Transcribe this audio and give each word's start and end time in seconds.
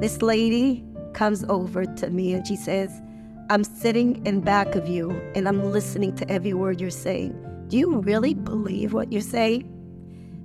This 0.00 0.22
lady 0.22 0.82
comes 1.12 1.44
over 1.44 1.84
to 1.84 2.08
me 2.08 2.32
and 2.32 2.46
she 2.46 2.56
says, 2.56 2.90
I'm 3.50 3.64
sitting 3.64 4.24
in 4.24 4.40
back 4.40 4.74
of 4.74 4.88
you 4.88 5.10
and 5.34 5.46
I'm 5.46 5.72
listening 5.72 6.14
to 6.16 6.30
every 6.30 6.54
word 6.54 6.80
you're 6.80 6.88
saying. 6.88 7.34
Do 7.68 7.76
you 7.76 7.98
really 8.00 8.32
believe 8.32 8.94
what 8.94 9.12
you're 9.12 9.20
saying? 9.20 9.76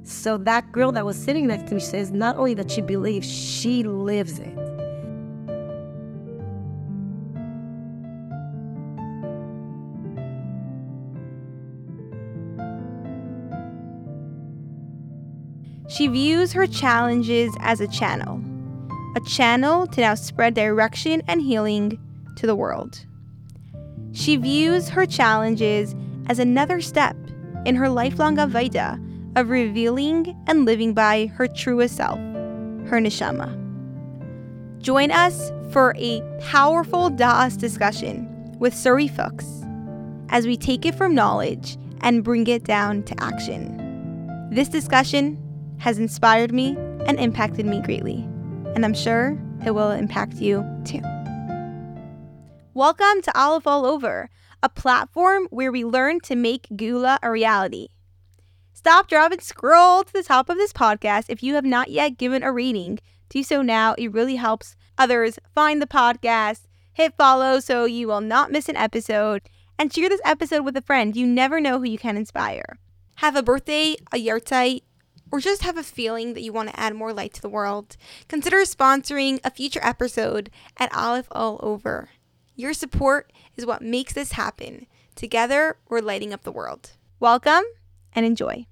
So 0.03 0.37
that 0.39 0.71
girl 0.73 0.91
that 0.91 1.05
was 1.05 1.17
sitting 1.17 1.47
next 1.47 1.67
to 1.69 1.75
me 1.75 1.79
says 1.79 2.11
not 2.11 2.35
only 2.35 2.53
that 2.55 2.69
she 2.69 2.81
believes, 2.81 3.31
she 3.31 3.83
lives 3.83 4.39
it. 4.39 4.53
She 15.87 16.07
views 16.07 16.51
her 16.51 16.67
challenges 16.67 17.55
as 17.61 17.79
a 17.79 17.87
channel, 17.87 18.41
a 19.15 19.21
channel 19.21 19.87
to 19.87 20.01
now 20.01 20.13
spread 20.13 20.53
direction 20.53 21.21
and 21.27 21.41
healing 21.41 21.97
to 22.35 22.45
the 22.45 22.55
world. 22.55 23.05
She 24.11 24.35
views 24.35 24.89
her 24.89 25.05
challenges 25.05 25.95
as 26.27 26.39
another 26.39 26.81
step 26.81 27.15
in 27.65 27.75
her 27.75 27.89
lifelong 27.89 28.37
Avodah 28.37 29.01
of 29.37 29.49
revealing 29.49 30.35
and 30.47 30.65
living 30.65 30.93
by 30.93 31.27
her 31.27 31.47
truest 31.47 31.95
self, 31.95 32.17
her 32.87 32.99
neshama. 32.99 33.61
Join 34.81 35.11
us 35.11 35.51
for 35.71 35.95
a 35.97 36.21
powerful 36.41 37.09
Da'as 37.09 37.57
discussion 37.57 38.55
with 38.59 38.73
Sari 38.73 39.07
Fuchs 39.07 39.63
as 40.29 40.45
we 40.45 40.57
take 40.57 40.85
it 40.85 40.95
from 40.95 41.15
knowledge 41.15 41.77
and 42.01 42.23
bring 42.23 42.47
it 42.47 42.63
down 42.63 43.03
to 43.03 43.23
action. 43.23 43.81
This 44.51 44.69
discussion 44.69 45.41
has 45.77 45.99
inspired 45.99 46.53
me 46.53 46.77
and 47.07 47.19
impacted 47.19 47.65
me 47.65 47.81
greatly, 47.81 48.27
and 48.75 48.83
I'm 48.83 48.93
sure 48.93 49.37
it 49.65 49.71
will 49.71 49.91
impact 49.91 50.35
you 50.35 50.63
too. 50.83 51.01
Welcome 52.73 53.21
to 53.23 53.31
Aleph 53.33 53.65
All 53.65 53.85
Over, 53.85 54.29
a 54.61 54.67
platform 54.67 55.47
where 55.49 55.71
we 55.71 55.85
learn 55.85 56.19
to 56.21 56.35
make 56.35 56.67
Geula 56.67 57.17
a 57.23 57.31
reality. 57.31 57.87
Stop, 58.73 59.07
drop, 59.07 59.31
and 59.31 59.41
scroll 59.41 60.03
to 60.03 60.11
the 60.11 60.23
top 60.23 60.49
of 60.49 60.57
this 60.57 60.73
podcast 60.73 61.25
if 61.29 61.41
you 61.41 61.55
have 61.55 61.63
not 61.63 61.89
yet 61.89 62.17
given 62.17 62.43
a 62.43 62.51
rating. 62.51 62.99
Do 63.29 63.41
so 63.43 63.61
now. 63.61 63.95
It 63.97 64.11
really 64.11 64.35
helps 64.35 64.75
others 64.97 65.39
find 65.55 65.81
the 65.81 65.87
podcast. 65.87 66.63
Hit 66.93 67.15
follow 67.17 67.61
so 67.61 67.85
you 67.85 68.07
will 68.07 68.21
not 68.21 68.51
miss 68.51 68.67
an 68.67 68.75
episode. 68.75 69.41
And 69.79 69.91
share 69.91 70.09
this 70.09 70.21
episode 70.25 70.63
with 70.63 70.75
a 70.75 70.81
friend. 70.81 71.15
You 71.15 71.25
never 71.25 71.61
know 71.61 71.79
who 71.79 71.85
you 71.85 71.97
can 71.97 72.17
inspire. 72.17 72.77
Have 73.15 73.37
a 73.37 73.43
birthday, 73.43 73.95
a 74.13 74.17
yahrzeit, 74.17 74.81
or 75.31 75.39
just 75.39 75.63
have 75.63 75.77
a 75.77 75.83
feeling 75.83 76.33
that 76.33 76.41
you 76.41 76.53
want 76.53 76.69
to 76.69 76.79
add 76.79 76.95
more 76.95 77.13
light 77.13 77.33
to 77.33 77.41
the 77.41 77.49
world, 77.49 77.97
consider 78.27 78.57
sponsoring 78.57 79.39
a 79.43 79.51
future 79.51 79.79
episode 79.83 80.49
at 80.77 80.91
Alef 80.91 81.25
All 81.31 81.59
Over. 81.61 82.09
Your 82.55 82.73
support 82.73 83.33
is 83.55 83.65
what 83.65 83.81
makes 83.81 84.13
this 84.13 84.33
happen. 84.33 84.87
Together, 85.15 85.77
we're 85.89 86.01
lighting 86.01 86.33
up 86.33 86.43
the 86.43 86.51
world. 86.51 86.91
Welcome 87.19 87.63
and 88.13 88.25
enjoy. 88.25 88.65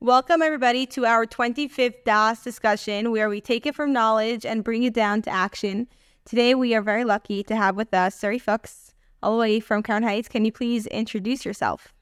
Welcome, 0.00 0.42
everybody, 0.42 0.86
to 0.86 1.06
our 1.06 1.24
25th 1.26 2.04
Da'as 2.04 2.44
discussion 2.44 3.10
where 3.10 3.28
we 3.28 3.40
take 3.40 3.64
it 3.64 3.74
from 3.74 3.92
knowledge 3.92 4.44
and 4.44 4.62
bring 4.62 4.82
it 4.82 4.92
down 4.92 5.22
to 5.22 5.30
action. 5.30 5.88
Today, 6.24 6.54
we 6.54 6.74
are 6.74 6.82
very 6.82 7.04
lucky 7.04 7.42
to 7.44 7.56
have 7.56 7.76
with 7.76 7.94
us 7.94 8.14
Sari 8.14 8.38
Fuchs, 8.38 8.92
all 9.22 9.32
the 9.32 9.40
way 9.40 9.60
from 9.60 9.82
Crown 9.82 10.02
Heights. 10.02 10.28
Can 10.28 10.44
you 10.44 10.52
please 10.52 10.86
introduce 10.88 11.44
yourself? 11.44 11.94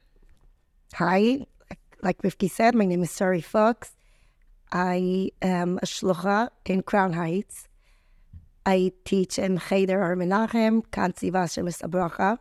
Hi, 0.94 1.47
like 2.03 2.20
Rivki 2.22 2.50
said, 2.50 2.75
my 2.75 2.84
name 2.84 3.03
is 3.03 3.11
Sari 3.11 3.41
Fuchs. 3.41 3.95
I 4.72 5.31
am 5.41 5.78
a 5.78 5.86
shlucha 5.86 6.48
in 6.67 6.83
Crown 6.83 7.12
Heights. 7.12 7.69
I 8.67 8.92
teach 9.05 9.39
in 9.39 9.59
Cheder 9.59 10.03
Or 10.03 10.17
Menachem, 10.17 10.84
Kansi 10.89 11.31
Vashem 11.31 11.67
Abracha. 11.83 12.38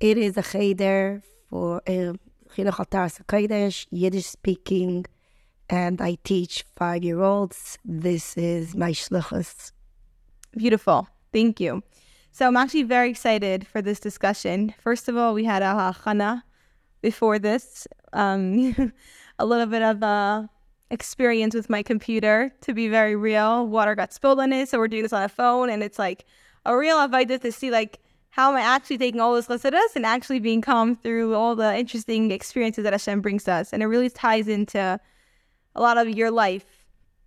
It 0.00 0.16
is 0.16 0.36
a 0.36 0.42
Cheder 0.42 1.22
for 1.50 1.82
um, 1.86 2.18
Chinuch 2.54 2.78
Altar 2.78 3.24
Kodesh, 3.24 3.86
Yiddish 3.90 4.26
speaking, 4.26 5.04
and 5.68 6.00
I 6.00 6.16
teach 6.24 6.64
five 6.74 7.04
year 7.04 7.20
olds. 7.20 7.78
This 7.84 8.36
is 8.36 8.74
my 8.74 8.92
shluchas. 8.92 9.72
Beautiful. 10.56 11.08
Thank 11.32 11.60
you. 11.60 11.82
So 12.32 12.46
I'm 12.46 12.56
actually 12.56 12.84
very 12.84 13.10
excited 13.10 13.66
for 13.66 13.82
this 13.82 14.00
discussion. 14.00 14.74
First 14.78 15.08
of 15.08 15.16
all, 15.16 15.34
we 15.34 15.44
had 15.44 15.62
a 15.62 15.66
hachana 15.66 16.42
before 17.06 17.38
this, 17.38 17.86
um, 18.14 18.74
a 19.38 19.46
little 19.46 19.66
bit 19.66 19.82
of 19.82 20.02
a 20.02 20.50
experience 20.90 21.54
with 21.54 21.70
my 21.70 21.80
computer 21.80 22.52
to 22.62 22.74
be 22.74 22.88
very 22.88 23.14
real. 23.14 23.64
Water 23.64 23.94
got 23.94 24.12
spilled 24.12 24.40
on 24.40 24.52
it, 24.52 24.68
so 24.68 24.78
we're 24.78 24.88
doing 24.88 25.04
this 25.04 25.12
on 25.12 25.22
a 25.22 25.28
phone, 25.28 25.70
and 25.70 25.84
it's 25.84 26.00
like 26.00 26.24
a 26.64 26.76
real 26.76 26.96
avodah 26.96 27.40
to 27.40 27.52
see 27.52 27.70
like 27.70 28.00
how 28.30 28.50
am 28.50 28.56
I 28.56 28.62
actually 28.62 28.98
taking 28.98 29.20
all 29.20 29.34
this 29.36 29.46
chassidus 29.46 29.94
and 29.94 30.04
actually 30.04 30.40
being 30.40 30.60
calm 30.60 30.96
through 30.96 31.34
all 31.34 31.54
the 31.54 31.76
interesting 31.78 32.32
experiences 32.32 32.82
that 32.82 32.92
Hashem 32.92 33.20
brings 33.20 33.46
us, 33.46 33.72
and 33.72 33.84
it 33.84 33.86
really 33.86 34.10
ties 34.10 34.48
into 34.48 35.00
a 35.76 35.80
lot 35.80 35.96
of 35.98 36.08
your 36.08 36.32
life. 36.32 36.64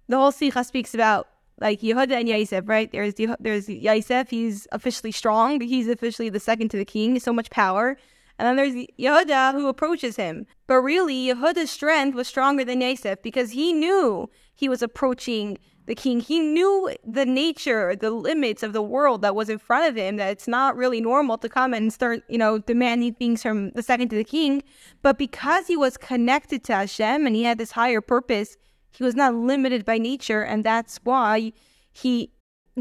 The 0.09 0.17
whole 0.17 0.33
Sikha 0.33 0.65
speaks 0.65 0.93
about 0.93 1.29
like 1.61 1.79
Yehuda 1.79 2.19
and 2.19 2.27
Yosef, 2.27 2.67
right? 2.67 2.91
There's 2.91 3.13
there's 3.39 3.69
Yosef, 3.69 4.29
he's 4.29 4.67
officially 4.73 5.13
strong, 5.13 5.61
he's 5.61 5.87
officially 5.87 6.29
the 6.29 6.41
second 6.41 6.67
to 6.71 6.77
the 6.77 6.89
king, 6.97 7.17
so 7.19 7.31
much 7.31 7.49
power. 7.49 7.97
And 8.39 8.47
then 8.47 8.55
there's 8.55 8.87
Yehuda 8.97 9.51
who 9.51 9.67
approaches 9.67 10.15
him. 10.15 10.47
But 10.65 10.75
really, 10.75 11.27
Yehuda's 11.27 11.69
strength 11.69 12.15
was 12.15 12.27
stronger 12.27 12.63
than 12.63 12.79
Yosef 12.79 13.21
because 13.21 13.51
he 13.51 13.73
knew 13.73 14.29
he 14.55 14.69
was 14.69 14.81
approaching 14.81 15.57
the 15.87 15.95
king. 15.95 16.21
He 16.21 16.39
knew 16.39 16.95
the 17.05 17.25
nature, 17.25 17.97
the 17.97 18.11
limits 18.11 18.63
of 18.63 18.71
the 18.71 18.81
world 18.81 19.23
that 19.23 19.35
was 19.35 19.49
in 19.49 19.57
front 19.57 19.89
of 19.89 19.97
him, 19.97 20.15
that 20.15 20.31
it's 20.31 20.47
not 20.47 20.77
really 20.77 21.01
normal 21.01 21.37
to 21.37 21.49
come 21.49 21.73
and 21.73 21.91
start, 21.91 22.23
you 22.29 22.37
know, 22.37 22.59
demanding 22.59 23.13
things 23.15 23.43
from 23.43 23.71
the 23.71 23.83
second 23.83 24.07
to 24.09 24.15
the 24.15 24.23
king. 24.23 24.63
But 25.01 25.17
because 25.17 25.67
he 25.67 25.75
was 25.75 25.97
connected 25.97 26.63
to 26.65 26.75
Hashem 26.75 27.27
and 27.27 27.35
he 27.35 27.43
had 27.43 27.57
this 27.57 27.71
higher 27.71 27.99
purpose, 27.99 28.55
he 28.91 29.03
was 29.03 29.15
not 29.15 29.35
limited 29.35 29.83
by 29.83 29.97
nature. 29.97 30.43
And 30.43 30.63
that's 30.63 30.97
why 31.03 31.51
he 31.91 32.31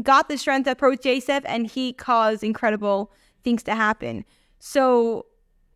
got 0.01 0.29
the 0.29 0.37
strength 0.37 0.65
to 0.65 0.71
approach 0.71 1.05
Yosef 1.05 1.43
and 1.45 1.67
he 1.67 1.91
caused 1.91 2.45
incredible 2.45 3.11
things 3.43 3.61
to 3.63 3.75
happen. 3.75 4.23
So 4.59 5.25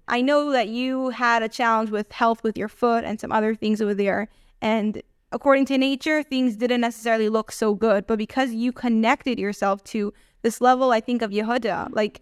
I 0.08 0.22
know 0.22 0.52
that 0.52 0.68
you 0.68 1.10
had 1.10 1.44
a 1.44 1.50
challenge 1.50 1.90
with 1.90 2.12
health 2.12 2.44
with 2.44 2.58
your 2.58 2.68
foot 2.68 3.04
and 3.04 3.20
some 3.20 3.32
other 3.32 3.56
things 3.56 3.82
over 3.82 3.94
there. 3.94 4.28
And 4.62 5.02
according 5.32 5.66
to 5.68 5.78
nature, 5.78 6.24
things 6.24 6.56
didn't 6.56 6.82
necessarily 6.82 7.30
look 7.30 7.52
so 7.52 7.74
good. 7.74 8.08
But 8.08 8.18
because 8.18 8.52
you 8.52 8.72
connected 8.72 9.40
yourself 9.40 9.84
to 9.86 10.14
this 10.42 10.60
level, 10.62 10.92
I 10.92 11.00
think, 11.00 11.22
of 11.22 11.32
Yehuda, 11.32 11.90
like 11.92 12.22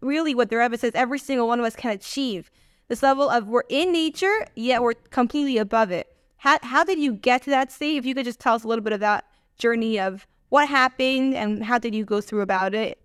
really 0.00 0.34
what 0.34 0.50
the 0.50 0.56
Rebbe 0.56 0.76
says 0.76 0.92
every 0.94 1.18
single 1.18 1.46
one 1.46 1.60
of 1.60 1.64
us 1.64 1.76
can 1.76 1.92
achieve 1.92 2.50
this 2.88 3.02
level 3.02 3.30
of 3.30 3.48
we're 3.48 3.62
in 3.68 3.92
nature, 3.92 4.46
yet 4.56 4.82
we're 4.82 4.94
completely 4.94 5.58
above 5.58 5.90
it. 5.90 6.14
How, 6.36 6.58
how 6.62 6.84
did 6.84 6.98
you 6.98 7.14
get 7.14 7.42
to 7.44 7.50
that 7.50 7.72
state? 7.72 7.96
If 7.96 8.04
you 8.04 8.14
could 8.14 8.26
just 8.26 8.40
tell 8.40 8.54
us 8.54 8.64
a 8.64 8.68
little 8.68 8.84
bit 8.84 8.92
of 8.92 9.00
that 9.00 9.24
journey 9.56 9.98
of 9.98 10.26
what 10.50 10.68
happened 10.68 11.34
and 11.34 11.64
how 11.64 11.78
did 11.78 11.94
you 11.94 12.04
go 12.04 12.20
through 12.20 12.42
about 12.42 12.74
it? 12.74 12.98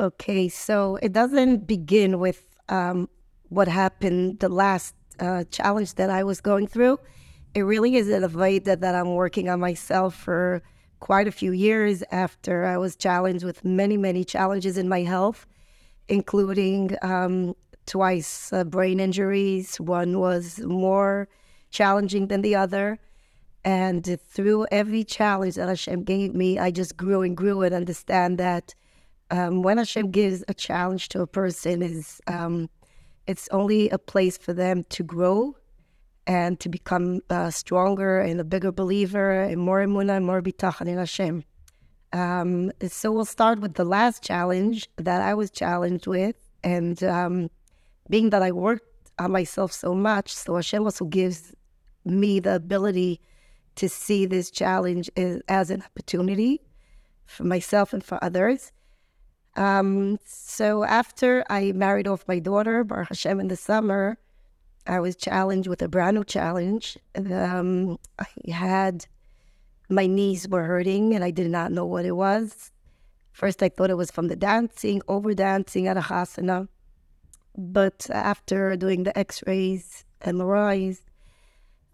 Okay, 0.00 0.48
so 0.48 0.98
it 1.02 1.12
doesn't 1.12 1.66
begin 1.66 2.18
with 2.18 2.44
um, 2.68 3.08
what 3.48 3.68
happened, 3.68 4.40
the 4.40 4.48
last 4.48 4.94
uh, 5.20 5.44
challenge 5.50 5.94
that 5.94 6.10
I 6.10 6.24
was 6.24 6.40
going 6.40 6.66
through. 6.66 6.98
It 7.54 7.62
really 7.62 7.96
is 7.96 8.08
an 8.08 8.22
avodah 8.22 8.80
that 8.80 8.94
I'm 8.94 9.14
working 9.14 9.48
on 9.48 9.60
myself 9.60 10.14
for 10.14 10.62
quite 11.00 11.28
a 11.28 11.32
few 11.32 11.52
years 11.52 12.02
after 12.10 12.64
I 12.64 12.76
was 12.76 12.96
challenged 12.96 13.44
with 13.44 13.64
many, 13.64 13.96
many 13.96 14.24
challenges 14.24 14.76
in 14.76 14.88
my 14.88 15.02
health, 15.02 15.46
including 16.08 16.96
um, 17.02 17.54
twice 17.86 18.52
uh, 18.52 18.64
brain 18.64 19.00
injuries. 19.00 19.80
One 19.80 20.18
was 20.18 20.60
more 20.60 21.28
challenging 21.70 22.28
than 22.28 22.42
the 22.42 22.54
other. 22.54 22.98
And 23.64 24.18
through 24.28 24.66
every 24.70 25.04
challenge 25.04 25.56
that 25.56 25.68
Hashem 25.68 26.04
gave 26.04 26.34
me, 26.34 26.58
I 26.58 26.70
just 26.70 26.96
grew 26.96 27.22
and 27.22 27.36
grew 27.36 27.62
and 27.62 27.74
understand 27.74 28.38
that 28.38 28.74
um, 29.30 29.62
when 29.62 29.78
Hashem 29.78 30.10
gives 30.10 30.42
a 30.48 30.54
challenge 30.54 31.08
to 31.10 31.20
a 31.20 31.26
person 31.26 31.82
is 31.82 32.20
um, 32.26 32.70
it's 33.28 33.48
only 33.52 33.90
a 33.90 33.98
place 33.98 34.36
for 34.38 34.52
them 34.52 34.84
to 34.88 35.02
grow 35.04 35.54
and 36.26 36.58
to 36.60 36.68
become 36.68 37.20
uh, 37.30 37.50
stronger 37.50 38.20
and 38.20 38.40
a 38.40 38.44
bigger 38.44 38.72
believer 38.72 39.42
and 39.42 39.60
more 39.60 39.80
emunah 39.80 40.16
and 40.16 40.26
more 40.26 40.42
bitachon 40.42 40.88
in 40.88 40.98
Hashem. 40.98 41.44
Um, 42.12 42.72
so 42.88 43.12
we'll 43.12 43.26
start 43.26 43.60
with 43.60 43.74
the 43.74 43.84
last 43.84 44.22
challenge 44.22 44.88
that 44.96 45.20
I 45.20 45.34
was 45.34 45.50
challenged 45.50 46.06
with, 46.06 46.36
and 46.64 47.02
um, 47.04 47.50
being 48.08 48.30
that 48.30 48.42
I 48.42 48.50
worked 48.50 49.10
on 49.18 49.30
myself 49.30 49.72
so 49.72 49.94
much, 49.94 50.34
so 50.34 50.56
Hashem 50.56 50.82
also 50.84 51.04
gives 51.04 51.54
me 52.06 52.40
the 52.40 52.54
ability 52.54 53.20
to 53.76 53.88
see 53.88 54.24
this 54.24 54.50
challenge 54.50 55.10
as 55.48 55.70
an 55.70 55.82
opportunity 55.82 56.62
for 57.26 57.44
myself 57.44 57.92
and 57.92 58.02
for 58.02 58.22
others. 58.24 58.72
Um, 59.58 60.20
so 60.24 60.84
after 60.84 61.44
I 61.50 61.72
married 61.72 62.06
off 62.06 62.28
my 62.28 62.38
daughter, 62.38 62.84
Baruch 62.84 63.08
Hashem, 63.08 63.40
in 63.40 63.48
the 63.48 63.56
summer, 63.56 64.16
I 64.86 65.00
was 65.00 65.16
challenged 65.16 65.68
with 65.68 65.82
a 65.82 65.88
brand 65.88 66.14
new 66.14 66.24
challenge. 66.24 66.96
Um, 67.16 67.98
I 68.20 68.52
had 68.52 69.06
my 69.88 70.06
knees 70.06 70.48
were 70.48 70.62
hurting 70.62 71.12
and 71.12 71.24
I 71.24 71.32
did 71.32 71.50
not 71.50 71.72
know 71.72 71.84
what 71.84 72.04
it 72.04 72.12
was. 72.12 72.70
First, 73.32 73.60
I 73.60 73.68
thought 73.68 73.90
it 73.90 73.96
was 73.96 74.12
from 74.12 74.28
the 74.28 74.36
dancing, 74.36 75.02
over 75.08 75.34
dancing 75.34 75.88
at 75.88 75.96
a 75.96 76.02
hasana. 76.02 76.68
But 77.56 78.08
after 78.10 78.76
doing 78.76 79.02
the 79.02 79.18
x 79.18 79.42
rays, 79.44 80.04
and 80.20 80.38
MRIs, 80.38 81.00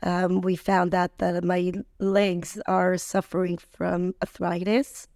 um, 0.03 0.43
we 0.43 0.55
found 0.55 0.95
out 0.95 1.17
that 1.19 1.43
my 1.45 1.73
legs 1.99 2.61
are 2.67 2.99
suffering 2.99 3.57
from 3.57 4.15
arthritis. 4.23 5.09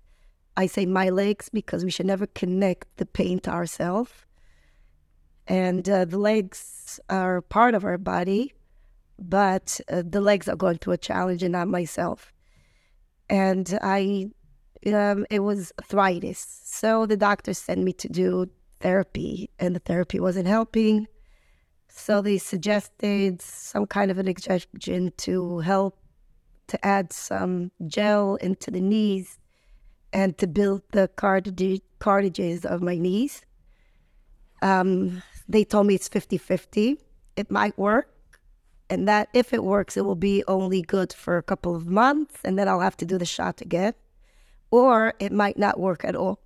I 0.58 0.66
say 0.66 0.86
my 0.86 1.08
legs 1.08 1.48
because 1.48 1.84
we 1.84 1.90
should 1.92 2.06
never 2.06 2.26
connect 2.26 2.96
the 2.96 3.06
pain 3.06 3.38
to 3.40 3.50
ourselves. 3.50 4.10
And 5.46 5.88
uh, 5.88 6.04
the 6.04 6.18
legs 6.18 6.98
are 7.08 7.42
part 7.42 7.76
of 7.76 7.84
our 7.84 7.96
body, 7.96 8.52
but 9.20 9.80
uh, 9.88 10.02
the 10.04 10.20
legs 10.20 10.48
are 10.48 10.56
going 10.56 10.78
through 10.78 10.94
a 10.94 10.98
challenge 10.98 11.44
and 11.44 11.52
not 11.52 11.68
myself. 11.68 12.32
And 13.30 13.78
I, 13.82 14.30
um, 14.92 15.26
it 15.30 15.38
was 15.44 15.72
arthritis. 15.80 16.44
So 16.64 17.06
the 17.06 17.16
doctor 17.16 17.54
sent 17.54 17.80
me 17.84 17.92
to 17.92 18.08
do 18.08 18.50
therapy, 18.80 19.50
and 19.60 19.76
the 19.76 19.80
therapy 19.80 20.18
wasn't 20.18 20.48
helping. 20.48 21.06
So 21.88 22.20
they 22.20 22.36
suggested 22.36 23.42
some 23.42 23.86
kind 23.86 24.10
of 24.10 24.18
an 24.18 24.26
injection 24.26 25.12
to 25.18 25.60
help 25.60 26.00
to 26.66 26.84
add 26.84 27.12
some 27.12 27.70
gel 27.86 28.34
into 28.36 28.72
the 28.72 28.80
knees 28.80 29.38
and 30.12 30.36
to 30.38 30.46
build 30.46 30.82
the 30.92 31.08
cartilages 31.16 32.64
of 32.64 32.82
my 32.82 32.96
knees. 32.96 33.42
Um, 34.62 35.22
they 35.48 35.64
told 35.64 35.86
me 35.86 35.94
it's 35.94 36.08
50 36.08 36.38
50. 36.38 36.98
It 37.36 37.50
might 37.50 37.78
work. 37.78 38.14
And 38.90 39.06
that 39.06 39.28
if 39.34 39.52
it 39.52 39.62
works, 39.62 39.96
it 39.96 40.04
will 40.04 40.16
be 40.16 40.42
only 40.48 40.80
good 40.80 41.12
for 41.12 41.36
a 41.36 41.42
couple 41.42 41.76
of 41.76 41.86
months 41.86 42.40
and 42.42 42.58
then 42.58 42.68
I'll 42.68 42.80
have 42.80 42.96
to 42.98 43.06
do 43.06 43.18
the 43.18 43.26
shot 43.26 43.60
again. 43.60 43.92
Or 44.70 45.14
it 45.18 45.32
might 45.32 45.58
not 45.58 45.78
work 45.78 46.04
at 46.04 46.16
all. 46.16 46.40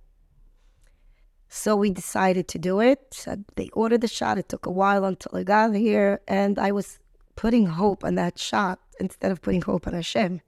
So 1.47 1.75
we 1.75 1.91
decided 1.91 2.47
to 2.49 2.59
do 2.59 2.79
it. 2.79 3.25
They 3.55 3.69
ordered 3.73 4.01
the 4.01 4.07
shot. 4.07 4.37
It 4.37 4.49
took 4.49 4.65
a 4.65 4.71
while 4.71 5.05
until 5.05 5.37
I 5.37 5.43
got 5.43 5.75
here. 5.75 6.19
And 6.27 6.57
I 6.57 6.71
was 6.71 6.99
putting 7.35 7.67
hope 7.67 8.03
on 8.03 8.15
that 8.15 8.39
shot 8.39 8.79
instead 8.99 9.31
of 9.31 9.41
putting 9.41 9.61
hope 9.61 9.87
on 9.87 9.93
Hashem. 9.93 10.41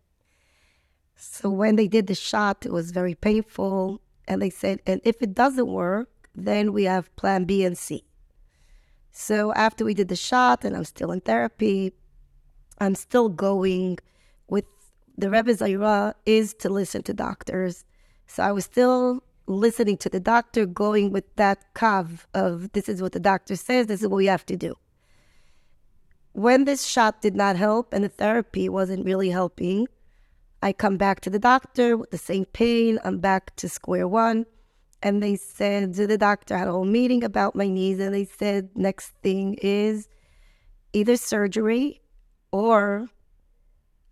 So 1.16 1.50
when 1.50 1.76
they 1.76 1.88
did 1.88 2.08
the 2.08 2.16
shot, 2.16 2.66
it 2.66 2.72
was 2.72 2.92
very 2.92 3.16
painful. 3.16 4.02
And 4.28 4.42
they 4.42 4.50
said, 4.50 4.82
and 4.86 5.02
if 5.04 5.22
it 5.22 5.34
doesn't 5.34 5.68
work, 5.68 6.10
then 6.36 6.74
we 6.74 6.84
have 6.84 7.16
plan 7.16 7.46
B 7.46 7.64
and 7.64 7.78
C. 7.78 8.04
So 9.12 9.54
after 9.54 9.86
we 9.86 9.94
did 9.94 10.10
the 10.10 10.16
shot, 10.16 10.66
and 10.66 10.76
I'm 10.76 10.84
still 10.84 11.12
in 11.12 11.22
therapy, 11.22 11.94
I'm 12.80 12.96
still 12.96 13.30
going 13.30 14.00
with 14.50 14.66
the 15.18 15.30
Rebbe 15.30 15.54
Zaira 15.54 16.14
is 16.26 16.54
to 16.56 16.70
listen 16.70 17.04
to 17.04 17.14
doctors. 17.14 17.86
So 18.28 18.44
I 18.44 18.52
was 18.52 18.66
still 18.66 19.24
listening 19.48 19.98
to 19.98 20.10
the 20.10 20.20
doctor, 20.20 20.66
going 20.66 21.12
with 21.12 21.34
that 21.36 21.74
kav 21.76 22.26
of 22.34 22.72
this 22.74 22.90
is 22.90 23.02
what 23.02 23.14
the 23.14 23.20
doctor 23.20 23.56
says, 23.56 23.88
this 23.88 24.02
is 24.02 24.08
what 24.08 24.18
we 24.18 24.26
have 24.26 24.46
to 24.48 24.58
do. 24.58 24.76
When 26.34 26.66
this 26.66 26.84
shot 26.86 27.22
did 27.22 27.36
not 27.36 27.56
help 27.56 27.94
and 27.94 28.04
the 28.04 28.10
therapy 28.10 28.68
wasn't 28.68 29.06
really 29.06 29.30
helping, 29.30 29.88
I 30.66 30.74
come 30.74 30.98
back 30.98 31.22
to 31.22 31.30
the 31.30 31.38
doctor 31.38 31.96
with 31.96 32.10
the 32.10 32.18
same 32.18 32.46
pain. 32.46 32.98
I'm 33.04 33.20
back 33.20 33.56
to 33.58 33.70
square 33.70 34.08
one. 34.08 34.48
And 35.04 35.22
they 35.22 35.36
said, 35.36 35.94
the 35.94 36.18
doctor 36.18 36.58
had 36.58 36.68
a 36.68 36.72
whole 36.72 36.86
meeting 36.86 37.24
about 37.24 37.56
my 37.56 37.68
knees, 37.68 38.00
and 38.00 38.16
they 38.16 38.26
said, 38.26 38.70
next 38.74 39.10
thing 39.22 39.60
is 39.62 40.10
either 40.92 41.18
surgery 41.18 42.02
or 42.52 43.10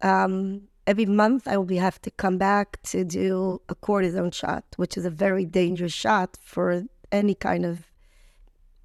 um, 0.03 0.67
every 0.85 1.07
month 1.07 1.47
I 1.47 1.57
will 1.57 1.75
have 1.79 1.99
to 2.03 2.11
come 2.11 2.37
back 2.37 2.79
to 2.83 3.03
do 3.03 3.59
a 3.67 3.73
cortisone 3.73 4.31
shot, 4.31 4.63
which 4.75 4.95
is 4.95 5.05
a 5.05 5.09
very 5.25 5.45
dangerous 5.45 5.93
shot 5.93 6.37
for 6.39 6.83
any 7.11 7.33
kind 7.33 7.65
of 7.65 7.87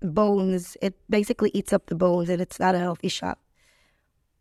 bones. 0.00 0.78
It 0.80 0.94
basically 1.10 1.50
eats 1.52 1.74
up 1.74 1.88
the 1.88 1.96
bones, 1.96 2.30
and 2.30 2.40
it's 2.40 2.58
not 2.58 2.74
a 2.74 2.78
healthy 2.78 3.08
shot. 3.08 3.38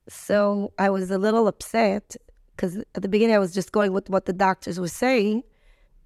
So 0.07 0.71
I 0.79 0.89
was 0.89 1.11
a 1.11 1.17
little 1.17 1.49
upset 1.49 2.15
because 2.57 2.77
at 2.95 3.01
the 3.01 3.07
beginning 3.07 3.35
I 3.35 3.39
was 3.39 3.53
just 3.53 3.71
going 3.71 3.93
with 3.93 4.09
what 4.09 4.25
the 4.25 4.33
doctors 4.33 4.79
were 4.79 4.87
saying. 4.87 5.43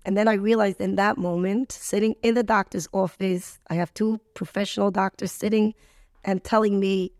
And 0.03 0.17
then 0.17 0.27
I 0.27 0.33
realized 0.33 0.81
in 0.81 0.95
that 0.95 1.17
moment, 1.17 1.71
sitting 1.71 2.15
in 2.21 2.33
the 2.33 2.43
doctor's 2.43 2.87
office, 2.91 3.59
I 3.69 3.75
have 3.75 3.93
two 3.93 4.19
professional 4.33 4.91
doctors 4.91 5.31
sitting 5.31 5.73
and 6.23 6.43
telling 6.43 6.79
me 6.79 7.13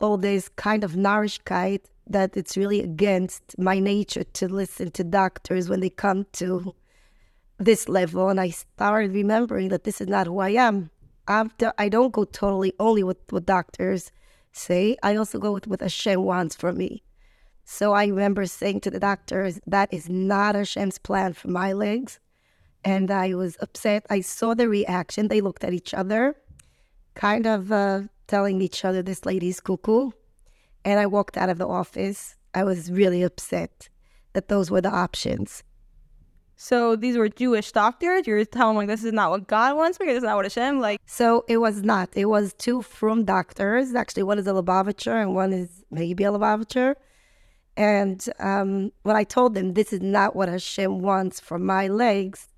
all 0.00 0.16
this 0.16 0.48
kind 0.48 0.82
of 0.84 0.92
narishkeit 0.92 1.80
that 2.06 2.36
it's 2.36 2.56
really 2.56 2.80
against 2.80 3.58
my 3.58 3.78
nature 3.78 4.24
to 4.24 4.48
listen 4.48 4.90
to 4.92 5.04
doctors 5.04 5.68
when 5.68 5.80
they 5.80 5.90
come 5.90 6.24
to 6.32 6.74
this 7.58 7.88
level. 7.88 8.28
And 8.28 8.40
I 8.40 8.50
started 8.50 9.12
remembering 9.12 9.68
that 9.68 9.84
this 9.84 10.00
is 10.00 10.06
not 10.08 10.26
who 10.26 10.38
I 10.38 10.50
am. 10.50 10.90
After 11.26 11.72
I 11.76 11.90
don't 11.90 12.12
go 12.12 12.24
totally 12.24 12.72
only 12.80 13.02
with 13.02 13.18
what 13.28 13.44
doctors 13.44 14.12
say, 14.52 14.96
I 15.02 15.16
also 15.16 15.38
go 15.38 15.52
with 15.52 15.66
what 15.66 15.82
Hashem 15.82 16.22
wants 16.22 16.54
for 16.56 16.72
me. 16.72 17.02
So 17.70 17.92
I 17.92 18.06
remember 18.06 18.46
saying 18.46 18.80
to 18.80 18.90
the 18.90 18.98
doctors, 18.98 19.60
that 19.66 19.92
is 19.92 20.08
not 20.08 20.54
Hashem's 20.54 20.96
plan 20.96 21.34
for 21.34 21.48
my 21.48 21.74
legs. 21.74 22.18
And 22.82 23.10
I 23.10 23.34
was 23.34 23.58
upset. 23.60 24.06
I 24.08 24.22
saw 24.22 24.54
the 24.54 24.70
reaction. 24.70 25.28
They 25.28 25.42
looked 25.42 25.64
at 25.64 25.74
each 25.74 25.92
other, 25.92 26.34
kind 27.14 27.46
of 27.46 27.70
uh, 27.70 28.04
telling 28.26 28.62
each 28.62 28.86
other, 28.86 29.02
this 29.02 29.26
lady's 29.26 29.60
cuckoo. 29.60 30.12
And 30.82 30.98
I 30.98 31.04
walked 31.04 31.36
out 31.36 31.50
of 31.50 31.58
the 31.58 31.68
office. 31.68 32.36
I 32.54 32.64
was 32.64 32.90
really 32.90 33.22
upset 33.22 33.90
that 34.32 34.48
those 34.48 34.70
were 34.70 34.80
the 34.80 34.90
options. 34.90 35.62
So 36.56 36.96
these 36.96 37.18
were 37.18 37.28
Jewish 37.28 37.70
doctors. 37.72 38.26
You're 38.26 38.46
telling 38.46 38.76
them 38.76 38.86
like 38.86 38.88
this 38.88 39.04
is 39.04 39.12
not 39.12 39.30
what 39.30 39.46
God 39.46 39.76
wants 39.76 40.00
me. 40.00 40.06
This 40.06 40.16
is 40.16 40.22
not 40.22 40.36
what 40.36 40.46
Hashem 40.46 40.80
like. 40.80 41.02
So 41.04 41.44
it 41.48 41.58
was 41.58 41.82
not. 41.82 42.08
It 42.14 42.30
was 42.30 42.54
two 42.54 42.80
from 42.80 43.26
doctors. 43.26 43.94
Actually, 43.94 44.22
one 44.22 44.38
is 44.38 44.46
a 44.46 44.52
Lubavitcher 44.52 45.20
and 45.20 45.34
one 45.34 45.52
is 45.52 45.84
maybe 45.90 46.24
a 46.24 46.32
Lubavitcher. 46.32 46.94
And 47.78 48.28
um, 48.40 48.90
when 49.04 49.14
I 49.14 49.22
told 49.22 49.54
them 49.54 49.74
this 49.74 49.92
is 49.92 50.02
not 50.02 50.34
what 50.34 50.48
Hashem 50.48 50.98
wants 50.98 51.38
for 51.38 51.60
my 51.60 51.86
legs, 51.86 52.48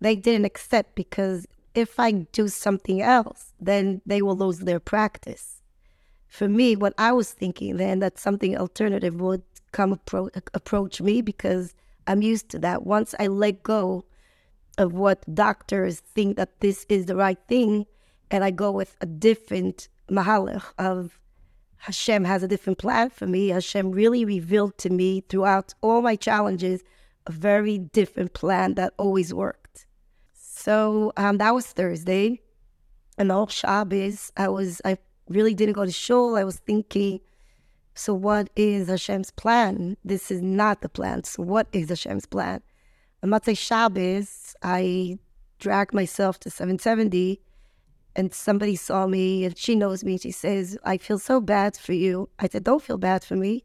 they 0.00 0.14
didn't 0.14 0.44
accept 0.44 0.94
because 0.94 1.48
if 1.74 1.98
I 1.98 2.12
do 2.12 2.46
something 2.46 3.02
else, 3.02 3.52
then 3.60 4.00
they 4.06 4.22
will 4.22 4.36
lose 4.36 4.60
their 4.60 4.78
practice. 4.78 5.60
For 6.28 6.48
me, 6.48 6.76
what 6.76 6.94
I 6.98 7.10
was 7.10 7.32
thinking 7.32 7.78
then 7.78 7.98
that 7.98 8.16
something 8.16 8.56
alternative 8.56 9.20
would 9.20 9.42
come 9.72 9.96
appro- 9.96 10.30
approach 10.54 11.00
me 11.00 11.20
because 11.20 11.74
I'm 12.06 12.22
used 12.22 12.48
to 12.50 12.60
that. 12.60 12.86
Once 12.86 13.12
I 13.18 13.26
let 13.26 13.64
go 13.64 14.04
of 14.78 14.92
what 14.92 15.24
doctors 15.34 15.98
think 15.98 16.36
that 16.36 16.60
this 16.60 16.86
is 16.88 17.06
the 17.06 17.16
right 17.16 17.38
thing, 17.48 17.86
and 18.30 18.44
I 18.44 18.52
go 18.52 18.70
with 18.70 18.96
a 19.00 19.06
different 19.06 19.88
mahalach 20.08 20.72
of 20.78 21.19
Hashem 21.80 22.24
has 22.24 22.42
a 22.42 22.48
different 22.48 22.78
plan 22.78 23.08
for 23.08 23.26
me. 23.26 23.48
Hashem 23.48 23.90
really 23.90 24.24
revealed 24.24 24.76
to 24.78 24.90
me 24.90 25.22
throughout 25.28 25.74
all 25.80 26.02
my 26.02 26.14
challenges 26.14 26.82
a 27.26 27.32
very 27.32 27.78
different 27.78 28.34
plan 28.34 28.74
that 28.74 28.92
always 28.98 29.32
worked. 29.32 29.86
So 30.34 31.12
um, 31.16 31.38
that 31.38 31.54
was 31.54 31.66
Thursday. 31.66 32.42
And 33.16 33.32
all 33.32 33.46
Shabbos, 33.46 34.30
I 34.36 34.48
was, 34.48 34.80
I 34.84 34.98
really 35.28 35.54
didn't 35.54 35.74
go 35.74 35.86
to 35.86 35.92
shul. 35.92 36.36
I 36.36 36.44
was 36.44 36.58
thinking, 36.58 37.20
so 37.94 38.12
what 38.12 38.50
is 38.56 38.88
Hashem's 38.88 39.30
plan? 39.30 39.96
This 40.04 40.30
is 40.30 40.42
not 40.42 40.82
the 40.82 40.88
plan. 40.88 41.24
So 41.24 41.42
what 41.42 41.66
is 41.72 41.88
Hashem's 41.88 42.26
plan? 42.26 42.62
On 43.22 43.30
Motzei 43.30 43.56
Shabbos, 43.56 44.54
I 44.62 45.18
dragged 45.58 45.94
myself 45.94 46.40
to 46.40 46.50
770 46.50 47.40
and 48.16 48.34
somebody 48.34 48.76
saw 48.76 49.06
me 49.06 49.44
and 49.44 49.56
she 49.56 49.76
knows 49.76 50.04
me. 50.04 50.18
She 50.18 50.30
says, 50.30 50.76
I 50.84 50.96
feel 50.96 51.18
so 51.18 51.40
bad 51.40 51.76
for 51.76 51.92
you. 51.92 52.28
I 52.38 52.48
said, 52.48 52.64
Don't 52.64 52.82
feel 52.82 52.98
bad 52.98 53.24
for 53.24 53.36
me. 53.36 53.64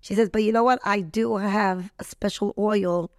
She 0.00 0.14
says, 0.14 0.28
But 0.30 0.42
you 0.42 0.52
know 0.52 0.64
what? 0.64 0.80
I 0.84 1.00
do 1.00 1.36
have 1.36 1.92
a 1.98 2.04
special 2.04 2.54
oil 2.56 3.10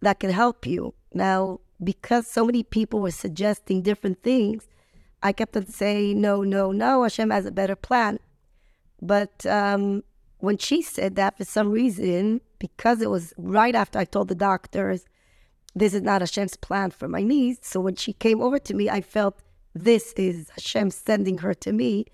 that 0.00 0.20
can 0.20 0.30
help 0.30 0.66
you. 0.66 0.94
Now, 1.12 1.60
because 1.82 2.26
so 2.26 2.44
many 2.44 2.62
people 2.62 3.00
were 3.00 3.10
suggesting 3.10 3.82
different 3.82 4.22
things, 4.22 4.68
I 5.22 5.32
kept 5.32 5.56
on 5.56 5.66
saying, 5.66 6.20
No, 6.20 6.42
no, 6.42 6.72
no, 6.72 7.02
Hashem 7.02 7.30
has 7.30 7.46
a 7.46 7.52
better 7.52 7.76
plan. 7.76 8.18
But 9.00 9.44
um, 9.46 10.04
when 10.38 10.58
she 10.58 10.82
said 10.82 11.16
that, 11.16 11.36
for 11.36 11.44
some 11.44 11.70
reason, 11.70 12.40
because 12.58 13.02
it 13.02 13.10
was 13.10 13.34
right 13.36 13.74
after 13.74 13.98
I 13.98 14.04
told 14.04 14.28
the 14.28 14.34
doctors, 14.36 15.04
this 15.74 15.94
is 15.94 16.02
not 16.02 16.20
Hashem's 16.20 16.56
plan 16.56 16.90
for 16.90 17.08
my 17.08 17.22
knees. 17.22 17.58
So 17.62 17.80
when 17.80 17.96
she 17.96 18.12
came 18.12 18.40
over 18.40 18.58
to 18.58 18.74
me, 18.74 18.90
I 18.90 19.00
felt 19.00 19.40
this 19.74 20.12
is 20.14 20.50
Hashem 20.50 20.90
sending 20.90 21.38
her 21.38 21.54
to 21.54 21.72
me. 21.72 22.06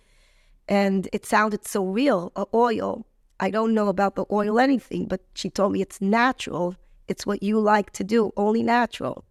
And 0.69 1.09
it 1.12 1.25
sounded 1.25 1.67
so 1.67 1.85
real, 1.85 2.33
oil. 2.53 3.07
I 3.41 3.50
don't 3.50 3.75
know 3.75 3.88
about 3.88 4.17
the 4.17 4.27
oil 4.31 4.59
anything, 4.59 5.07
but 5.07 5.23
she 5.35 5.49
told 5.49 5.73
me 5.73 5.81
it's 5.81 6.00
natural. 6.00 6.77
It's 7.07 7.25
what 7.25 7.43
you 7.43 7.59
like 7.59 7.91
to 7.93 8.05
do, 8.05 8.33
only 8.37 8.62
natural. 8.62 9.25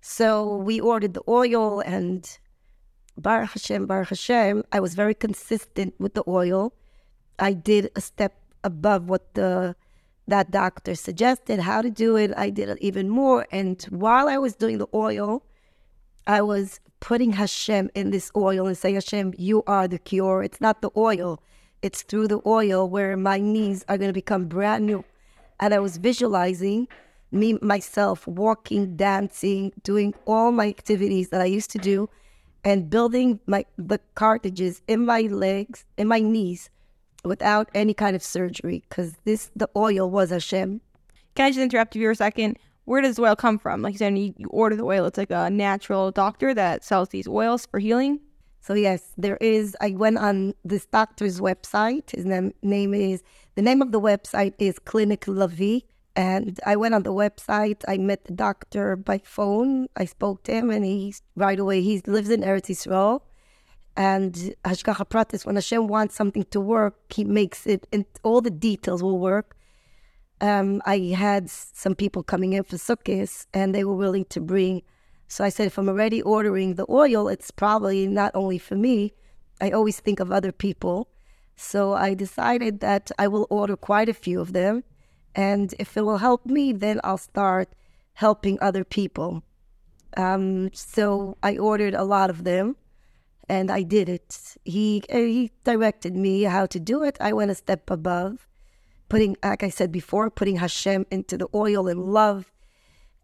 So 0.00 0.56
we 0.56 0.80
ordered 0.80 1.14
the 1.14 1.22
oil 1.28 1.80
and 1.80 2.38
Baruch 3.16 3.50
Hashem, 3.50 3.86
Baruch 3.86 4.08
Hashem, 4.08 4.64
I 4.72 4.80
was 4.80 4.94
very 4.94 5.14
consistent 5.14 5.94
with 5.98 6.14
the 6.14 6.24
oil. 6.26 6.72
I 7.38 7.52
did 7.52 7.90
a 7.94 8.00
step 8.00 8.34
above 8.64 9.08
what 9.08 9.34
the 9.34 9.76
that 10.28 10.50
doctor 10.50 10.94
suggested 10.94 11.58
how 11.58 11.82
to 11.82 11.90
do 11.90 12.16
it. 12.16 12.32
I 12.36 12.48
did 12.48 12.68
it 12.68 12.78
even 12.80 13.08
more. 13.08 13.46
And 13.50 13.82
while 13.90 14.28
I 14.28 14.38
was 14.38 14.54
doing 14.54 14.78
the 14.78 14.86
oil, 14.94 15.44
I 16.26 16.42
was 16.42 16.80
putting 17.00 17.32
Hashem 17.32 17.90
in 17.94 18.10
this 18.10 18.30
oil 18.36 18.66
and 18.66 18.78
saying, 18.78 18.94
Hashem, 18.94 19.34
you 19.36 19.62
are 19.66 19.88
the 19.88 19.98
cure. 19.98 20.42
It's 20.42 20.60
not 20.60 20.82
the 20.82 20.90
oil, 20.96 21.42
it's 21.82 22.02
through 22.02 22.28
the 22.28 22.40
oil 22.46 22.88
where 22.88 23.16
my 23.16 23.38
knees 23.38 23.84
are 23.88 23.98
going 23.98 24.08
to 24.08 24.14
become 24.14 24.46
brand 24.46 24.86
new. 24.86 25.04
And 25.58 25.74
I 25.74 25.80
was 25.80 25.96
visualizing 25.96 26.88
me, 27.32 27.58
myself, 27.60 28.26
walking, 28.26 28.96
dancing, 28.96 29.72
doing 29.82 30.14
all 30.26 30.52
my 30.52 30.68
activities 30.68 31.30
that 31.30 31.40
I 31.40 31.46
used 31.46 31.70
to 31.72 31.78
do 31.78 32.08
and 32.64 32.88
building 32.88 33.40
my 33.46 33.64
the 33.76 33.98
cartilages 34.14 34.82
in 34.86 35.04
my 35.04 35.22
legs, 35.22 35.84
in 35.96 36.06
my 36.06 36.20
knees 36.20 36.70
without 37.24 37.68
any 37.74 37.94
kind 37.94 38.14
of 38.14 38.22
surgery 38.22 38.84
because 38.88 39.16
this 39.24 39.50
the 39.56 39.68
oil 39.76 40.10
was 40.10 40.30
Hashem. 40.30 40.80
Can 41.34 41.46
I 41.46 41.50
just 41.50 41.60
interrupt 41.60 41.96
you 41.96 42.06
for 42.06 42.10
a 42.12 42.16
second? 42.16 42.58
Where 42.84 43.00
does 43.00 43.16
the 43.16 43.22
oil 43.22 43.36
come 43.36 43.58
from? 43.58 43.82
Like 43.82 43.94
you 43.94 43.98
said, 43.98 44.18
you, 44.18 44.34
you 44.36 44.48
order 44.48 44.76
the 44.76 44.84
oil. 44.84 45.06
It's 45.06 45.18
like 45.18 45.30
a 45.30 45.50
natural 45.50 46.10
doctor 46.10 46.52
that 46.54 46.84
sells 46.84 47.10
these 47.10 47.28
oils 47.28 47.66
for 47.66 47.78
healing. 47.78 48.20
So 48.60 48.74
yes, 48.74 49.12
there 49.16 49.38
is. 49.38 49.76
I 49.80 49.90
went 49.90 50.18
on 50.18 50.54
this 50.64 50.86
doctor's 50.86 51.40
website. 51.40 52.10
His 52.10 52.24
name, 52.24 52.54
name 52.62 52.94
is 52.94 53.22
the 53.54 53.62
name 53.62 53.82
of 53.82 53.92
the 53.92 54.00
website 54.00 54.54
is 54.58 54.78
Clinic 54.78 55.22
Lavi, 55.22 55.82
and 56.14 56.58
I 56.64 56.76
went 56.76 56.94
on 56.94 57.02
the 57.02 57.12
website. 57.12 57.82
I 57.88 57.98
met 57.98 58.24
the 58.24 58.32
doctor 58.32 58.96
by 58.96 59.18
phone. 59.24 59.88
I 59.96 60.04
spoke 60.04 60.44
to 60.44 60.52
him, 60.52 60.70
and 60.70 60.84
he 60.84 61.14
right 61.34 61.58
away 61.58 61.82
he 61.82 62.02
lives 62.06 62.30
in 62.30 62.42
Eretz 62.42 62.68
Yisrael. 62.70 63.22
And 63.96 64.54
Hashgacha 64.64 65.08
Pratis, 65.08 65.44
when 65.44 65.56
Hashem 65.56 65.86
wants 65.86 66.14
something 66.14 66.44
to 66.44 66.60
work, 66.60 67.12
He 67.12 67.24
makes 67.24 67.66
it, 67.66 67.86
and 67.92 68.06
all 68.22 68.40
the 68.40 68.50
details 68.50 69.02
will 69.02 69.18
work. 69.18 69.56
Um, 70.42 70.82
I 70.84 70.98
had 71.16 71.48
some 71.48 71.94
people 71.94 72.22
coming 72.22 72.52
in 72.52 72.64
for 72.64 72.76
Sukkos, 72.76 73.46
and 73.54 73.74
they 73.74 73.84
were 73.84 73.94
willing 73.94 74.26
to 74.26 74.40
bring. 74.40 74.82
So 75.28 75.44
I 75.44 75.48
said, 75.48 75.68
if 75.68 75.78
I'm 75.78 75.88
already 75.88 76.20
ordering 76.20 76.74
the 76.74 76.84
oil, 76.90 77.28
it's 77.28 77.50
probably 77.50 78.06
not 78.06 78.32
only 78.34 78.58
for 78.58 78.74
me. 78.74 79.12
I 79.60 79.70
always 79.70 80.00
think 80.00 80.20
of 80.20 80.30
other 80.30 80.52
people. 80.52 81.08
So 81.56 81.94
I 81.94 82.14
decided 82.14 82.80
that 82.80 83.10
I 83.18 83.28
will 83.28 83.46
order 83.48 83.76
quite 83.76 84.08
a 84.08 84.14
few 84.14 84.40
of 84.40 84.52
them. 84.52 84.84
And 85.34 85.74
if 85.78 85.96
it 85.96 86.02
will 86.02 86.18
help 86.18 86.44
me, 86.44 86.72
then 86.72 87.00
I'll 87.04 87.16
start 87.16 87.68
helping 88.14 88.58
other 88.60 88.84
people. 88.84 89.42
Um, 90.16 90.70
so 90.74 91.38
I 91.42 91.56
ordered 91.56 91.94
a 91.94 92.04
lot 92.04 92.28
of 92.28 92.44
them 92.44 92.76
and 93.48 93.70
I 93.70 93.82
did 93.82 94.08
it. 94.08 94.56
He 94.64 95.02
he 95.08 95.52
directed 95.64 96.14
me 96.16 96.42
how 96.42 96.66
to 96.66 96.80
do 96.80 97.02
it. 97.02 97.16
I 97.20 97.32
went 97.32 97.50
a 97.50 97.54
step 97.54 97.90
above, 97.90 98.46
putting, 99.12 99.36
like 99.44 99.62
I 99.62 99.68
said 99.68 99.92
before, 99.92 100.30
putting 100.30 100.56
Hashem 100.56 101.04
into 101.10 101.36
the 101.36 101.46
oil 101.54 101.86
and 101.86 102.02
love, 102.02 102.50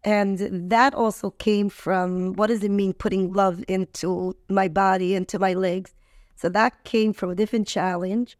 and 0.03 0.37
that 0.69 0.93
also 0.93 1.31
came 1.31 1.67
from 1.67 2.33
what 2.33 2.47
does 2.47 2.63
it 2.63 2.69
mean 2.69 2.93
putting 2.93 3.33
love 3.33 3.63
into 3.67 4.37
my 4.47 4.67
body, 4.67 5.15
into 5.15 5.39
my 5.39 5.55
legs. 5.55 5.95
So 6.35 6.47
that 6.49 6.83
came 6.83 7.11
from 7.11 7.31
a 7.31 7.35
different 7.35 7.67
challenge 7.67 8.37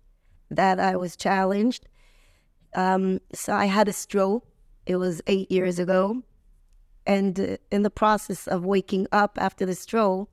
that 0.52 0.80
I 0.80 0.96
was 0.96 1.16
challenged. 1.16 1.88
Um, 2.76 3.20
so 3.34 3.54
I 3.54 3.66
had 3.66 3.88
a 3.88 3.94
stroke. 3.94 4.46
It 4.86 4.98
was 4.98 5.20
eight 5.26 5.52
years 5.52 5.80
ago, 5.80 6.22
and 7.08 7.40
uh, 7.40 7.58
in 7.72 7.82
the 7.82 7.90
process 7.90 8.48
of 8.48 8.64
waking 8.64 9.08
up 9.12 9.40
after 9.42 9.66
the 9.66 9.74
stroke 9.74 10.30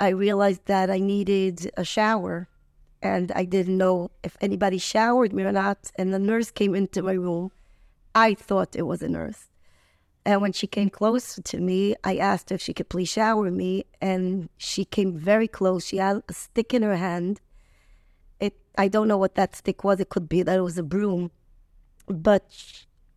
I 0.00 0.08
realized 0.10 0.64
that 0.66 0.90
I 0.90 0.98
needed 0.98 1.70
a 1.76 1.84
shower 1.84 2.48
and 3.02 3.30
I 3.32 3.44
didn't 3.44 3.78
know 3.78 4.10
if 4.22 4.36
anybody 4.40 4.78
showered 4.78 5.32
me 5.32 5.44
or 5.44 5.52
not. 5.52 5.90
And 5.96 6.12
the 6.12 6.18
nurse 6.18 6.50
came 6.50 6.74
into 6.74 7.02
my 7.02 7.12
room. 7.12 7.52
I 8.14 8.34
thought 8.34 8.76
it 8.76 8.82
was 8.82 9.02
a 9.02 9.08
nurse. 9.08 9.48
And 10.24 10.42
when 10.42 10.52
she 10.52 10.66
came 10.66 10.90
close 10.90 11.40
to 11.42 11.58
me, 11.58 11.94
I 12.04 12.16
asked 12.16 12.50
her 12.50 12.56
if 12.56 12.62
she 12.62 12.74
could 12.74 12.88
please 12.88 13.08
shower 13.08 13.50
me. 13.50 13.84
And 14.00 14.48
she 14.58 14.84
came 14.84 15.16
very 15.16 15.48
close. 15.48 15.86
She 15.86 15.98
had 15.98 16.22
a 16.28 16.32
stick 16.32 16.74
in 16.74 16.82
her 16.82 16.96
hand. 16.96 17.40
It 18.40 18.54
I 18.76 18.88
don't 18.88 19.08
know 19.08 19.16
what 19.16 19.36
that 19.36 19.56
stick 19.56 19.84
was. 19.84 20.00
It 20.00 20.10
could 20.10 20.28
be 20.28 20.42
that 20.42 20.58
it 20.58 20.62
was 20.62 20.78
a 20.78 20.82
broom. 20.82 21.30
But 22.06 22.44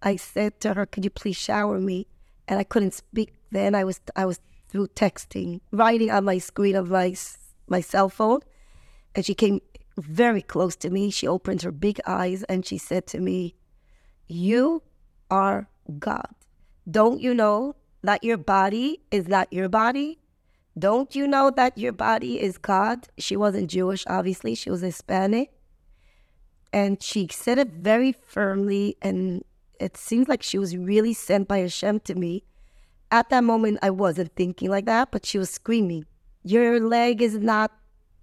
I 0.01 0.15
said 0.15 0.59
to 0.61 0.73
her, 0.75 0.85
Could 0.85 1.03
you 1.03 1.09
please 1.09 1.37
shower 1.37 1.79
me? 1.79 2.07
And 2.47 2.59
I 2.59 2.63
couldn't 2.63 2.93
speak 2.93 3.33
then. 3.51 3.75
I 3.75 3.83
was 3.83 3.99
I 4.15 4.25
was 4.25 4.39
through 4.69 4.87
texting, 4.89 5.59
writing 5.71 6.11
on 6.11 6.23
my 6.23 6.37
screen 6.37 6.75
of 6.75 6.89
my 6.89 7.15
my 7.67 7.81
cell 7.81 8.09
phone. 8.09 8.41
And 9.15 9.25
she 9.25 9.33
came 9.33 9.59
very 9.97 10.41
close 10.41 10.75
to 10.77 10.89
me. 10.89 11.09
She 11.09 11.27
opened 11.27 11.61
her 11.61 11.71
big 11.71 11.99
eyes 12.05 12.43
and 12.43 12.65
she 12.65 12.77
said 12.77 13.07
to 13.07 13.19
me, 13.19 13.55
You 14.27 14.83
are 15.29 15.69
God. 15.99 16.33
Don't 16.89 17.21
you 17.21 17.33
know 17.33 17.75
that 18.01 18.23
your 18.23 18.37
body 18.37 19.01
is 19.11 19.27
not 19.27 19.51
your 19.51 19.69
body? 19.69 20.19
Don't 20.77 21.15
you 21.15 21.27
know 21.27 21.51
that 21.51 21.77
your 21.77 21.91
body 21.91 22.41
is 22.41 22.57
God? 22.57 23.07
She 23.17 23.35
wasn't 23.35 23.69
Jewish, 23.69 24.05
obviously, 24.07 24.55
she 24.55 24.69
was 24.69 24.81
Hispanic. 24.81 25.51
And 26.73 27.03
she 27.03 27.27
said 27.29 27.57
it 27.59 27.67
very 27.67 28.13
firmly, 28.13 28.95
and 29.01 29.43
it 29.77 29.97
seems 29.97 30.29
like 30.29 30.41
she 30.41 30.57
was 30.57 30.77
really 30.77 31.13
sent 31.13 31.49
by 31.49 31.59
Hashem 31.59 31.99
to 32.01 32.15
me 32.15 32.45
at 33.11 33.29
that 33.29 33.43
moment, 33.43 33.79
I 33.81 33.89
wasn't 33.89 34.33
thinking 34.35 34.69
like 34.69 34.85
that, 34.85 35.11
but 35.11 35.25
she 35.25 35.37
was 35.37 35.49
screaming, 35.49 36.05
Your 36.43 36.79
leg 36.79 37.21
is 37.21 37.37
not 37.37 37.71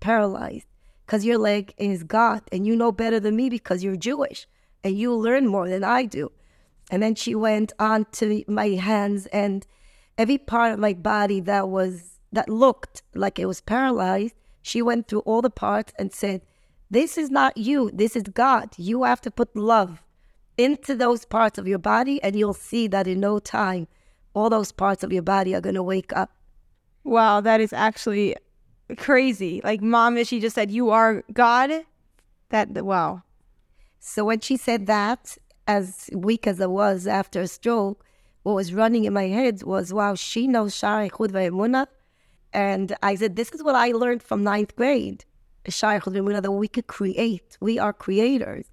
paralyzed 0.00 0.66
because 1.08 1.24
your 1.24 1.38
leg 1.38 1.72
is 1.78 2.02
God. 2.02 2.42
And 2.52 2.66
you 2.66 2.76
know 2.76 2.92
better 2.92 3.18
than 3.18 3.34
me 3.34 3.48
because 3.48 3.82
you're 3.82 3.96
Jewish 3.96 4.46
and 4.84 4.96
you 4.96 5.14
learn 5.14 5.46
more 5.46 5.66
than 5.66 5.82
I 5.82 6.04
do. 6.04 6.30
And 6.90 7.02
then 7.02 7.14
she 7.14 7.34
went 7.34 7.72
on 7.78 8.04
to 8.12 8.44
my 8.46 8.68
hands 8.68 9.24
and 9.28 9.66
every 10.18 10.36
part 10.36 10.74
of 10.74 10.78
my 10.78 10.92
body 10.92 11.40
that 11.40 11.70
was, 11.70 12.18
that 12.32 12.50
looked 12.50 13.02
like 13.14 13.38
it 13.38 13.46
was 13.46 13.62
paralyzed. 13.62 14.34
She 14.60 14.82
went 14.82 15.08
through 15.08 15.20
all 15.20 15.40
the 15.40 15.48
parts 15.48 15.94
and 15.98 16.12
said, 16.12 16.42
This 16.90 17.16
is 17.16 17.30
not 17.30 17.56
you. 17.56 17.90
This 17.94 18.14
is 18.14 18.24
God. 18.24 18.74
You 18.76 19.04
have 19.04 19.22
to 19.22 19.30
put 19.30 19.56
love 19.56 20.02
into 20.58 20.94
those 20.94 21.24
parts 21.24 21.56
of 21.56 21.66
your 21.66 21.78
body, 21.78 22.22
and 22.22 22.36
you'll 22.36 22.52
see 22.52 22.86
that 22.88 23.06
in 23.06 23.20
no 23.20 23.38
time 23.38 23.86
all 24.34 24.50
those 24.50 24.72
parts 24.72 25.02
of 25.02 25.12
your 25.12 25.22
body 25.22 25.54
are 25.54 25.60
going 25.62 25.76
to 25.76 25.82
wake 25.82 26.12
up. 26.14 26.32
Wow, 27.04 27.40
that 27.40 27.60
is 27.62 27.72
actually 27.72 28.36
crazy. 28.96 29.60
Like 29.62 29.82
mom, 29.82 30.22
she 30.24 30.40
just 30.40 30.54
said, 30.54 30.70
"You 30.70 30.90
are 30.90 31.22
God." 31.32 31.70
That 32.50 32.70
wow. 32.84 33.22
So 34.00 34.24
when 34.24 34.40
she 34.40 34.56
said 34.56 34.86
that, 34.86 35.36
as 35.66 36.08
weak 36.12 36.46
as 36.46 36.60
I 36.60 36.66
was 36.66 37.06
after 37.06 37.40
a 37.42 37.48
stroke, 37.48 38.04
what 38.42 38.54
was 38.54 38.72
running 38.72 39.04
in 39.04 39.12
my 39.12 39.28
head 39.28 39.62
was, 39.62 39.92
"Wow, 39.92 40.14
she 40.14 40.46
knows 40.46 40.74
Shaar 40.74 41.08
HaYichud 41.08 41.86
And 42.52 42.96
I 43.02 43.14
said, 43.16 43.36
"This 43.36 43.50
is 43.52 43.62
what 43.62 43.74
I 43.74 43.92
learned 43.92 44.22
from 44.22 44.42
ninth 44.42 44.74
grade." 44.76 45.24
Shaar 45.68 46.00
HaYichud 46.00 46.42
that 46.42 46.52
we 46.52 46.68
could 46.68 46.86
create. 46.86 47.58
We 47.60 47.78
are 47.78 47.92
creators. 47.92 48.66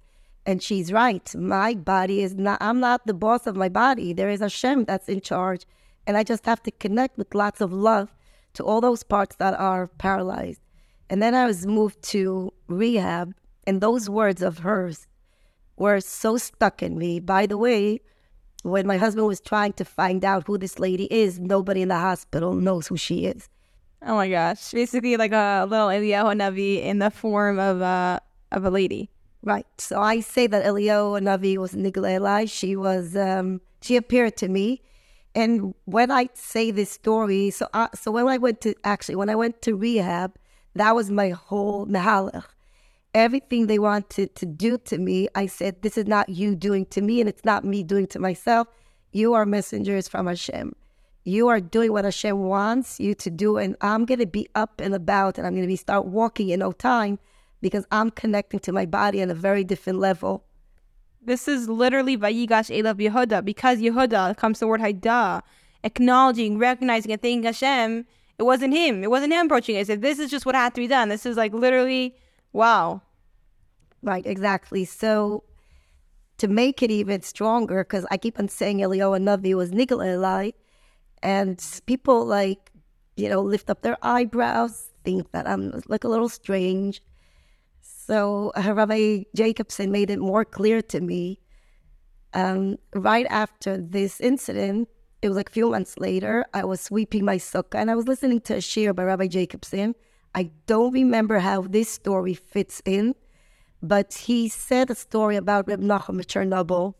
And 0.46 0.62
she's 0.62 0.92
right. 0.92 1.34
My 1.34 1.74
body 1.74 2.22
is 2.22 2.36
not, 2.36 2.58
I'm 2.60 2.78
not 2.78 3.04
the 3.04 3.14
boss 3.14 3.48
of 3.48 3.56
my 3.56 3.68
body. 3.68 4.12
There 4.12 4.30
is 4.30 4.40
Hashem 4.40 4.84
that's 4.84 5.08
in 5.08 5.20
charge. 5.20 5.66
And 6.06 6.16
I 6.16 6.22
just 6.22 6.46
have 6.46 6.62
to 6.62 6.70
connect 6.70 7.18
with 7.18 7.34
lots 7.34 7.60
of 7.60 7.72
love 7.72 8.15
to 8.56 8.64
all 8.64 8.80
those 8.80 9.02
parts 9.02 9.36
that 9.36 9.54
are 9.58 9.86
paralyzed. 9.86 10.60
And 11.08 11.22
then 11.22 11.34
I 11.34 11.46
was 11.46 11.66
moved 11.66 12.02
to 12.14 12.52
rehab, 12.66 13.34
and 13.66 13.80
those 13.80 14.10
words 14.10 14.42
of 14.42 14.58
hers 14.58 15.06
were 15.76 16.00
so 16.00 16.36
stuck 16.36 16.82
in 16.82 16.98
me. 16.98 17.20
By 17.20 17.46
the 17.46 17.58
way, 17.58 18.00
when 18.62 18.86
my 18.86 18.96
husband 18.96 19.26
was 19.26 19.40
trying 19.40 19.74
to 19.74 19.84
find 19.84 20.24
out 20.24 20.46
who 20.46 20.58
this 20.58 20.78
lady 20.78 21.06
is, 21.10 21.38
nobody 21.38 21.82
in 21.82 21.88
the 21.88 21.98
hospital 21.98 22.54
knows 22.54 22.88
who 22.88 22.96
she 22.96 23.26
is. 23.26 23.48
Oh 24.02 24.16
my 24.16 24.28
gosh! 24.28 24.72
Basically, 24.72 25.16
like 25.16 25.32
a 25.32 25.66
little 25.68 25.88
Eliyahu 25.88 26.34
Navi 26.36 26.82
in 26.82 26.98
the 26.98 27.10
form 27.10 27.58
of 27.58 27.80
a 27.80 28.20
of 28.52 28.64
a 28.64 28.70
lady. 28.70 29.10
Right. 29.42 29.66
So 29.78 30.00
I 30.00 30.20
say 30.20 30.48
that 30.48 30.64
Eliyahu 30.64 31.20
Navi 31.22 31.56
was 31.56 31.72
Nigla 31.72 32.50
She 32.50 32.74
was, 32.74 33.16
um, 33.16 33.60
she 33.80 33.96
appeared 33.96 34.36
to 34.38 34.48
me. 34.48 34.82
And 35.36 35.74
when 35.84 36.10
I 36.10 36.30
say 36.32 36.70
this 36.70 36.90
story, 36.90 37.50
so 37.50 37.68
I, 37.74 37.90
so 37.94 38.10
when 38.10 38.26
I 38.26 38.38
went 38.38 38.62
to, 38.62 38.74
actually, 38.84 39.16
when 39.16 39.28
I 39.28 39.34
went 39.34 39.60
to 39.62 39.76
rehab, 39.76 40.34
that 40.74 40.94
was 40.94 41.10
my 41.10 41.28
whole 41.28 41.86
mehalach. 41.86 42.46
Everything 43.12 43.66
they 43.66 43.78
wanted 43.78 44.34
to 44.36 44.46
do 44.46 44.78
to 44.78 44.96
me, 44.96 45.28
I 45.34 45.44
said, 45.44 45.82
this 45.82 45.98
is 45.98 46.06
not 46.06 46.30
you 46.30 46.56
doing 46.56 46.86
to 46.86 47.02
me, 47.02 47.20
and 47.20 47.28
it's 47.28 47.44
not 47.44 47.66
me 47.66 47.82
doing 47.82 48.06
to 48.08 48.18
myself. 48.18 48.66
You 49.12 49.34
are 49.34 49.44
messengers 49.44 50.08
from 50.08 50.26
Hashem. 50.26 50.74
You 51.24 51.48
are 51.48 51.60
doing 51.60 51.92
what 51.92 52.04
Hashem 52.04 52.38
wants 52.38 52.98
you 52.98 53.14
to 53.16 53.30
do, 53.30 53.58
and 53.58 53.76
I'm 53.82 54.06
going 54.06 54.20
to 54.20 54.26
be 54.26 54.48
up 54.54 54.80
and 54.80 54.94
about, 54.94 55.36
and 55.36 55.46
I'm 55.46 55.52
going 55.52 55.64
to 55.64 55.68
be 55.68 55.76
start 55.76 56.06
walking 56.06 56.48
in 56.48 56.60
no 56.60 56.72
time 56.72 57.18
because 57.60 57.84
I'm 57.90 58.10
connecting 58.10 58.60
to 58.60 58.72
my 58.72 58.86
body 58.86 59.20
on 59.20 59.30
a 59.30 59.34
very 59.34 59.64
different 59.64 59.98
level. 59.98 60.44
This 61.26 61.48
is 61.48 61.68
literally 61.68 62.16
Vayigash 62.16 62.70
Elav 62.70 63.00
Yehuda 63.00 63.44
because 63.44 63.80
Yehuda 63.80 64.36
comes 64.36 64.60
the 64.60 64.68
word 64.68 64.80
Haida, 64.80 65.42
acknowledging, 65.82 66.56
recognizing, 66.56 67.10
and 67.10 67.20
thanking 67.20 67.42
Hashem. 67.42 68.06
It 68.38 68.44
wasn't 68.44 68.74
him. 68.74 69.02
It 69.02 69.10
wasn't 69.10 69.32
him 69.32 69.46
approaching 69.46 69.74
it. 69.74 69.80
I 69.80 69.82
said, 69.82 70.02
this 70.02 70.20
is 70.20 70.30
just 70.30 70.46
what 70.46 70.54
had 70.54 70.72
to 70.76 70.80
be 70.80 70.86
done. 70.86 71.08
This 71.08 71.26
is 71.26 71.36
like 71.36 71.52
literally, 71.52 72.14
wow. 72.52 73.02
Right, 74.02 74.24
exactly. 74.24 74.84
So 74.84 75.42
to 76.38 76.46
make 76.46 76.80
it 76.80 76.92
even 76.92 77.22
stronger, 77.22 77.82
because 77.82 78.06
I 78.10 78.18
keep 78.18 78.38
on 78.38 78.48
saying 78.48 78.78
Eliyahu 78.78 79.20
Navi 79.20 79.54
was 79.54 79.72
Nigel 79.72 80.04
Eli, 80.04 80.52
and 81.24 81.60
people 81.86 82.24
like, 82.24 82.70
you 83.16 83.28
know, 83.28 83.40
lift 83.40 83.68
up 83.68 83.82
their 83.82 83.96
eyebrows, 84.00 84.92
think 85.02 85.32
that 85.32 85.48
I'm 85.48 85.82
like 85.88 86.04
a 86.04 86.08
little 86.08 86.28
strange. 86.28 87.02
So 88.06 88.52
uh, 88.54 88.72
Rabbi 88.72 89.24
Jacobson 89.34 89.90
made 89.90 90.10
it 90.10 90.20
more 90.20 90.44
clear 90.44 90.80
to 90.82 91.00
me. 91.00 91.40
Um, 92.34 92.76
right 92.94 93.26
after 93.30 93.78
this 93.78 94.20
incident, 94.20 94.88
it 95.22 95.28
was 95.28 95.36
like 95.36 95.48
a 95.48 95.52
few 95.52 95.70
months 95.70 95.98
later, 95.98 96.44
I 96.54 96.64
was 96.64 96.80
sweeping 96.80 97.24
my 97.24 97.36
sukkah 97.36 97.80
and 97.80 97.90
I 97.90 97.96
was 97.96 98.06
listening 98.06 98.40
to 98.42 98.54
a 98.54 98.58
shiur 98.58 98.94
by 98.94 99.04
Rabbi 99.04 99.26
Jacobson. 99.26 99.96
I 100.36 100.50
don't 100.66 100.92
remember 100.92 101.40
how 101.40 101.62
this 101.62 101.88
story 101.88 102.34
fits 102.34 102.80
in, 102.84 103.16
but 103.82 104.14
he 104.14 104.48
said 104.48 104.88
a 104.90 104.94
story 104.94 105.34
about 105.34 105.66
Reb 105.66 105.80
Nachum 105.80 106.20
Chernobyl. 106.24 106.94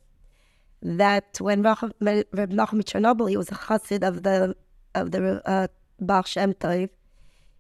That 0.83 1.41
when 1.41 1.63
Reb 1.63 1.85
Nachum 2.01 2.83
Chernobyl, 2.83 3.31
he 3.31 3.37
was 3.37 3.51
a 3.51 3.55
chassid 3.55 4.03
of 4.03 4.25
the 4.25 4.57
of 4.95 5.13
the 5.13 5.43
uh, 5.49 5.69
Baal 6.01 6.25
Shem 6.25 6.55
Tov. 6.55 6.89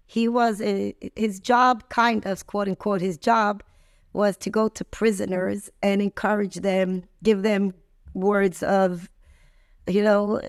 He 0.07 0.29
was 0.29 0.61
a, 0.61 0.95
his 1.17 1.41
job, 1.41 1.89
kind 1.89 2.25
of 2.27 2.47
quote 2.47 2.69
unquote, 2.69 3.01
his 3.01 3.19
job 3.19 3.63
was 4.13 4.37
to 4.39 4.51
go 4.51 4.69
to 4.69 4.85
prisoners 4.85 5.69
and 5.83 6.01
encourage 6.01 6.57
them, 6.57 7.03
give 7.23 7.43
them 7.43 7.75
words 8.15 8.63
of, 8.63 9.11
you 9.87 10.03
know, 10.03 10.41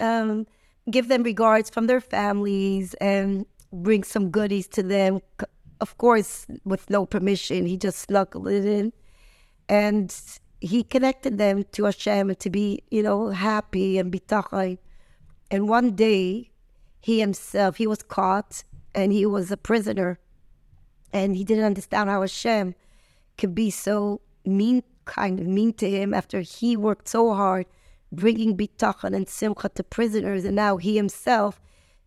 um, 0.00 0.46
give 0.90 1.08
them 1.08 1.22
regards 1.22 1.70
from 1.70 1.86
their 1.86 2.00
families 2.00 2.94
and 2.94 3.46
bring 3.72 4.04
some 4.04 4.30
goodies 4.30 4.68
to 4.68 4.82
them. 4.82 5.20
Of 5.80 5.96
course, 5.96 6.46
with 6.64 6.90
no 6.90 7.06
permission, 7.06 7.66
he 7.66 7.76
just 7.76 7.98
snuck 7.98 8.34
it 8.34 8.64
in. 8.64 8.92
And 9.68 10.14
he 10.60 10.82
connected 10.82 11.38
them 11.38 11.64
to 11.72 11.84
Hashem 11.84 12.34
to 12.34 12.50
be, 12.50 12.82
you 12.90 13.02
know, 13.02 13.28
happy 13.28 13.98
and 13.98 14.12
bitachon. 14.12 14.78
And 15.50 15.68
one 15.68 15.94
day, 15.94 16.50
he 17.00 17.20
himself, 17.20 17.76
he 17.76 17.86
was 17.86 18.02
caught 18.02 18.64
and 18.94 19.12
he 19.12 19.26
was 19.26 19.50
a 19.50 19.56
prisoner. 19.56 20.18
And 21.12 21.36
he 21.36 21.44
didn't 21.44 21.64
understand 21.64 22.10
how 22.10 22.22
Hashem 22.22 22.74
could 23.38 23.54
be 23.54 23.70
so 23.70 24.20
mean, 24.44 24.82
kind 25.04 25.38
of 25.40 25.46
mean 25.46 25.72
to 25.74 25.88
him 25.88 26.12
after 26.12 26.40
he 26.40 26.76
worked 26.76 27.08
so 27.08 27.34
hard 27.34 27.66
bringing 28.10 28.56
bitachon 28.56 29.14
and 29.14 29.28
simcha 29.28 29.68
to 29.70 29.82
prisoners. 29.82 30.44
And 30.44 30.56
now 30.56 30.76
he 30.76 30.96
himself 30.96 31.60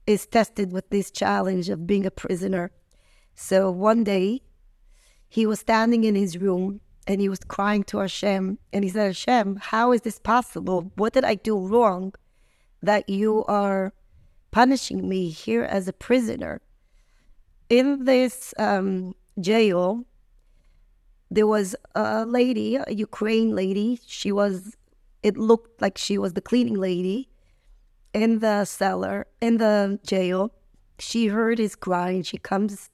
is 0.06 0.26
tested 0.26 0.72
with 0.72 0.90
this 0.90 1.12
challenge 1.12 1.70
of 1.70 1.86
being 1.86 2.06
a 2.06 2.12
prisoner. 2.12 2.72
So 3.36 3.70
one 3.70 4.04
day, 4.04 4.42
he 5.28 5.46
was 5.46 5.60
standing 5.60 6.06
in 6.06 6.16
his 6.16 6.38
room 6.38 6.80
and 7.06 7.22
he 7.22 7.30
was 7.30 7.40
crying 7.40 7.84
to 7.86 8.00
Hashem. 8.00 8.58
And 8.72 8.84
he 8.84 8.90
said, 8.90 9.08
Hashem, 9.08 9.58
how 9.58 9.92
is 9.92 10.02
this 10.02 10.20
possible? 10.20 10.92
What 10.96 11.14
did 11.14 11.24
I 11.24 11.36
do 11.36 11.58
wrong 11.58 12.14
that 12.82 13.10
you 13.10 13.44
are 13.46 13.94
punishing 14.52 15.08
me 15.08 15.30
here 15.30 15.64
as 15.64 15.88
a 15.88 15.94
prisoner? 15.94 16.62
In 17.70 18.06
this 18.06 18.54
um, 18.58 19.14
jail, 19.40 20.06
there 21.30 21.48
was 21.48 21.76
a 21.96 22.26
lady, 22.26 22.76
a 22.76 22.94
Ukraine 22.94 23.56
lady. 23.56 24.00
She 24.06 24.32
was, 24.32 24.76
it 25.22 25.38
looked 25.38 25.82
like 25.82 25.98
she 25.98 26.18
was 26.18 26.34
the 26.34 26.42
cleaning 26.42 26.76
lady 26.76 27.30
in 28.14 28.40
the 28.40 28.66
cellar, 28.66 29.28
in 29.42 29.58
the 29.58 30.00
jail. 30.06 30.52
She 31.00 31.28
heard 31.28 31.60
his 31.60 31.76
cry 31.76 32.12
and 32.12 32.26
She 32.26 32.38
comes 32.38 32.90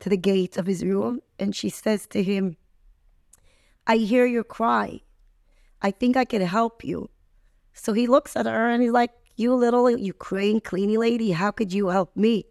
to 0.00 0.08
the 0.08 0.16
gate 0.16 0.56
of 0.56 0.66
his 0.66 0.84
room 0.84 1.20
and 1.38 1.54
she 1.54 1.68
says 1.68 2.06
to 2.08 2.22
him, 2.22 2.56
I 3.86 3.96
hear 3.96 4.26
your 4.26 4.44
cry. 4.44 5.00
I 5.80 5.92
think 5.92 6.16
I 6.16 6.24
can 6.24 6.42
help 6.42 6.84
you. 6.84 7.08
So 7.72 7.92
he 7.92 8.06
looks 8.06 8.36
at 8.36 8.46
her 8.46 8.68
and 8.68 8.82
he's 8.82 8.92
like, 8.92 9.12
You 9.36 9.54
little 9.54 9.88
Ukraine 9.88 10.60
cleaning 10.60 10.98
lady, 10.98 11.30
how 11.30 11.52
could 11.52 11.72
you 11.72 11.88
help 11.88 12.16
me? 12.16 12.44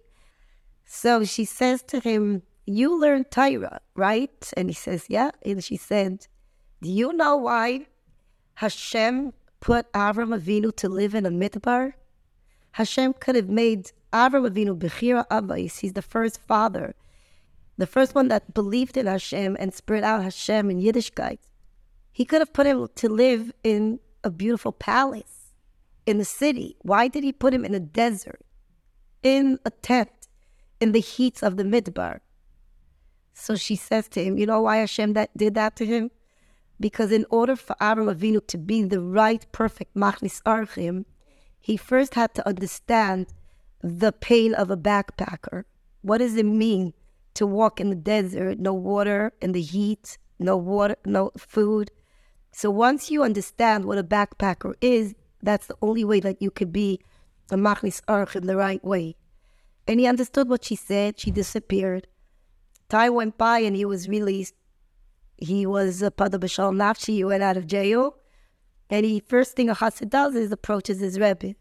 So 0.90 1.26
she 1.26 1.44
says 1.46 1.84
to 1.84 2.00
him, 2.00 2.42
You 2.66 3.00
learned 3.00 3.30
Torah, 3.30 3.82
right? 3.94 4.54
And 4.56 4.70
he 4.70 4.74
says, 4.74 5.06
Yeah. 5.10 5.32
And 5.46 5.64
she 5.64 5.76
said, 5.76 6.26
Do 6.82 6.90
you 6.90 7.14
know 7.14 7.36
why 7.36 7.88
Hashem 8.56 9.34
put 9.60 9.92
Avram 9.92 10.36
Avinu 10.36 10.76
to 10.78 10.90
live 10.90 11.14
in 11.14 11.26
a 11.26 11.30
midbar? 11.30 11.94
Hashem 12.72 13.14
could 13.20 13.36
have 13.36 13.50
made 13.50 13.92
Avram 14.14 14.50
Avinu 14.50 14.78
Bechira 14.78 15.28
Avais. 15.28 15.80
He's 15.80 15.94
the 15.94 16.02
first 16.02 16.40
father, 16.40 16.96
the 17.78 17.88
first 17.88 18.16
one 18.16 18.30
that 18.30 18.54
believed 18.54 18.96
in 18.96 19.08
Hashem 19.08 19.58
and 19.60 19.74
spread 19.74 20.06
out 20.06 20.24
Hashem 20.24 20.72
in 20.72 20.80
Yiddishkeit. 20.80 21.40
He 22.14 22.24
could 22.24 22.40
have 22.40 22.54
put 22.54 22.66
him 22.66 22.88
to 22.96 23.10
live 23.10 23.52
in 23.64 24.00
a 24.24 24.32
beautiful 24.32 24.72
palace 24.72 25.54
in 26.06 26.18
the 26.18 26.26
city. 26.26 26.78
Why 26.82 27.10
did 27.10 27.26
he 27.26 27.34
put 27.34 27.54
him 27.54 27.66
in 27.66 27.76
a 27.76 27.80
desert, 27.80 28.42
in 29.22 29.60
a 29.66 29.70
tent, 29.70 30.10
in 30.80 30.92
the 30.92 31.00
heat 31.00 31.42
of 31.44 31.58
the 31.58 31.64
midbar? 31.64 32.20
So 33.34 33.56
she 33.56 33.76
says 33.76 34.08
to 34.10 34.24
him, 34.24 34.38
You 34.38 34.46
know 34.46 34.62
why 34.62 34.78
Hashem 34.78 35.14
that 35.14 35.36
did 35.38 35.54
that 35.56 35.76
to 35.78 35.86
him? 35.86 36.12
Because 36.80 37.12
in 37.12 37.26
order 37.30 37.56
for 37.56 37.76
Avram 37.82 38.14
Avinu 38.14 38.46
to 38.48 38.58
be 38.58 38.84
the 38.84 39.02
right, 39.02 39.46
perfect 39.52 39.96
Machnis 39.96 40.42
Orchim, 40.44 41.06
he 41.60 41.78
first 41.78 42.16
had 42.16 42.34
to 42.36 42.48
understand 42.48 43.28
the 43.82 44.12
pain 44.12 44.54
of 44.54 44.72
a 44.72 44.78
backpacker. 44.78 45.64
What 46.02 46.20
does 46.20 46.36
it 46.36 46.46
mean 46.46 46.94
to 47.36 47.46
walk 47.46 47.80
in 47.80 47.90
the 47.90 47.96
desert, 47.96 48.60
no 48.60 48.74
water, 48.74 49.34
in 49.42 49.52
the 49.52 49.62
heat, 49.62 50.18
no 50.40 50.58
water, 50.58 50.96
no 51.06 51.32
food? 51.38 51.92
So 52.52 52.72
once 52.72 53.12
you 53.12 53.22
understand 53.22 53.86
what 53.86 53.98
a 53.98 54.04
backpacker 54.04 54.74
is, 54.82 55.14
that's 55.42 55.68
the 55.68 55.78
only 55.82 56.04
way 56.04 56.20
that 56.22 56.42
you 56.42 56.50
could 56.50 56.72
be 56.72 57.02
a 57.52 57.56
machnis 57.56 58.02
arch 58.08 58.36
in 58.36 58.48
the 58.48 58.56
right 58.56 58.84
way. 58.84 59.16
And 59.88 60.00
he 60.00 60.08
understood 60.08 60.50
what 60.50 60.66
she 60.66 60.76
said. 60.76 61.20
She 61.20 61.32
disappeared. 61.32 62.08
Time 62.90 63.14
went 63.14 63.38
by 63.38 63.60
and 63.60 63.76
he 63.76 63.86
was 63.86 64.10
released. 64.10 64.54
He 65.38 65.66
was 65.66 66.02
a 66.02 66.12
pada 66.12 66.40
b'shal 66.40 66.74
nafshi. 66.74 67.14
He 67.14 67.24
went 67.24 67.44
out 67.44 67.58
of 67.58 67.68
jail. 67.68 68.18
And 68.90 69.06
he 69.06 69.20
first 69.20 69.56
thing 69.56 69.70
a 69.70 69.76
chassid 69.76 70.10
does 70.10 70.36
is 70.36 70.52
approaches 70.52 71.00
his 71.00 71.20
rebbe. 71.20 71.56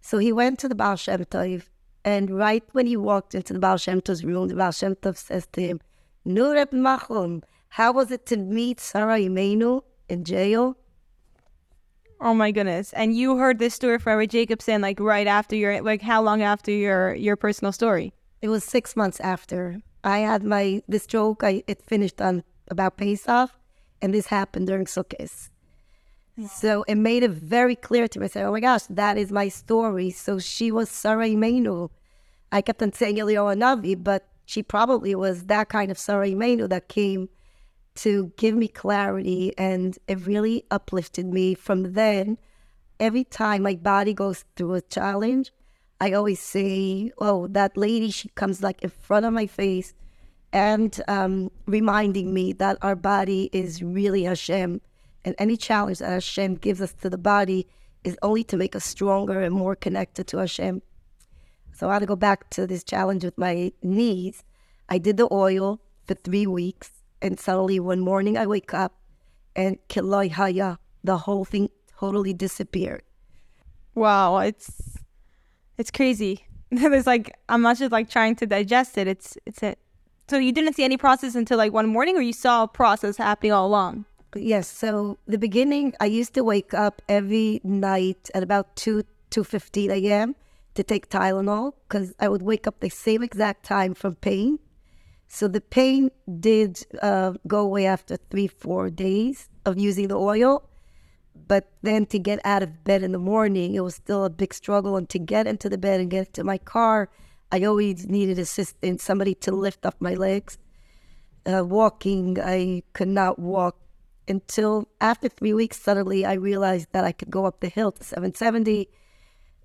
So 0.00 0.16
he 0.18 0.32
went 0.32 0.58
to 0.60 0.68
the 0.68 0.74
Baal 0.74 0.96
Shem 0.96 1.24
Tov, 1.24 1.64
and 2.04 2.30
right 2.30 2.64
when 2.72 2.86
he 2.86 2.96
walked 2.96 3.34
into 3.34 3.52
the 3.52 3.58
Baal 3.58 3.76
Shem 3.76 4.00
Tov's 4.00 4.24
room, 4.24 4.48
the 4.48 4.54
Baal 4.54 4.70
Shem 4.70 4.94
Tov 4.94 5.18
says 5.18 5.46
to 5.52 5.60
him, 5.60 5.80
Nu 6.24 6.52
Reb 6.52 6.70
Nachum, 6.70 7.42
how 7.70 7.92
was 7.92 8.10
it 8.10 8.24
to 8.26 8.36
meet 8.36 8.80
Sarah 8.80 9.18
Imenu 9.18 9.82
in 10.08 10.24
jail? 10.24 10.77
Oh 12.20 12.34
my 12.34 12.50
goodness! 12.50 12.92
And 12.94 13.16
you 13.16 13.36
heard 13.36 13.58
this 13.58 13.74
story 13.74 13.98
from 13.98 14.18
Rabbi 14.18 14.26
Jacobson 14.26 14.82
like 14.82 14.98
right 14.98 15.26
after 15.26 15.54
your 15.54 15.80
like 15.82 16.02
how 16.02 16.20
long 16.20 16.42
after 16.42 16.72
your 16.72 17.14
your 17.14 17.36
personal 17.36 17.72
story? 17.72 18.12
It 18.42 18.48
was 18.48 18.64
six 18.64 18.96
months 18.96 19.20
after 19.20 19.80
I 20.02 20.18
had 20.18 20.42
my 20.42 20.82
this 20.88 21.06
joke. 21.06 21.44
I 21.44 21.62
it 21.68 21.80
finished 21.82 22.20
on 22.20 22.42
about 22.68 22.96
Pesach, 22.96 23.50
and 24.02 24.12
this 24.12 24.26
happened 24.26 24.66
during 24.66 24.86
Sukkot. 24.86 25.50
So 26.48 26.84
it 26.86 26.94
made 26.96 27.22
it 27.22 27.32
very 27.32 27.74
clear 27.74 28.06
to 28.08 28.20
me. 28.20 28.26
I 28.26 28.28
said, 28.28 28.46
oh 28.46 28.52
my 28.52 28.60
gosh, 28.60 28.82
that 28.90 29.18
is 29.18 29.32
my 29.32 29.48
story. 29.48 30.10
So 30.10 30.38
she 30.38 30.70
was 30.70 30.88
Sarah 30.88 31.26
Imenu. 31.26 31.90
I 32.52 32.62
kept 32.62 32.80
on 32.80 32.92
saying 32.92 33.16
Eliyahu 33.16 33.56
Navi, 33.56 34.00
but 34.00 34.28
she 34.44 34.62
probably 34.62 35.14
was 35.16 35.46
that 35.46 35.68
kind 35.68 35.90
of 35.90 35.98
Sarah 35.98 36.28
Imenu 36.28 36.68
that 36.68 36.88
came 36.88 37.28
to 37.98 38.32
give 38.36 38.54
me 38.54 38.68
clarity 38.68 39.52
and 39.58 39.98
it 40.06 40.26
really 40.26 40.64
uplifted 40.70 41.26
me. 41.26 41.54
From 41.54 41.94
then, 41.94 42.38
every 43.00 43.24
time 43.24 43.62
my 43.62 43.74
body 43.74 44.14
goes 44.14 44.44
through 44.54 44.74
a 44.74 44.80
challenge, 44.80 45.52
I 46.00 46.12
always 46.12 46.38
say, 46.38 47.10
oh, 47.18 47.48
that 47.48 47.76
lady, 47.76 48.10
she 48.10 48.28
comes 48.30 48.62
like 48.62 48.82
in 48.82 48.90
front 48.90 49.26
of 49.26 49.32
my 49.32 49.46
face 49.46 49.94
and 50.52 51.00
um, 51.08 51.50
reminding 51.66 52.32
me 52.32 52.52
that 52.54 52.78
our 52.82 52.94
body 52.94 53.50
is 53.52 53.82
really 53.82 54.22
Hashem 54.22 54.80
and 55.24 55.34
any 55.38 55.56
challenge 55.56 55.98
that 55.98 56.10
Hashem 56.10 56.54
gives 56.56 56.80
us 56.80 56.92
to 57.02 57.10
the 57.10 57.18
body 57.18 57.66
is 58.04 58.16
only 58.22 58.44
to 58.44 58.56
make 58.56 58.76
us 58.76 58.84
stronger 58.84 59.40
and 59.40 59.52
more 59.52 59.74
connected 59.74 60.28
to 60.28 60.38
Hashem. 60.38 60.82
So 61.74 61.90
I 61.90 61.94
had 61.94 61.98
to 62.00 62.06
go 62.06 62.16
back 62.16 62.48
to 62.50 62.66
this 62.66 62.84
challenge 62.84 63.24
with 63.24 63.36
my 63.36 63.72
knees. 63.82 64.44
I 64.88 64.98
did 64.98 65.16
the 65.16 65.28
oil 65.32 65.80
for 66.06 66.14
three 66.14 66.46
weeks, 66.46 66.90
and 67.20 67.38
suddenly 67.38 67.80
one 67.80 68.00
morning 68.00 68.36
I 68.36 68.46
wake 68.46 68.74
up 68.74 68.94
and 69.56 69.78
kiloi 69.88 70.30
haya, 70.30 70.78
the 71.02 71.18
whole 71.18 71.44
thing 71.44 71.70
totally 71.98 72.32
disappeared. 72.32 73.02
Wow, 73.94 74.38
it's 74.38 74.98
it's 75.76 75.90
crazy. 75.90 76.46
There's 76.70 77.06
like 77.06 77.34
I'm 77.48 77.62
not 77.62 77.78
just 77.78 77.92
like 77.92 78.08
trying 78.08 78.36
to 78.36 78.46
digest 78.46 78.98
it. 78.98 79.08
It's 79.08 79.36
it's 79.46 79.62
it. 79.62 79.78
So 80.28 80.36
you 80.36 80.52
didn't 80.52 80.74
see 80.74 80.84
any 80.84 80.96
process 80.96 81.34
until 81.34 81.58
like 81.58 81.72
one 81.72 81.88
morning, 81.88 82.16
or 82.16 82.20
you 82.20 82.32
saw 82.32 82.64
a 82.64 82.68
process 82.68 83.16
happening 83.16 83.52
all 83.52 83.66
along. 83.66 84.04
Yes. 84.36 84.68
So 84.68 85.18
the 85.26 85.38
beginning, 85.38 85.94
I 86.00 86.06
used 86.06 86.34
to 86.34 86.44
wake 86.44 86.74
up 86.74 87.00
every 87.08 87.60
night 87.64 88.30
at 88.34 88.42
about 88.42 88.76
two 88.76 89.04
two 89.30 89.42
fifteen 89.42 89.90
a.m. 89.90 90.36
to 90.74 90.82
take 90.82 91.08
Tylenol 91.08 91.72
because 91.88 92.14
I 92.20 92.28
would 92.28 92.42
wake 92.42 92.66
up 92.66 92.80
the 92.80 92.90
same 92.90 93.22
exact 93.22 93.64
time 93.64 93.94
from 93.94 94.16
pain, 94.16 94.58
So 95.28 95.46
the 95.46 95.60
pain 95.60 96.10
did 96.40 96.84
uh, 97.02 97.34
go 97.46 97.60
away 97.60 97.86
after 97.86 98.16
three, 98.16 98.46
four 98.46 98.88
days 98.88 99.50
of 99.66 99.78
using 99.78 100.08
the 100.08 100.16
oil. 100.16 100.68
But 101.46 101.70
then 101.82 102.06
to 102.06 102.18
get 102.18 102.40
out 102.44 102.62
of 102.62 102.82
bed 102.82 103.02
in 103.02 103.12
the 103.12 103.18
morning, 103.18 103.74
it 103.74 103.80
was 103.80 103.94
still 103.94 104.24
a 104.24 104.30
big 104.30 104.54
struggle. 104.54 104.96
And 104.96 105.08
to 105.10 105.18
get 105.18 105.46
into 105.46 105.68
the 105.68 105.78
bed 105.78 106.00
and 106.00 106.10
get 106.10 106.28
into 106.28 106.44
my 106.44 106.58
car, 106.58 107.10
I 107.52 107.62
always 107.64 108.06
needed 108.06 108.38
assistance, 108.38 109.02
somebody 109.02 109.34
to 109.36 109.52
lift 109.52 109.84
up 109.84 109.96
my 110.00 110.14
legs. 110.14 110.58
Uh, 111.46 111.64
walking, 111.64 112.38
I 112.40 112.82
could 112.94 113.08
not 113.08 113.38
walk 113.38 113.76
until 114.26 114.88
after 115.00 115.28
three 115.28 115.54
weeks. 115.54 115.80
Suddenly, 115.80 116.24
I 116.24 116.34
realized 116.34 116.88
that 116.92 117.04
I 117.04 117.12
could 117.12 117.30
go 117.30 117.44
up 117.44 117.60
the 117.60 117.68
hill 117.68 117.92
to 117.92 118.02
770 118.02 118.88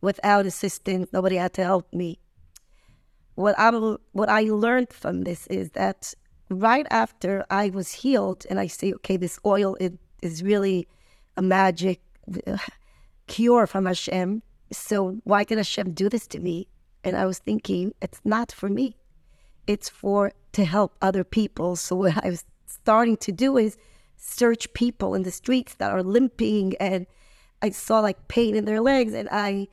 without 0.02 0.46
assistance. 0.46 1.12
Nobody 1.12 1.38
had 1.38 1.54
to 1.54 1.64
help 1.64 1.92
me. 1.94 2.20
What 3.36 3.56
I 3.58 3.70
what 4.12 4.30
I 4.30 4.42
learned 4.44 4.94
from 4.94 5.24
this 5.24 5.48
is 5.48 5.72
that 5.72 6.14
right 6.50 6.86
after 6.90 7.46
I 7.50 7.70
was 7.70 7.92
healed, 7.92 8.46
and 8.50 8.60
I 8.60 8.68
say, 8.68 8.94
okay, 8.94 9.18
this 9.18 9.40
oil 9.46 9.76
it, 9.80 9.94
is 10.22 10.44
really 10.44 10.88
a 11.36 11.42
magic 11.42 12.02
cure 13.28 13.68
from 13.68 13.86
Hashem. 13.86 14.44
So 14.72 15.20
why 15.24 15.44
did 15.44 15.58
Hashem 15.58 15.94
do 15.94 16.10
this 16.10 16.28
to 16.28 16.40
me? 16.40 16.68
And 17.04 17.18
I 17.18 17.26
was 17.26 17.40
thinking, 17.40 17.94
it's 18.02 18.22
not 18.24 18.52
for 18.52 18.70
me. 18.70 18.96
It's 19.68 19.90
for 19.90 20.32
to 20.54 20.66
help 20.66 20.96
other 21.02 21.24
people. 21.24 21.76
So 21.76 21.96
what 21.96 22.24
I 22.26 22.30
was 22.30 22.46
starting 22.66 23.18
to 23.18 23.32
do 23.32 23.58
is 23.58 23.78
search 24.18 24.72
people 24.74 25.16
in 25.16 25.24
the 25.24 25.32
streets 25.32 25.76
that 25.76 25.92
are 25.92 26.04
limping 26.04 26.76
and 26.80 27.06
I 27.62 27.72
saw 27.72 28.00
like 28.00 28.28
pain 28.28 28.56
in 28.56 28.66
their 28.66 28.82
legs 28.82 29.14
and 29.14 29.28
I 29.32 29.68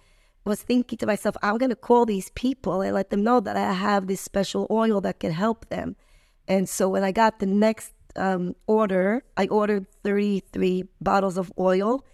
was 0.44 0.62
thinking 0.62 0.98
to 0.98 1.06
myself, 1.06 1.36
I'm 1.42 1.58
going 1.58 1.70
to 1.70 1.76
call 1.76 2.06
these 2.06 2.30
people 2.30 2.80
and 2.80 2.94
let 2.94 3.10
them 3.10 3.22
know 3.22 3.40
that 3.40 3.56
I 3.56 3.72
have 3.72 4.06
this 4.06 4.20
special 4.20 4.66
oil 4.70 5.00
that 5.02 5.20
can 5.20 5.32
help 5.32 5.68
them. 5.68 5.96
And 6.48 6.68
so 6.68 6.88
when 6.88 7.04
I 7.04 7.12
got 7.12 7.38
the 7.38 7.46
next 7.46 7.92
um, 8.16 8.56
order, 8.66 9.22
I 9.36 9.46
ordered 9.46 9.86
33 10.02 10.84
bottles 11.00 11.36
of 11.36 11.52
oil. 11.58 12.04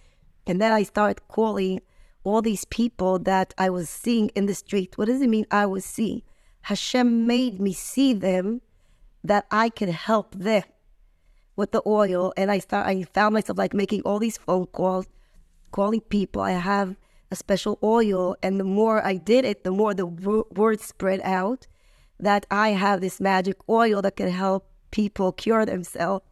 And 0.47 0.61
then 0.61 0.73
I 0.73 0.83
started 0.83 1.27
calling 1.29 1.81
all 2.25 2.43
these 2.43 2.65
people 2.65 3.19
that 3.21 3.55
I 3.57 3.71
was 3.71 3.89
seeing 3.89 4.29
in 4.31 4.47
the 4.47 4.55
street. 4.55 4.99
What 4.99 5.07
does 5.07 5.23
it 5.23 5.29
mean 5.29 5.47
I 5.51 5.67
was 5.67 5.85
seeing? 5.85 6.23
Hashem 6.62 7.27
made 7.27 7.61
me 7.61 7.73
see 7.73 8.12
them 8.12 8.61
that 9.23 9.47
I 9.51 9.69
can 9.69 9.91
help 9.91 10.35
them 10.35 10.65
with 11.55 11.73
the 11.73 11.83
oil. 11.87 12.33
And 12.37 12.51
I 12.51 12.59
start 12.59 12.87
I 12.87 13.03
found 13.05 13.35
myself 13.35 13.59
like 13.59 13.73
making 13.73 14.03
all 14.03 14.19
these 14.19 14.37
phone 14.37 14.67
calls, 14.67 15.07
calling 15.71 16.01
people. 16.01 16.43
I 16.43 16.53
have 16.53 16.97
a 17.31 17.37
special 17.37 17.79
oil. 17.83 18.37
And 18.43 18.61
the 18.61 18.65
more 18.65 19.05
I 19.05 19.17
did 19.17 19.45
it, 19.45 19.65
the 19.65 19.71
more 19.71 19.95
the 19.95 20.07
word 20.07 20.81
spread 20.81 21.21
out 21.23 21.67
that 22.19 22.47
I 22.51 22.71
have 22.71 23.01
this 23.01 23.21
magic 23.21 23.57
oil 23.69 24.03
that 24.03 24.17
can 24.17 24.31
help 24.31 24.67
people 24.91 25.33
cure 25.33 25.67
themselves. 25.67 26.25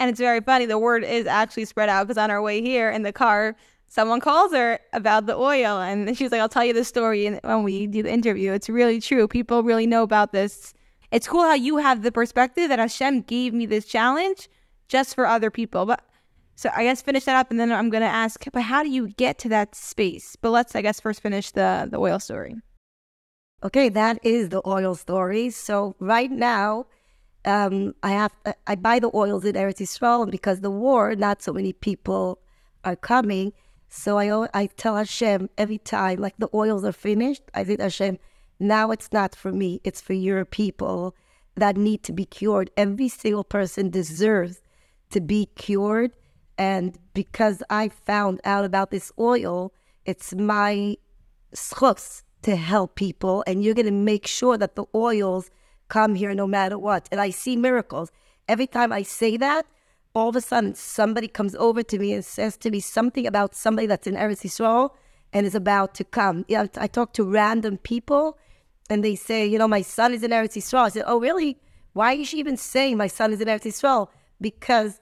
And 0.00 0.10
it's 0.10 0.20
very 0.20 0.40
funny. 0.40 0.66
The 0.66 0.78
word 0.78 1.02
is 1.02 1.26
actually 1.26 1.64
spread 1.64 1.88
out 1.88 2.06
because 2.06 2.18
on 2.18 2.30
our 2.30 2.42
way 2.42 2.62
here 2.62 2.90
in 2.90 3.02
the 3.02 3.12
car, 3.12 3.56
someone 3.88 4.20
calls 4.20 4.52
her 4.52 4.78
about 4.92 5.26
the 5.26 5.34
oil. 5.36 5.80
And 5.80 6.16
she's 6.16 6.30
like, 6.30 6.40
I'll 6.40 6.48
tell 6.48 6.64
you 6.64 6.72
the 6.72 6.84
story 6.84 7.26
And 7.26 7.40
when 7.42 7.62
we 7.64 7.86
do 7.86 8.02
the 8.02 8.12
interview. 8.12 8.52
It's 8.52 8.68
really 8.68 9.00
true. 9.00 9.26
People 9.26 9.62
really 9.62 9.86
know 9.86 10.02
about 10.02 10.32
this. 10.32 10.74
It's 11.10 11.26
cool 11.26 11.42
how 11.42 11.54
you 11.54 11.78
have 11.78 12.02
the 12.02 12.12
perspective 12.12 12.68
that 12.68 12.78
Hashem 12.78 13.22
gave 13.22 13.54
me 13.54 13.66
this 13.66 13.86
challenge 13.86 14.48
just 14.88 15.14
for 15.14 15.26
other 15.26 15.50
people. 15.50 15.86
But 15.86 16.04
so 16.58 16.72
I 16.74 16.82
guess 16.82 17.00
finish 17.00 17.22
that 17.26 17.36
up, 17.36 17.52
and 17.52 17.60
then 17.60 17.70
I'm 17.70 17.88
gonna 17.88 18.06
ask, 18.06 18.44
but 18.52 18.62
how 18.62 18.82
do 18.82 18.90
you 18.90 19.10
get 19.10 19.38
to 19.38 19.48
that 19.50 19.76
space? 19.76 20.34
But 20.34 20.50
let's, 20.50 20.74
I 20.74 20.82
guess, 20.82 20.98
first 20.98 21.22
finish 21.22 21.52
the 21.52 21.86
the 21.88 21.98
oil 21.98 22.18
story. 22.18 22.56
Okay, 23.62 23.88
that 23.90 24.18
is 24.24 24.48
the 24.48 24.60
oil 24.66 24.96
story. 24.96 25.50
So 25.50 25.94
right 26.00 26.32
now, 26.32 26.86
um, 27.44 27.94
I 28.02 28.10
have 28.10 28.32
I 28.66 28.74
buy 28.74 28.98
the 28.98 29.12
oils 29.14 29.44
in 29.44 29.54
Eretz 29.54 29.78
Yisrael, 29.78 30.22
and 30.22 30.32
because 30.32 30.60
the 30.60 30.70
war, 30.70 31.14
not 31.14 31.42
so 31.42 31.52
many 31.52 31.72
people 31.72 32.40
are 32.82 32.96
coming. 32.96 33.52
So 33.88 34.18
I 34.18 34.48
I 34.52 34.66
tell 34.66 34.96
Hashem 34.96 35.50
every 35.56 35.78
time, 35.78 36.18
like 36.18 36.38
the 36.38 36.50
oils 36.52 36.84
are 36.84 36.90
finished. 36.90 37.44
I 37.54 37.62
think 37.62 37.78
Hashem, 37.80 38.18
now 38.58 38.90
it's 38.90 39.12
not 39.12 39.36
for 39.36 39.52
me; 39.52 39.80
it's 39.84 40.00
for 40.00 40.14
your 40.14 40.44
people 40.44 41.14
that 41.54 41.76
need 41.76 42.02
to 42.02 42.12
be 42.12 42.24
cured. 42.24 42.72
Every 42.76 43.08
single 43.08 43.44
person 43.44 43.90
deserves 43.90 44.60
to 45.10 45.20
be 45.20 45.46
cured 45.54 46.10
and 46.58 46.98
because 47.14 47.62
I 47.70 47.88
found 47.88 48.40
out 48.44 48.64
about 48.64 48.90
this 48.90 49.12
oil, 49.18 49.72
it's 50.04 50.34
my 50.34 50.96
zchus 51.54 52.22
to 52.42 52.56
help 52.56 52.96
people. 52.96 53.44
And 53.46 53.62
you're 53.62 53.74
going 53.74 53.86
to 53.86 53.92
make 53.92 54.26
sure 54.26 54.58
that 54.58 54.74
the 54.74 54.84
oils 54.94 55.50
come 55.88 56.16
here 56.16 56.34
no 56.34 56.46
matter 56.46 56.76
what. 56.76 57.08
And 57.12 57.20
I 57.20 57.30
see 57.30 57.56
miracles. 57.56 58.10
Every 58.48 58.66
time 58.66 58.92
I 58.92 59.02
say 59.02 59.36
that, 59.36 59.66
all 60.14 60.30
of 60.30 60.36
a 60.36 60.40
sudden 60.40 60.74
somebody 60.74 61.28
comes 61.28 61.54
over 61.54 61.82
to 61.84 61.98
me 61.98 62.12
and 62.12 62.24
says 62.24 62.56
to 62.58 62.70
me 62.70 62.80
something 62.80 63.26
about 63.26 63.54
somebody 63.54 63.86
that's 63.86 64.06
in 64.06 64.14
Eretz 64.14 64.42
Yisrael 64.42 64.90
and 65.32 65.46
is 65.46 65.54
about 65.54 65.94
to 65.94 66.04
come. 66.04 66.44
Yeah, 66.48 66.66
I 66.76 66.88
talk 66.88 67.12
to 67.14 67.24
random 67.24 67.78
people 67.78 68.36
and 68.90 69.04
they 69.04 69.14
say, 69.14 69.46
you 69.46 69.58
know, 69.58 69.68
my 69.68 69.82
son 69.82 70.12
is 70.12 70.22
in 70.24 70.32
Eretz 70.32 70.56
Yisrael. 70.56 70.86
I 70.86 70.88
said, 70.88 71.04
oh, 71.06 71.20
really? 71.20 71.58
Why 71.92 72.14
is 72.14 72.28
she 72.28 72.38
even 72.38 72.56
saying 72.56 72.96
my 72.96 73.06
son 73.06 73.32
is 73.32 73.40
in 73.40 73.48
Eretz 73.48 73.64
Yisrael? 73.64 74.08
Because 74.40 75.00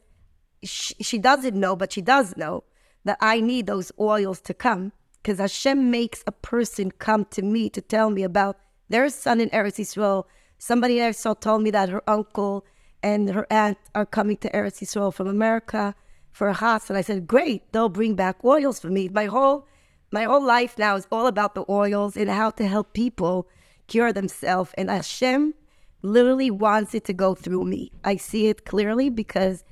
she, 0.69 0.95
she 1.03 1.19
doesn't 1.19 1.59
know, 1.59 1.77
but 1.77 1.93
she 1.93 2.03
does 2.03 2.37
know 2.37 2.65
that 3.05 3.19
I 3.21 3.41
need 3.41 3.67
those 3.67 3.93
oils 3.99 4.41
to 4.43 4.55
come 4.55 4.93
because 5.23 5.39
Hashem 5.39 5.91
makes 5.91 6.23
a 6.27 6.33
person 6.33 6.91
come 6.91 7.25
to 7.27 7.43
me 7.43 7.71
to 7.71 7.81
tell 7.81 8.11
me 8.11 8.23
about 8.23 8.59
their 8.89 9.09
son 9.09 9.41
in 9.41 9.51
Eretz 9.51 9.79
Yisrael. 9.79 10.25
Somebody 10.59 10.97
Eretz 10.97 11.21
Yisrael 11.21 11.41
told 11.41 11.63
me 11.63 11.71
that 11.71 11.89
her 11.89 12.03
uncle 12.09 12.65
and 13.03 13.31
her 13.31 13.47
aunt 13.51 13.79
are 13.95 14.07
coming 14.07 14.37
to 14.39 14.51
Eretz 14.51 14.81
Yisrael 14.81 15.13
from 15.13 15.29
America 15.29 15.95
for 16.33 16.49
a 16.49 16.53
house, 16.53 16.91
and 16.91 16.99
I 16.99 17.03
said, 17.03 17.27
"Great, 17.27 17.73
they'll 17.73 17.89
bring 17.89 18.15
back 18.15 18.45
oils 18.45 18.79
for 18.79 18.89
me." 18.89 19.09
My 19.09 19.27
whole 19.27 19.67
my 20.13 20.25
whole 20.25 20.43
life 20.43 20.79
now 20.79 20.97
is 20.97 21.07
all 21.11 21.27
about 21.27 21.55
the 21.55 21.65
oils 21.69 22.17
and 22.17 22.31
how 22.31 22.51
to 22.51 22.67
help 22.67 22.93
people 22.93 23.49
cure 23.87 24.13
themselves, 24.13 24.73
and 24.79 24.89
Hashem 24.91 25.55
literally 26.03 26.51
wants 26.51 26.95
it 26.95 27.05
to 27.07 27.13
go 27.13 27.35
through 27.35 27.65
me. 27.65 27.91
I 28.05 28.17
see 28.17 28.47
it 28.47 28.65
clearly 28.65 29.11
because 29.11 29.65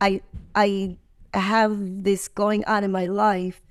I 0.00 0.20
I 0.54 0.96
have 1.34 2.04
this 2.04 2.28
going 2.28 2.64
on 2.64 2.84
in 2.84 2.92
my 2.92 3.06
life 3.06 3.62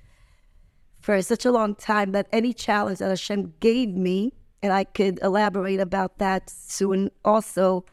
for 1.00 1.20
such 1.22 1.44
a 1.44 1.50
long 1.50 1.74
time 1.74 2.12
that 2.12 2.26
any 2.32 2.52
challenge 2.52 2.98
that 2.98 3.08
Hashem 3.08 3.54
gave 3.60 3.90
me, 3.90 4.32
and 4.62 4.72
I 4.72 4.84
could 4.84 5.18
elaborate 5.22 5.80
about 5.80 6.18
that 6.18 6.50
soon 6.50 7.10
also. 7.24 7.84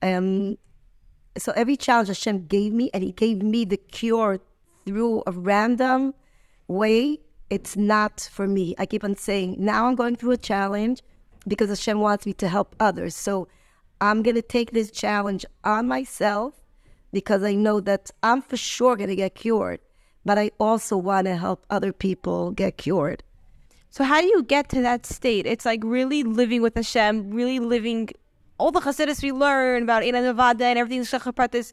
Um, 0.00 0.58
so 1.36 1.52
every 1.52 1.76
challenge 1.76 2.08
Hashem 2.08 2.46
gave 2.46 2.72
me, 2.72 2.90
and 2.92 3.02
He 3.02 3.12
gave 3.12 3.42
me 3.42 3.64
the 3.64 3.76
cure 3.76 4.40
through 4.86 5.22
a 5.26 5.32
random 5.32 6.14
way. 6.68 7.18
It's 7.50 7.76
not 7.76 8.28
for 8.32 8.46
me. 8.46 8.74
I 8.78 8.86
keep 8.86 9.04
on 9.04 9.16
saying, 9.16 9.56
now 9.58 9.86
I'm 9.86 9.94
going 9.94 10.16
through 10.16 10.32
a 10.32 10.38
challenge 10.38 11.02
because 11.46 11.68
Hashem 11.68 12.00
wants 12.00 12.24
me 12.26 12.32
to 12.34 12.48
help 12.48 12.74
others. 12.80 13.14
So 13.14 13.48
I'm 14.00 14.22
going 14.22 14.36
to 14.36 14.42
take 14.42 14.70
this 14.70 14.90
challenge 14.90 15.44
on 15.64 15.86
myself 15.86 16.61
because 17.12 17.42
I 17.42 17.54
know 17.54 17.80
that 17.80 18.10
I'm 18.22 18.42
for 18.42 18.56
sure 18.56 18.96
going 18.96 19.10
to 19.10 19.16
get 19.16 19.34
cured, 19.34 19.80
but 20.24 20.38
I 20.38 20.50
also 20.58 20.96
want 20.96 21.26
to 21.26 21.36
help 21.36 21.66
other 21.70 21.92
people 21.92 22.50
get 22.52 22.78
cured. 22.78 23.22
So 23.90 24.04
how 24.04 24.20
do 24.22 24.26
you 24.26 24.42
get 24.42 24.70
to 24.70 24.80
that 24.80 25.04
state? 25.04 25.44
It's 25.46 25.66
like 25.66 25.80
really 25.84 26.22
living 26.22 26.62
with 26.62 26.74
Hashem, 26.74 27.30
really 27.30 27.58
living 27.58 28.08
all 28.58 28.70
the 28.70 28.80
chassidus 28.80 29.22
we 29.22 29.32
learn 29.32 29.82
about 29.82 30.02
Ina 30.02 30.22
Nevada 30.22 30.64
and 30.64 30.78
everything 30.78 31.02
Shachapratis. 31.02 31.72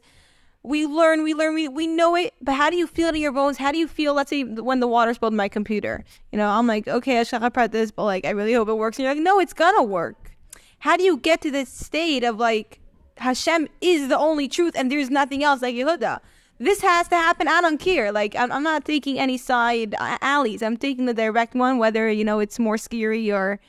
We 0.62 0.84
learn, 0.84 1.22
we 1.22 1.32
learn, 1.32 1.54
we, 1.54 1.68
we 1.68 1.86
know 1.86 2.14
it, 2.14 2.34
but 2.42 2.52
how 2.52 2.68
do 2.68 2.76
you 2.76 2.86
feel 2.86 3.08
it 3.08 3.14
in 3.14 3.22
your 3.22 3.32
bones? 3.32 3.56
How 3.56 3.72
do 3.72 3.78
you 3.78 3.88
feel, 3.88 4.12
let's 4.12 4.28
say, 4.28 4.44
when 4.44 4.80
the 4.80 4.86
water 4.86 5.14
spilled 5.14 5.32
my 5.32 5.48
computer? 5.48 6.04
You 6.32 6.36
know, 6.36 6.50
I'm 6.50 6.66
like, 6.66 6.86
okay, 6.86 7.18
I 7.18 7.22
Shachapratis, 7.22 7.92
but 7.96 8.04
like, 8.04 8.26
I 8.26 8.30
really 8.30 8.52
hope 8.52 8.68
it 8.68 8.74
works. 8.74 8.98
And 8.98 9.04
you're 9.04 9.14
like, 9.14 9.22
no, 9.22 9.40
it's 9.40 9.54
gonna 9.54 9.82
work. 9.82 10.36
How 10.80 10.98
do 10.98 11.04
you 11.04 11.16
get 11.16 11.40
to 11.42 11.50
this 11.50 11.70
state 11.70 12.24
of 12.24 12.36
like, 12.38 12.80
Hashem 13.20 13.68
is 13.80 14.08
the 14.08 14.18
only 14.18 14.48
truth 14.48 14.74
and 14.76 14.90
there's 14.90 15.10
nothing 15.10 15.44
else 15.44 15.60
like 15.62 15.74
Yehuda. 15.74 16.20
This 16.58 16.80
has 16.82 17.08
to 17.08 17.16
happen. 17.16 17.48
I 17.48 17.60
don't 17.60 17.78
care. 17.78 18.12
Like 18.12 18.34
I'm, 18.34 18.50
I'm 18.50 18.62
not 18.62 18.84
taking 18.84 19.18
any 19.18 19.38
side 19.38 19.94
alleys. 19.98 20.62
I'm 20.62 20.76
taking 20.76 21.06
the 21.06 21.14
direct 21.14 21.54
one, 21.54 21.78
whether 21.78 22.10
you 22.10 22.24
know 22.24 22.40
it's 22.40 22.58
more 22.58 22.78
scary 22.78 23.30
or. 23.30 23.60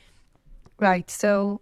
Right. 0.78 1.08
So, 1.10 1.60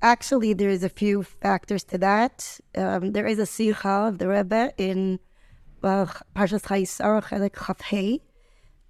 actually, 0.00 0.54
there 0.54 0.70
is 0.70 0.82
a 0.82 0.88
few 0.88 1.22
factors 1.22 1.84
to 1.84 1.98
that. 1.98 2.58
Um, 2.76 3.12
there 3.12 3.26
is 3.26 3.38
a 3.38 3.46
sikha 3.46 3.88
of 4.08 4.18
the 4.18 4.28
Rebbe 4.28 4.72
in 4.78 5.20
uh, 5.82 6.06
Parshas 6.34 6.62
Chayisar 6.62 7.22
Chelik 7.24 7.50
Chafhei 7.50 8.20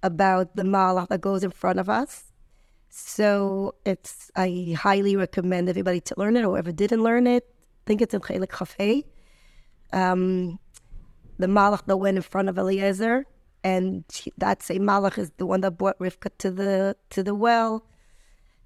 about 0.01 0.55
the 0.55 0.63
malach 0.63 1.09
that 1.09 1.21
goes 1.21 1.43
in 1.43 1.51
front 1.51 1.79
of 1.79 1.89
us. 1.89 2.31
So 2.89 3.75
it's 3.85 4.31
I 4.35 4.75
highly 4.77 5.15
recommend 5.15 5.67
everybody 5.67 5.99
to 6.01 6.13
learn 6.17 6.37
it, 6.37 6.45
or 6.45 6.51
whoever 6.51 6.71
didn't 6.71 7.03
learn 7.03 7.27
it, 7.27 7.52
think 7.85 8.01
it's 8.01 8.13
in 8.13 8.21
Chelik 8.21 8.47
Chafei. 8.47 9.03
Um, 9.91 10.59
the 11.37 11.47
Malach 11.47 11.85
that 11.85 11.97
went 11.97 12.17
in 12.17 12.23
front 12.23 12.49
of 12.49 12.57
Eliezer, 12.57 13.25
and 13.63 14.03
that 14.37 14.63
same 14.63 14.83
Malach 14.83 15.17
is 15.17 15.31
the 15.37 15.45
one 15.45 15.61
that 15.61 15.77
brought 15.77 15.99
Rivka 15.99 16.29
to 16.39 16.51
the 16.51 16.95
to 17.09 17.23
the 17.23 17.35
well. 17.35 17.85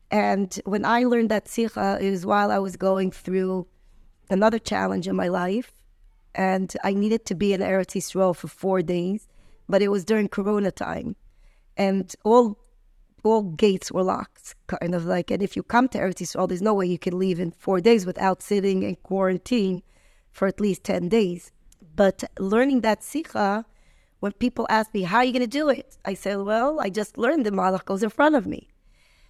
And 0.10 0.60
when 0.66 0.86
I 0.86 1.04
learned 1.04 1.30
that 1.30 1.48
Sikha, 1.48 1.98
it 2.00 2.10
was 2.12 2.26
while 2.26 2.50
I 2.52 2.60
was 2.60 2.78
going 2.78 3.12
through 3.12 3.68
another 4.30 4.60
challenge 4.60 5.08
in 5.08 5.16
my 5.16 5.28
life, 5.28 5.72
and 6.34 6.74
I 6.84 6.94
needed 6.94 7.26
to 7.26 7.36
be 7.36 7.54
in 7.54 7.62
Eretz 7.62 7.96
Yisrael 7.96 8.36
for 8.36 8.48
four 8.48 8.82
days, 8.82 9.28
but 9.68 9.82
it 9.82 9.90
was 9.90 10.06
during 10.06 10.30
Corona 10.30 10.72
time, 10.72 11.16
and 11.76 12.14
all 12.24 12.58
all 13.24 13.44
gates 13.44 13.92
were 13.92 14.04
locked, 14.04 14.56
kind 14.68 14.96
of 14.96 15.06
like. 15.06 15.32
And 15.32 15.42
if 15.42 15.56
you 15.56 15.64
come 15.64 15.88
to 15.90 15.98
Eretz 15.98 16.22
Yisrael, 16.22 16.48
there's 16.48 16.62
no 16.62 16.74
way 16.74 16.86
you 16.86 17.00
can 17.00 17.18
leave 17.18 17.40
in 17.40 17.52
four 17.52 17.80
days 17.82 18.06
without 18.06 18.42
sitting 18.42 18.84
in 18.84 18.96
quarantine 18.96 19.84
for 20.32 20.48
at 20.48 20.60
least 20.60 20.84
ten 20.84 21.10
days. 21.10 21.52
But 21.96 22.24
learning 22.40 22.82
that 22.82 23.04
sikha, 23.04 23.66
when 24.20 24.32
people 24.34 24.68
ask 24.70 24.94
me, 24.94 25.04
"How 25.04 25.18
are 25.18 25.26
you 25.26 25.34
going 25.34 25.42
to 25.42 25.48
do 25.48 25.70
it?" 25.70 25.98
I 26.06 26.14
say, 26.14 26.36
"Well, 26.36 26.80
I 26.80 26.90
just 26.90 27.18
learned 27.18 27.46
the 27.46 27.52
malach 27.52 27.86
goes 27.86 28.04
in 28.04 28.10
front 28.10 28.36
of 28.36 28.46
me." 28.46 28.68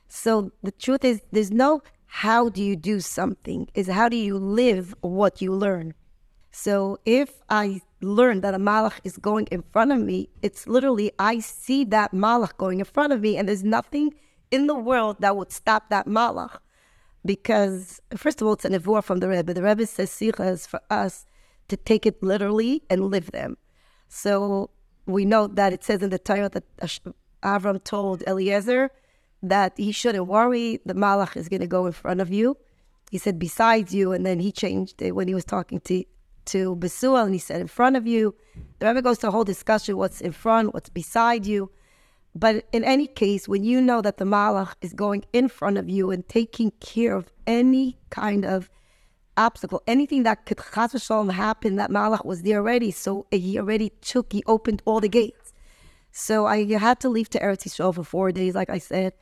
So 0.08 0.52
the 0.64 0.72
truth 0.72 1.04
is, 1.04 1.22
there's 1.32 1.52
no 1.52 1.82
how 2.06 2.50
do 2.50 2.64
you 2.64 2.76
do 2.76 3.00
something, 3.00 3.68
is 3.74 3.88
how 3.88 4.08
do 4.10 4.16
you 4.16 4.38
live 4.38 4.96
what 5.02 5.42
you 5.42 5.54
learn. 5.54 5.94
So 6.52 7.00
if 7.06 7.42
I 7.50 7.82
learn 8.02 8.42
that 8.42 8.54
a 8.54 8.60
malach 8.60 9.00
is 9.04 9.18
going 9.18 9.48
in 9.48 9.64
front 9.64 9.92
of 9.92 10.00
me, 10.00 10.30
it's 10.42 10.68
literally 10.68 11.12
I 11.18 11.40
see 11.40 11.84
that 11.86 12.12
malach 12.12 12.58
going 12.58 12.80
in 12.80 12.86
front 12.86 13.14
of 13.14 13.22
me, 13.22 13.38
and 13.38 13.48
there's 13.48 13.64
nothing 13.64 14.14
in 14.52 14.68
the 14.68 14.76
world 14.76 15.18
that 15.20 15.36
would 15.36 15.52
stop 15.52 15.90
that 15.90 16.06
malach. 16.06 16.58
Because 17.26 18.00
first 18.16 18.42
of 18.42 18.48
all, 18.48 18.54
it's 18.54 18.66
an 18.66 18.74
nevuah 18.74 19.04
from 19.04 19.20
the 19.20 19.28
Rebbe. 19.28 19.54
The 19.54 19.64
Rebbe 19.64 19.86
says 19.86 20.12
sikha 20.12 20.44
is 20.44 20.66
for 20.66 20.82
us 20.90 21.26
to 21.68 21.76
take 21.76 22.06
it 22.06 22.24
literally 22.24 22.84
and 22.90 23.06
live 23.06 23.32
them. 23.32 23.58
So 24.08 24.70
we 25.06 25.26
know 25.26 25.48
that 25.48 25.74
it 25.74 25.84
says 25.84 26.02
in 26.02 26.10
the 26.10 26.20
Torah 26.20 26.50
that 26.50 26.64
Avram 27.44 27.84
told 27.84 28.24
Eliezer 28.26 28.92
that 29.44 29.74
he 29.78 29.92
shouldn't 29.92 30.28
worry. 30.28 30.80
The 30.86 30.94
malach 30.94 31.36
is 31.36 31.50
going 31.50 31.62
to 31.62 31.68
go 31.68 31.86
in 31.86 31.92
front 31.92 32.22
of 32.22 32.30
you. 32.32 32.58
He 33.12 33.18
said 33.18 33.40
besides 33.40 33.94
you, 33.94 34.12
and 34.12 34.26
then 34.26 34.40
he 34.40 34.52
changed 34.52 35.02
it 35.02 35.16
when 35.16 35.28
he 35.28 35.34
was 35.34 35.46
talking 35.46 35.80
to 35.82 36.04
to 36.48 36.76
Besuel, 36.76 37.26
and 37.26 37.34
he 37.34 37.40
said 37.40 37.62
in 37.62 37.68
front 37.68 37.96
of 37.96 38.08
you. 38.08 38.36
The 38.80 38.88
Rebbe 38.88 39.02
goes 39.02 39.18
to 39.20 39.28
a 39.28 39.32
whole 39.32 39.44
discussion 39.44 39.98
what's 39.98 40.22
in 40.22 40.32
front, 40.32 40.74
what's 40.74 40.90
beside 40.90 41.46
you. 41.46 41.72
But 42.36 42.68
in 42.72 42.84
any 42.84 43.08
case, 43.08 43.48
when 43.48 43.64
you 43.64 43.82
know 43.82 44.02
that 44.02 44.18
the 44.18 44.26
malach 44.26 44.74
is 44.82 44.94
going 44.94 45.26
in 45.34 45.50
front 45.50 45.78
of 45.78 45.90
you 45.90 46.12
and 46.12 46.28
taking 46.28 46.72
care 46.80 47.16
of 47.16 47.32
any 47.48 47.98
kind 48.10 48.46
of 48.46 48.70
obstacle, 49.36 49.82
anything 49.88 50.24
that 50.24 50.46
could 50.46 50.60
chas 50.74 51.08
happen, 51.08 51.76
that 51.78 51.90
malach 51.90 52.26
was 52.26 52.44
there 52.44 52.58
already. 52.58 52.92
So 52.92 53.26
he 53.32 53.58
already 53.58 53.90
took, 54.02 54.34
he 54.34 54.44
opened 54.46 54.84
all 54.86 55.00
the 55.00 55.10
gates. 55.10 55.54
So 56.12 56.46
I 56.46 56.66
had 56.74 57.00
to 57.02 57.10
leave 57.10 57.30
to 57.32 57.40
Eretz 57.40 57.64
Yisrael 57.68 57.94
for 57.94 58.04
four 58.04 58.32
days, 58.32 58.56
like 58.56 58.70
I 58.70 58.80
said. 58.80 59.14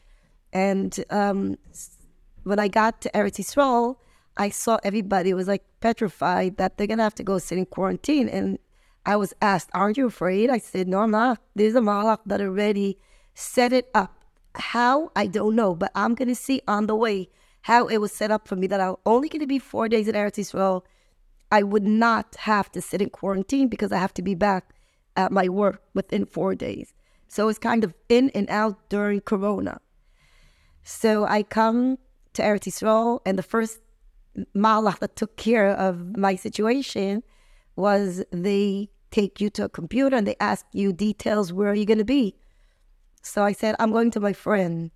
And 0.51 1.03
um, 1.09 1.57
when 2.43 2.59
I 2.59 2.67
got 2.67 3.01
to 3.01 3.09
Eretz 3.11 3.37
Yisrael, 3.39 3.97
I 4.37 4.49
saw 4.49 4.79
everybody 4.83 5.33
was 5.33 5.47
like 5.47 5.63
petrified 5.79 6.57
that 6.57 6.77
they're 6.77 6.87
gonna 6.87 7.03
have 7.03 7.15
to 7.15 7.23
go 7.23 7.37
sit 7.37 7.57
in 7.57 7.65
quarantine. 7.65 8.27
And 8.27 8.59
I 9.05 9.15
was 9.15 9.33
asked, 9.41 9.69
"Aren't 9.73 9.97
you 9.97 10.07
afraid?" 10.07 10.49
I 10.49 10.57
said, 10.57 10.87
"No, 10.87 10.99
I'm 10.99 11.11
not. 11.11 11.41
There's 11.55 11.75
a 11.75 11.81
malach 11.81 12.19
that 12.25 12.41
already 12.41 12.97
set 13.33 13.71
it 13.73 13.89
up. 13.93 14.25
How 14.55 15.11
I 15.15 15.27
don't 15.27 15.55
know, 15.55 15.75
but 15.75 15.91
I'm 15.95 16.15
gonna 16.15 16.35
see 16.35 16.61
on 16.67 16.87
the 16.87 16.95
way 16.95 17.29
how 17.61 17.87
it 17.87 17.97
was 17.97 18.11
set 18.11 18.31
up 18.31 18.47
for 18.47 18.55
me 18.55 18.67
that 18.67 18.81
I'm 18.81 18.95
only 19.05 19.29
gonna 19.29 19.47
be 19.47 19.59
four 19.59 19.87
days 19.89 20.07
in 20.07 20.15
Eretz 20.15 20.37
Yisrael. 20.37 20.83
I 21.51 21.63
would 21.63 21.83
not 21.83 22.35
have 22.39 22.71
to 22.73 22.81
sit 22.81 23.01
in 23.01 23.09
quarantine 23.09 23.67
because 23.67 23.91
I 23.91 23.97
have 23.97 24.13
to 24.15 24.21
be 24.21 24.35
back 24.35 24.73
at 25.15 25.31
my 25.31 25.47
work 25.49 25.81
within 25.93 26.25
four 26.25 26.55
days. 26.55 26.93
So 27.27 27.47
it's 27.47 27.59
kind 27.59 27.83
of 27.83 27.93
in 28.09 28.29
and 28.31 28.49
out 28.49 28.89
during 28.89 29.21
Corona. 29.21 29.79
So 30.83 31.25
I 31.25 31.43
come 31.43 31.97
to 32.33 32.41
Eretz 32.41 32.65
Yisrael, 32.65 33.19
and 33.25 33.37
the 33.39 33.43
first 33.43 33.79
malach 34.55 34.99
that 34.99 35.15
took 35.15 35.37
care 35.37 35.69
of 35.69 36.17
my 36.17 36.35
situation 36.35 37.23
was 37.75 38.23
they 38.31 38.89
take 39.11 39.39
you 39.39 39.49
to 39.49 39.65
a 39.65 39.69
computer 39.69 40.15
and 40.15 40.27
they 40.27 40.35
ask 40.39 40.65
you 40.73 40.91
details 40.91 41.53
where 41.53 41.69
are 41.69 41.75
you 41.75 41.85
going 41.85 41.97
to 41.97 42.05
be? 42.05 42.35
So 43.21 43.43
i 43.43 43.53
said 43.53 43.75
i'm 43.79 43.91
going 43.91 44.11
to 44.11 44.19
my 44.19 44.33
friend. 44.33 44.91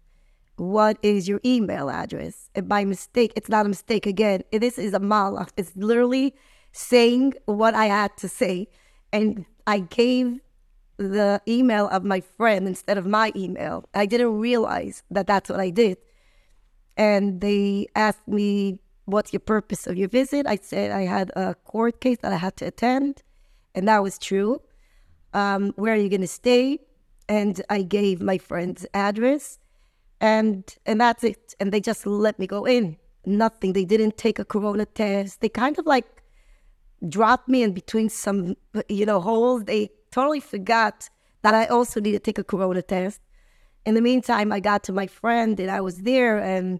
What 0.57 0.97
is 1.01 1.29
your 1.29 1.39
email 1.45 1.89
address? 1.89 2.49
And 2.53 2.67
by 2.67 2.83
mistake 2.83 3.31
it's 3.35 3.49
not 3.49 3.65
a 3.65 3.69
mistake 3.69 4.05
again. 4.05 4.43
This 4.51 4.77
is 4.77 4.93
a 4.93 4.99
malach 4.99 5.49
it's 5.57 5.75
literally 5.75 6.35
saying 6.71 7.33
what 7.45 7.73
i 7.75 7.85
had 7.85 8.15
to 8.17 8.27
say. 8.27 8.67
And 9.11 9.45
i 9.67 9.79
gave 9.79 10.39
the 10.97 11.41
email 11.47 11.87
of 11.87 12.03
my 12.03 12.19
friend 12.19 12.67
instead 12.67 12.97
of 12.97 13.05
my 13.05 13.31
email. 13.35 13.85
I 13.93 14.05
didn't 14.05 14.37
realize 14.37 15.01
that 15.09 15.27
that's 15.27 15.49
what 15.49 15.59
i 15.59 15.69
did. 15.69 15.97
And 16.97 17.39
they 17.39 17.87
asked 17.95 18.27
me 18.27 18.81
what's 19.11 19.33
your 19.33 19.39
purpose 19.39 19.87
of 19.87 19.97
your 19.97 20.09
visit? 20.09 20.45
I 20.45 20.57
said 20.61 20.91
I 20.91 21.01
had 21.01 21.31
a 21.35 21.55
court 21.55 22.01
case 22.01 22.17
that 22.21 22.31
I 22.33 22.37
had 22.37 22.55
to 22.57 22.65
attend, 22.65 23.23
and 23.75 23.87
that 23.87 24.03
was 24.03 24.17
true. 24.17 24.61
Um, 25.33 25.73
where 25.75 25.93
are 25.93 25.97
you 25.97 26.09
going 26.09 26.21
to 26.21 26.27
stay? 26.27 26.79
And 27.27 27.61
I 27.69 27.83
gave 27.83 28.21
my 28.21 28.37
friend's 28.37 28.85
address, 28.93 29.59
and 30.19 30.63
and 30.85 30.99
that's 30.99 31.23
it. 31.23 31.55
And 31.59 31.71
they 31.71 31.79
just 31.79 32.05
let 32.05 32.39
me 32.39 32.47
go 32.47 32.65
in. 32.65 32.97
Nothing. 33.25 33.73
They 33.73 33.85
didn't 33.85 34.17
take 34.17 34.39
a 34.39 34.45
corona 34.45 34.85
test. 34.85 35.41
They 35.41 35.49
kind 35.49 35.77
of 35.77 35.85
like 35.85 36.23
dropped 37.07 37.47
me 37.47 37.63
in 37.63 37.73
between 37.73 38.09
some 38.09 38.55
you 38.87 39.05
know 39.05 39.21
holes. 39.21 39.65
They 39.65 39.89
totally 40.11 40.39
forgot 40.39 41.09
that 41.41 41.53
I 41.53 41.65
also 41.65 41.99
need 41.99 42.13
to 42.13 42.19
take 42.19 42.37
a 42.37 42.43
corona 42.43 42.81
test. 42.81 43.21
In 43.85 43.93
the 43.95 44.01
meantime, 44.01 44.51
I 44.51 44.59
got 44.59 44.83
to 44.85 44.93
my 44.93 45.07
friend 45.07 45.59
and 45.59 45.71
I 45.71 45.81
was 45.81 45.99
there 46.01 46.37
and 46.37 46.79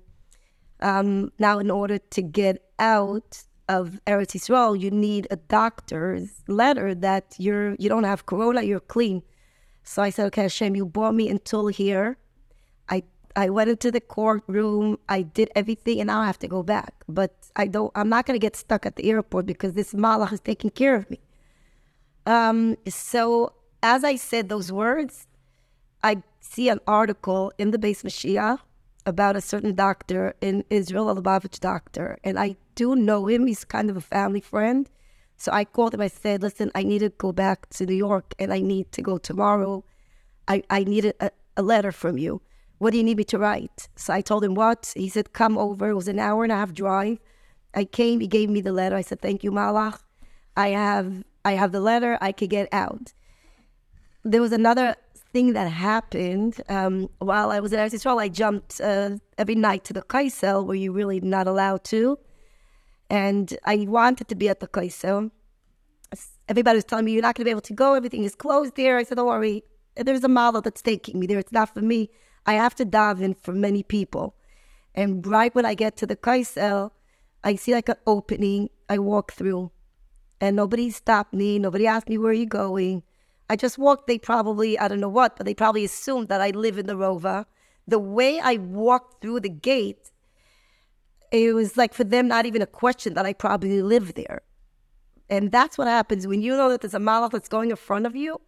um, 0.82 1.32
now, 1.39 1.60
in 1.60 1.70
order 1.70 1.98
to 1.98 2.22
get 2.22 2.63
out 2.80 3.44
of 3.68 4.00
Eretz 4.08 4.34
Yisrael, 4.36 4.80
you 4.80 4.89
need 4.92 5.28
a 5.30 5.36
doctor's 5.36 6.42
letter 6.48 6.96
that 6.96 7.36
you're 7.38 7.76
you 7.76 7.89
don't 7.89 8.06
have 8.06 8.26
corona, 8.26 8.62
you're 8.62 8.80
clean. 8.80 9.22
So 9.84 10.02
I 10.02 10.10
said, 10.10 10.28
okay, 10.28 10.44
Hashem, 10.44 10.76
you 10.76 10.86
brought 10.86 11.15
me 11.15 11.30
until 11.30 11.68
here. 11.68 12.18
I 12.88 13.04
I 13.36 13.50
went 13.50 13.70
into 13.70 13.92
the 13.92 14.02
courtroom. 14.02 14.98
I 15.10 15.22
did 15.22 15.50
everything, 15.56 16.00
and 16.00 16.08
now 16.08 16.22
I 16.22 16.28
have 16.28 16.39
to 16.39 16.48
go 16.48 16.63
back. 16.63 16.94
But 17.08 17.34
I 17.56 17.68
don't. 17.68 17.92
I'm 17.96 18.10
not 18.10 18.26
going 18.26 18.39
to 18.39 18.46
get 18.46 18.56
stuck 18.56 18.86
at 18.86 18.96
the 18.96 19.10
airport 19.10 19.46
because 19.46 19.74
this 19.74 19.94
malach 19.94 20.32
is 20.32 20.39
taking 20.39 20.70
care 20.70 20.96
of 20.96 21.10
me. 21.10 21.20
Um. 22.26 22.78
So 22.88 23.54
as 23.84 24.04
I 24.04 24.15
said 24.15 24.50
those 24.50 24.72
words, 24.72 25.28
I 26.04 26.24
see 26.39 26.70
an 26.70 26.80
article 26.88 27.52
in 27.58 27.72
the 27.72 27.78
Beis 27.78 28.04
Mashiach 28.04 28.60
about 29.05 29.35
a 29.35 29.41
certain 29.41 29.73
doctor 29.75 30.35
in 30.41 30.63
Israel, 30.69 31.09
a 31.09 31.15
Lubavitch 31.15 31.59
doctor, 31.59 32.17
and 32.23 32.38
I 32.39 32.55
do 32.75 32.95
know 32.95 33.27
him. 33.27 33.47
He's 33.47 33.65
kind 33.65 33.89
of 33.89 33.97
a 33.97 34.01
family 34.01 34.41
friend. 34.41 34.89
So 35.38 35.51
I 35.51 35.63
called 35.63 35.93
him. 35.93 36.01
I 36.01 36.09
said, 36.09 36.41
"Listen, 36.41 36.69
I 36.75 36.83
need 36.83 36.99
to 36.99 37.09
go 37.09 37.31
back 37.31 37.69
to 37.71 37.85
New 37.85 37.95
York, 37.95 38.33
and 38.38 38.51
I 38.51 38.59
need 38.59 38.91
to 38.91 39.01
go 39.01 39.17
tomorrow. 39.17 39.83
I 40.47 40.63
I 40.69 40.83
needed 40.83 41.15
a, 41.19 41.31
a 41.55 41.63
letter 41.63 41.91
from 41.91 42.17
you. 42.17 42.41
What 42.77 42.91
do 42.91 42.97
you 42.97 43.03
need 43.03 43.17
me 43.17 43.23
to 43.25 43.39
write?" 43.39 43.88
So 43.95 44.13
I 44.13 44.21
told 44.21 44.43
him 44.43 44.55
what. 44.55 44.93
He 44.95 45.09
said, 45.09 45.33
"Come 45.33 45.57
over." 45.57 45.89
It 45.89 45.95
was 45.95 46.09
an 46.09 46.19
hour 46.19 46.43
and 46.43 46.51
a 46.51 46.55
half 46.55 46.73
drive. 46.73 47.19
I 47.73 47.85
came. 47.85 48.19
He 48.19 48.27
gave 48.27 48.49
me 48.49 48.62
the 48.62 48.73
letter. 48.73 48.97
I 48.97 49.01
said, 49.01 49.21
"Thank 49.21 49.43
you, 49.43 49.51
Malach. 49.51 49.99
I 50.57 50.69
have 50.69 51.23
I 51.45 51.53
have 51.53 51.71
the 51.71 51.81
letter. 51.91 52.17
I 52.21 52.31
could 52.33 52.49
get 52.49 52.67
out." 52.73 53.13
There 54.25 54.41
was 54.41 54.51
another 54.51 54.95
thing 55.32 55.54
that 55.54 55.70
happened 55.70 56.62
um, 56.70 57.10
while 57.20 57.52
I 57.52 57.60
was 57.60 57.72
in 57.74 57.80
Eretz 57.80 57.94
Yisrael. 57.94 58.22
I 58.22 58.30
jumped 58.30 58.82
uh, 58.82 59.18
every 59.38 59.56
night 59.56 59.84
to 59.86 59.94
the 59.94 60.02
kaisel 60.02 60.65
where 60.65 60.76
you're 60.76 60.94
really 60.94 61.20
not 61.22 61.48
allowed 61.48 61.84
to. 61.86 62.18
And 63.10 63.58
I 63.65 63.86
wanted 63.88 64.28
to 64.28 64.36
be 64.36 64.50
at 64.50 64.60
the 64.60 64.68
kaisel. 64.68 65.32
Everybody 66.48 66.78
was 66.78 66.86
telling 66.86 67.06
me, 67.06 67.13
you're 67.13 67.22
not 67.22 67.36
going 67.36 67.44
to 67.44 67.50
be 67.50 67.52
able 67.52 67.62
to 67.62 67.74
go. 67.74 67.94
Everything 67.94 68.24
is 68.24 68.36
closed 68.36 68.76
there. 68.76 68.98
I 68.98 69.04
said, 69.04 69.18
don't 69.18 69.28
worry. 69.28 69.63
There's 69.96 70.24
a 70.24 70.28
model 70.30 70.62
that's 70.62 70.82
taking 70.82 71.20
me 71.20 71.28
there. 71.28 71.39
It's 71.39 71.52
not 71.52 71.74
for 71.74 71.82
me. 71.82 72.10
I 72.46 72.54
have 72.54 72.74
to 72.76 72.86
daven 72.86 73.36
for 73.39 73.54
many 73.54 73.84
people. 73.84 74.36
And 74.96 75.26
right 75.28 75.54
when 75.54 75.65
I 75.65 75.76
get 75.76 75.98
to 75.98 76.08
the 76.08 76.15
kaisel, 76.15 76.92
I 77.44 77.56
see 77.56 77.74
like 77.74 77.89
an 77.89 77.98
opening. 78.08 78.70
I 78.89 78.98
walk 78.98 79.34
through. 79.34 79.72
And 80.42 80.56
nobody 80.56 80.89
stopped 80.89 81.34
me. 81.34 81.60
Nobody 81.60 81.86
asked 81.86 82.10
me, 82.10 82.18
where 82.18 82.32
are 82.32 82.34
you 82.34 82.48
going? 82.48 83.04
I 83.49 83.55
just 83.55 83.77
walked. 83.77 84.07
They 84.07 84.19
probably, 84.19 84.77
I 84.77 84.88
don't 84.88 84.99
know 84.99 85.09
what, 85.09 85.35
but 85.35 85.45
they 85.45 85.53
probably 85.53 85.83
assumed 85.83 86.27
that 86.29 86.41
I 86.41 86.51
live 86.51 86.77
in 86.77 86.85
the 86.85 86.93
Rova. 86.93 87.45
The 87.88 87.99
way 87.99 88.39
I 88.39 88.57
walked 88.57 89.21
through 89.21 89.39
the 89.39 89.49
gate, 89.49 90.12
it 91.31 91.53
was 91.53 91.75
like 91.75 91.93
for 91.93 92.03
them 92.03 92.27
not 92.27 92.45
even 92.45 92.62
a 92.62 92.67
question 92.67 93.15
that 93.15 93.25
I 93.25 93.33
probably 93.33 93.81
live 93.81 94.13
there. 94.13 94.41
And 95.29 95.51
that's 95.51 95.77
what 95.77 95.88
happens 95.88 96.27
when 96.27 96.41
you 96.41 96.55
know 96.55 96.69
that 96.69 96.81
there's 96.81 96.93
a 96.93 96.99
malach 96.99 97.31
that's 97.31 97.49
going 97.49 97.69
in 97.69 97.75
front 97.75 98.05
of 98.05 98.15
you. 98.15 98.39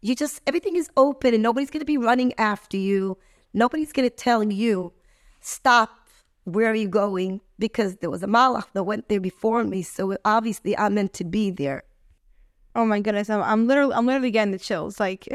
You 0.00 0.14
just, 0.14 0.40
everything 0.46 0.76
is 0.76 0.88
open 0.96 1.34
and 1.34 1.42
nobody's 1.42 1.70
going 1.70 1.80
to 1.80 1.86
be 1.86 1.98
running 1.98 2.32
after 2.38 2.76
you. 2.76 3.18
Nobody's 3.52 3.92
going 3.92 4.08
to 4.08 4.14
tell 4.14 4.44
you, 4.44 4.92
stop, 5.40 5.90
where 6.44 6.70
are 6.70 6.74
you 6.74 6.88
going? 6.88 7.40
Because 7.58 7.96
there 7.96 8.10
was 8.10 8.22
a 8.22 8.26
malach 8.26 8.66
that 8.72 8.84
went 8.84 9.08
there 9.08 9.20
before 9.20 9.64
me. 9.64 9.82
So 9.82 10.16
obviously 10.24 10.78
I'm 10.78 10.94
meant 10.94 11.12
to 11.14 11.24
be 11.24 11.50
there. 11.50 11.82
Oh 12.78 12.86
my 12.86 13.00
goodness, 13.00 13.28
I'm, 13.28 13.42
I'm 13.42 13.66
literally 13.66 13.92
I'm 13.92 14.06
literally 14.06 14.30
getting 14.30 14.52
the 14.52 14.58
chills. 14.58 15.00
Like 15.00 15.26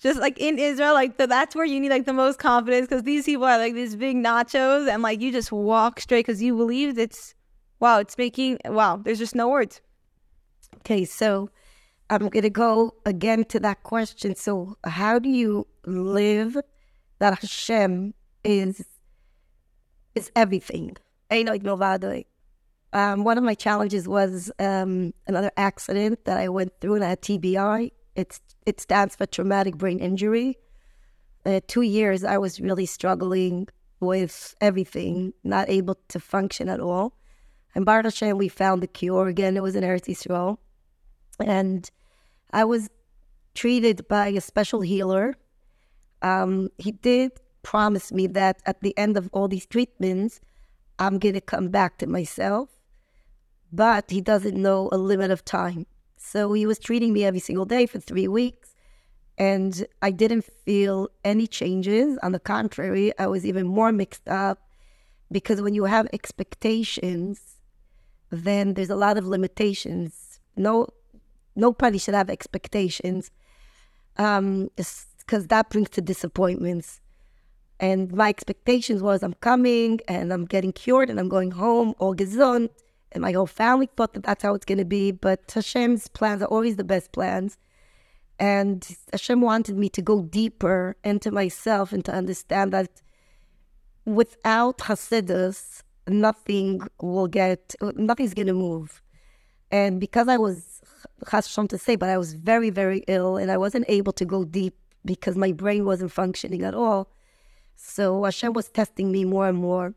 just 0.00 0.18
like 0.20 0.38
in 0.38 0.58
Israel, 0.58 0.94
like 0.94 1.16
the, 1.16 1.26
that's 1.26 1.54
where 1.54 1.64
you 1.64 1.80
need 1.80 1.90
like 1.90 2.04
the 2.04 2.12
most 2.12 2.38
confidence 2.38 2.88
because 2.88 3.04
these 3.04 3.24
people 3.24 3.44
are 3.44 3.58
like 3.58 3.74
these 3.74 3.96
big 3.96 4.16
nachos 4.16 4.88
and 4.88 5.02
like 5.02 5.20
you 5.20 5.32
just 5.32 5.52
walk 5.52 6.00
straight 6.00 6.26
because 6.26 6.42
you 6.42 6.56
believe 6.56 6.98
it's 6.98 7.34
Wow, 7.78 7.98
it's 7.98 8.16
making 8.16 8.58
wow. 8.64 8.96
There's 8.96 9.18
just 9.18 9.34
no 9.34 9.48
words. 9.48 9.80
Okay, 10.78 11.04
so 11.04 11.50
I'm 12.08 12.28
gonna 12.28 12.50
go 12.50 12.94
again 13.04 13.44
to 13.44 13.60
that 13.60 13.82
question. 13.82 14.34
So, 14.34 14.78
how 14.84 15.18
do 15.18 15.28
you 15.28 15.66
live 15.84 16.56
that 17.18 17.38
Hashem 17.40 18.14
is 18.44 18.84
is 20.14 20.30
everything? 20.34 20.96
Um, 22.96 23.24
one 23.24 23.36
of 23.36 23.44
my 23.44 23.52
challenges 23.52 24.08
was 24.08 24.50
um, 24.58 25.12
another 25.26 25.50
accident 25.58 26.24
that 26.24 26.38
I 26.38 26.48
went 26.48 26.72
through, 26.80 26.94
and 26.94 27.04
I 27.04 27.10
had 27.10 27.20
TBI. 27.20 27.92
It's 28.14 28.40
it 28.64 28.80
stands 28.80 29.14
for 29.14 29.26
traumatic 29.26 29.76
brain 29.76 29.98
injury. 29.98 30.56
Uh, 31.44 31.60
two 31.68 31.82
years, 31.82 32.24
I 32.24 32.38
was 32.38 32.58
really 32.58 32.86
struggling 32.86 33.68
with 34.00 34.54
everything, 34.62 35.34
not 35.44 35.68
able 35.68 35.98
to 36.08 36.18
function 36.18 36.70
at 36.70 36.80
all. 36.80 37.12
And 37.74 37.84
Baruch 37.84 38.22
we 38.34 38.48
found 38.48 38.82
the 38.82 38.86
cure. 38.86 39.28
Again, 39.28 39.58
it 39.58 39.62
was 39.62 39.76
in 39.76 39.84
Eretz 39.84 40.08
Yisrael. 40.08 40.56
And 41.38 41.90
I 42.50 42.64
was 42.64 42.88
treated 43.54 44.08
by 44.08 44.28
a 44.28 44.40
special 44.40 44.80
healer. 44.80 45.34
Um, 46.22 46.70
he 46.78 46.92
did 46.92 47.32
promise 47.62 48.10
me 48.10 48.26
that 48.28 48.62
at 48.64 48.80
the 48.80 48.96
end 48.96 49.18
of 49.18 49.28
all 49.34 49.48
these 49.48 49.66
treatments, 49.66 50.40
I'm 50.98 51.18
going 51.18 51.34
to 51.34 51.42
come 51.42 51.68
back 51.68 51.98
to 51.98 52.06
myself. 52.06 52.75
But 53.72 54.10
he 54.10 54.20
doesn't 54.20 54.56
know 54.56 54.88
a 54.92 54.98
limit 54.98 55.30
of 55.30 55.44
time. 55.44 55.86
So 56.16 56.52
he 56.52 56.66
was 56.66 56.78
treating 56.78 57.12
me 57.12 57.24
every 57.24 57.40
single 57.40 57.64
day 57.64 57.86
for 57.86 58.00
three 58.00 58.28
weeks. 58.28 58.74
And 59.38 59.86
I 60.00 60.10
didn't 60.10 60.44
feel 60.44 61.08
any 61.24 61.46
changes. 61.46 62.18
On 62.22 62.32
the 62.32 62.40
contrary, 62.40 63.12
I 63.18 63.26
was 63.26 63.44
even 63.44 63.66
more 63.66 63.92
mixed 63.92 64.26
up 64.28 64.58
because 65.30 65.60
when 65.60 65.74
you 65.74 65.84
have 65.84 66.06
expectations, 66.12 67.56
then 68.30 68.74
there's 68.74 68.90
a 68.90 68.96
lot 68.96 69.18
of 69.18 69.26
limitations. 69.26 70.40
No, 70.56 70.88
nobody 71.54 71.98
should 71.98 72.14
have 72.14 72.30
expectations, 72.30 73.30
um, 74.18 74.70
because 74.76 75.48
that 75.48 75.68
brings 75.70 75.90
to 75.90 76.00
disappointments. 76.00 77.00
And 77.78 78.12
my 78.12 78.28
expectations 78.30 79.02
was 79.02 79.22
I'm 79.22 79.34
coming 79.34 80.00
and 80.08 80.32
I'm 80.32 80.46
getting 80.46 80.72
cured 80.72 81.10
and 81.10 81.20
I'm 81.20 81.28
going 81.28 81.50
home, 81.50 81.94
all 81.98 82.14
gesund. 82.14 82.70
And 83.16 83.22
my 83.22 83.32
whole 83.32 83.46
family 83.46 83.88
thought 83.96 84.12
that 84.12 84.24
that's 84.24 84.42
how 84.42 84.54
it's 84.54 84.66
going 84.66 84.76
to 84.76 84.84
be. 84.84 85.10
But 85.10 85.50
Hashem's 85.54 86.06
plans 86.06 86.42
are 86.42 86.52
always 86.54 86.76
the 86.76 86.84
best 86.84 87.12
plans. 87.12 87.56
And 88.38 88.86
Hashem 89.10 89.40
wanted 89.40 89.78
me 89.78 89.88
to 89.88 90.02
go 90.02 90.20
deeper 90.20 90.96
into 91.02 91.30
myself 91.30 91.94
and 91.94 92.04
to 92.04 92.12
understand 92.12 92.74
that 92.74 93.00
without 94.04 94.76
Hasidus, 94.78 95.82
nothing 96.06 96.82
will 97.00 97.26
get, 97.26 97.74
nothing's 97.80 98.34
going 98.34 98.48
to 98.48 98.52
move. 98.52 99.00
And 99.70 99.98
because 99.98 100.28
I 100.28 100.36
was, 100.36 100.82
Hashem 101.26 101.68
to 101.68 101.78
say, 101.78 101.96
but 101.96 102.10
I 102.10 102.18
was 102.18 102.34
very, 102.34 102.68
very 102.68 103.02
ill 103.08 103.38
and 103.38 103.50
I 103.50 103.56
wasn't 103.56 103.86
able 103.88 104.12
to 104.12 104.26
go 104.26 104.44
deep 104.44 104.76
because 105.06 105.36
my 105.36 105.52
brain 105.52 105.86
wasn't 105.86 106.12
functioning 106.12 106.64
at 106.64 106.74
all. 106.74 107.08
So 107.76 108.24
Hashem 108.24 108.52
was 108.52 108.68
testing 108.68 109.10
me 109.10 109.24
more 109.24 109.48
and 109.48 109.56
more 109.56 109.94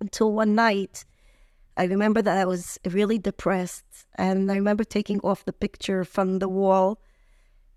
until 0.00 0.32
one 0.32 0.54
night, 0.54 1.04
I 1.76 1.84
remember 1.84 2.20
that 2.22 2.36
I 2.36 2.44
was 2.44 2.78
really 2.84 3.18
depressed. 3.18 4.06
And 4.16 4.50
I 4.50 4.56
remember 4.56 4.84
taking 4.84 5.20
off 5.20 5.44
the 5.44 5.52
picture 5.52 6.04
from 6.04 6.38
the 6.38 6.48
wall. 6.48 7.00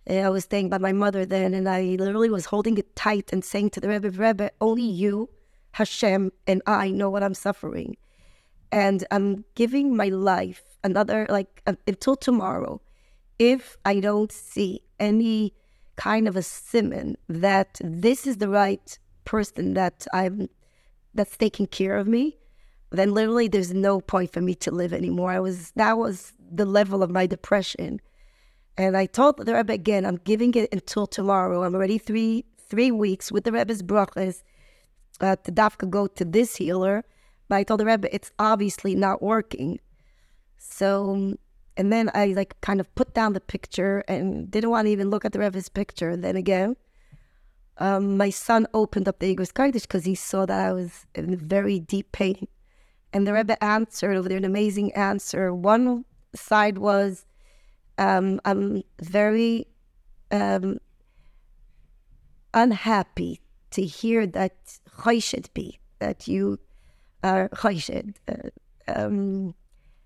Eh, 0.08 0.21
I 0.21 0.29
was 0.29 0.43
staying 0.43 0.69
by 0.69 0.77
my 0.77 0.91
mother 0.91 1.25
then, 1.25 1.53
and 1.53 1.67
I 1.67 1.81
literally 1.99 2.29
was 2.29 2.45
holding 2.45 2.77
it 2.77 2.95
tight 2.95 3.34
and 3.34 3.43
saying 3.43 3.71
to 3.71 3.79
the 3.79 3.89
Rebbe, 3.89 4.12
Rebbe, 4.12 4.51
only 4.62 4.84
you 4.84 5.29
Hashem 5.71 6.31
and 6.47 6.62
I 6.67 6.91
know 6.91 7.10
what 7.10 7.23
I'm 7.23 7.34
suffering. 7.34 7.97
And 8.71 9.05
I'm 9.12 9.45
giving 9.55 9.95
my 9.95 10.10
life 10.10 10.77
another, 10.84 11.25
like, 11.29 11.62
until 11.88 12.15
tomorrow. 12.15 12.81
If 13.39 13.77
I 13.84 13.99
don't 13.99 14.31
see 14.31 14.81
any 14.99 15.53
kind 15.95 16.27
of 16.27 16.36
a 16.36 16.41
simon 16.41 17.17
that 17.27 17.79
this 17.84 18.27
is 18.27 18.38
the 18.38 18.49
right 18.49 18.97
person 19.23 19.73
that 19.73 20.08
I'm, 20.13 20.49
that's 21.13 21.38
taking 21.38 21.67
care 21.67 21.97
of 21.97 22.08
me, 22.08 22.38
then 22.95 23.13
literally 23.13 23.47
there's 23.47 23.73
no 23.73 24.01
point 24.01 24.31
for 24.31 24.41
me 24.41 24.55
to 24.55 24.71
live 24.71 24.93
anymore. 24.93 25.31
I 25.31 25.39
was, 25.39 25.71
that 25.71 25.97
was 25.97 26.34
the 26.51 26.65
level 26.65 27.03
of 27.03 27.10
my 27.10 27.25
depression. 27.25 27.99
And 28.77 28.97
I 28.97 29.05
told 29.05 29.38
the 29.38 29.55
Rebbe 29.55 29.73
again, 29.73 30.05
I'm 30.05 30.17
giving 30.17 30.53
it 30.53 30.69
until 30.71 31.08
tomorrow. 31.08 31.63
I'm 31.63 31.75
already 31.75 31.97
three, 31.97 32.45
three 32.60 32.91
weeks 32.91 33.31
with 33.31 33.45
the 33.45 33.51
Rebbe's 33.51 33.81
brachas 33.81 34.43
uh, 35.21 35.36
to 35.38 35.51
dafka 35.51 35.89
go 35.89 36.08
to 36.08 36.25
this 36.25 36.58
healer, 36.58 37.05
but 37.47 37.55
I 37.55 37.63
told 37.63 37.79
the 37.79 37.86
Rebbe 37.86 38.13
it's 38.13 38.31
obviously 38.38 38.95
not 38.95 39.21
working. 39.21 39.79
So, 40.58 41.36
and 41.77 41.93
then 41.93 42.12
I 42.13 42.27
like 42.27 42.60
kind 42.62 42.79
of 42.79 42.93
put 42.95 43.13
down 43.13 43.34
the 43.34 43.39
picture 43.39 44.03
and 44.08 44.49
didn't 44.51 44.71
want 44.71 44.88
to 44.88 44.91
even 44.91 45.10
look 45.10 45.25
at 45.25 45.31
the 45.31 45.39
Rebbe's 45.39 45.69
picture. 45.69 46.10
And 46.10 46.23
then 46.23 46.36
again, 46.36 46.75
um, 47.77 48.17
my 48.17 48.29
son 48.29 48.67
opened 48.73 49.08
up 49.08 49.19
the 49.19 49.34
Igros 49.34 49.51
Kodesh 49.51 49.84
because 49.84 50.05
he 50.05 50.15
saw 50.15 50.45
that 50.45 50.67
I 50.67 50.73
was 50.73 51.05
in 51.13 51.36
very 51.38 51.79
deep 51.79 52.12
pain. 52.12 52.47
And 53.15 53.25
the 53.25 53.32
Rebbe 53.32 53.63
answered 53.63 54.17
over 54.17 54.28
there 54.28 54.38
an 54.38 54.43
amazing 54.43 54.91
answer. 54.91 55.54
One 55.54 56.04
side 56.36 56.78
was, 56.78 57.25
um, 57.97 58.41
I'm 58.43 58.84
very 59.01 59.67
um, 60.32 60.80
unhappy 62.54 63.39
to 63.71 63.86
hear 63.86 64.28
that 64.28 64.58
should 65.19 65.49
be 65.54 65.80
that 65.99 66.28
you 66.28 66.60
are 67.23 67.47
choshed, 67.56 68.15
uh, 68.28 68.49
um, 68.93 69.56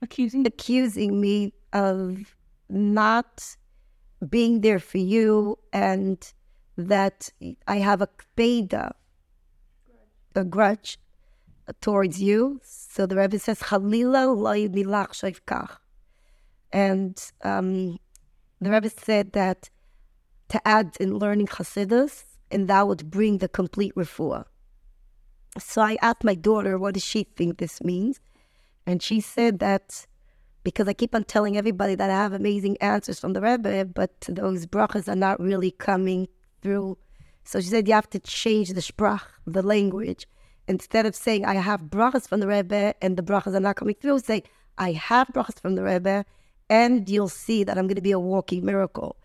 accusing 0.04 0.45
accusing 0.45 1.19
me 1.19 1.52
of 1.74 2.36
not 2.69 3.58
being 4.30 4.62
there 4.62 4.78
for 4.78 5.00
you 5.00 5.58
and 5.74 6.32
that 6.78 7.32
I 7.67 7.78
have 7.78 8.04
a 8.04 8.10
kpeda, 8.38 8.91
a 10.36 10.43
grudge 10.43 11.00
towards 11.82 12.21
you. 12.21 12.60
So 12.63 13.05
the 13.05 13.15
Rebbe 13.15 13.39
says, 13.39 13.60
Chalila 13.60 14.69
milach 14.69 15.77
And 16.71 17.32
um, 17.43 17.99
the 18.62 18.71
Rebbe 18.71 18.89
said 18.89 19.34
that 19.34 19.69
to 20.49 20.67
add 20.67 20.97
in 20.99 21.17
learning 21.17 21.47
Hasidus, 21.47 22.23
and 22.51 22.67
that 22.67 22.88
would 22.88 23.10
bring 23.10 23.38
the 23.38 23.47
complete 23.47 23.93
refuah. 23.95 24.45
So 25.58 25.82
I 25.82 25.97
asked 26.01 26.23
my 26.23 26.36
daughter, 26.36 26.77
what 26.77 26.93
does 26.95 27.03
she 27.03 27.23
think 27.23 27.58
this 27.58 27.82
means? 27.84 28.19
And 28.86 29.01
she 29.01 29.19
said 29.21 29.60
that 29.60 30.05
because 30.63 30.88
I 30.88 30.93
keep 30.93 31.15
on 31.15 31.23
telling 31.23 31.58
everybody 31.58 31.95
that 31.95 32.10
I 32.10 32.13
have 32.13 32.34
amazing 32.34 32.77
answers 32.82 33.19
from 33.19 33.34
the 33.34 33.41
Rebbe, 33.41 33.86
but 33.86 34.21
those 34.27 34.65
brachas 34.65 35.08
are 35.08 35.15
not 35.15 35.39
really 35.39 35.71
coming 35.71 36.27
through. 36.62 36.97
So 37.43 37.60
she 37.62 37.67
said 37.67 37.88
you 37.88 37.93
have 37.93 38.10
to 38.12 38.19
change 38.19 38.69
the 38.69 38.82
sprach, 38.82 39.21
the 39.45 39.62
language. 39.62 40.27
Instead 40.69 41.08
of 41.08 41.15
saying 41.15 41.45
I 41.45 41.55
have 41.55 41.82
brachas 41.86 42.27
from 42.27 42.41
the 42.41 42.47
Rebbe 42.47 42.93
and 43.01 43.17
the 43.17 43.23
brachas 43.23 43.55
are 43.55 43.60
not 43.60 43.75
coming 43.75 43.95
through, 43.99 44.19
say 44.19 44.43
I 44.77 44.91
have 44.91 45.27
brachas 45.29 45.60
from 45.60 45.73
the 45.73 45.84
Rebbe 45.84 46.25
and 46.69 47.10
you'll 47.10 47.27
see 47.27 47.63
that 47.63 47.75
I'm 47.75 47.88
going 47.88 47.95
to 47.95 48.01
be 48.01 48.12
a 48.12 48.19
walking 48.19 48.63
miracle. 48.63 49.17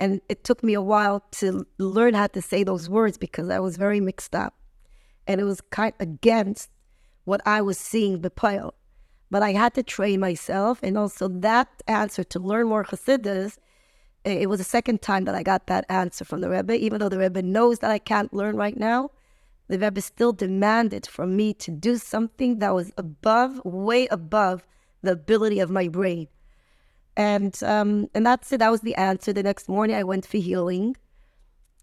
And 0.00 0.20
it 0.28 0.42
took 0.42 0.64
me 0.64 0.74
a 0.74 0.82
while 0.82 1.24
to 1.38 1.64
learn 1.78 2.14
how 2.14 2.26
to 2.26 2.42
say 2.42 2.64
those 2.64 2.90
words 2.90 3.16
because 3.16 3.48
I 3.48 3.60
was 3.60 3.76
very 3.76 4.00
mixed 4.00 4.34
up. 4.34 4.54
And 5.28 5.40
it 5.40 5.44
was 5.44 5.60
kind 5.60 5.94
of 6.00 6.08
against 6.08 6.68
what 7.24 7.40
I 7.46 7.60
was 7.62 7.78
seeing 7.78 8.20
pile. 8.34 8.74
But 9.30 9.44
I 9.44 9.52
had 9.52 9.74
to 9.74 9.84
train 9.84 10.18
myself. 10.18 10.80
And 10.82 10.98
also 10.98 11.28
that 11.28 11.68
answer 11.86 12.24
to 12.24 12.40
learn 12.40 12.66
more 12.68 12.84
Hasidus, 12.84 13.56
it 14.24 14.48
was 14.48 14.58
the 14.58 14.64
second 14.64 15.00
time 15.00 15.26
that 15.26 15.36
I 15.36 15.44
got 15.44 15.68
that 15.68 15.84
answer 15.88 16.24
from 16.24 16.40
the 16.40 16.50
Rebbe. 16.50 16.74
Even 16.74 16.98
though 16.98 17.08
the 17.08 17.18
Rebbe 17.18 17.42
knows 17.42 17.78
that 17.78 17.92
I 17.92 18.00
can't 18.00 18.34
learn 18.34 18.56
right 18.56 18.76
now, 18.76 19.10
the 19.68 19.78
Rebbe 19.78 20.00
still 20.00 20.32
demanded 20.32 21.06
from 21.06 21.36
me 21.36 21.52
to 21.54 21.70
do 21.70 21.96
something 21.98 22.58
that 22.58 22.74
was 22.74 22.90
above, 22.96 23.62
way 23.64 24.06
above 24.08 24.66
the 25.02 25.12
ability 25.12 25.60
of 25.60 25.70
my 25.70 25.88
brain. 25.88 26.28
And 27.16 27.60
um, 27.62 28.08
and 28.14 28.24
that's 28.24 28.52
it. 28.52 28.58
That 28.58 28.70
was 28.70 28.80
the 28.80 28.94
answer. 28.94 29.32
The 29.32 29.42
next 29.42 29.68
morning, 29.68 29.96
I 29.96 30.04
went 30.04 30.24
for 30.24 30.38
healing, 30.38 30.96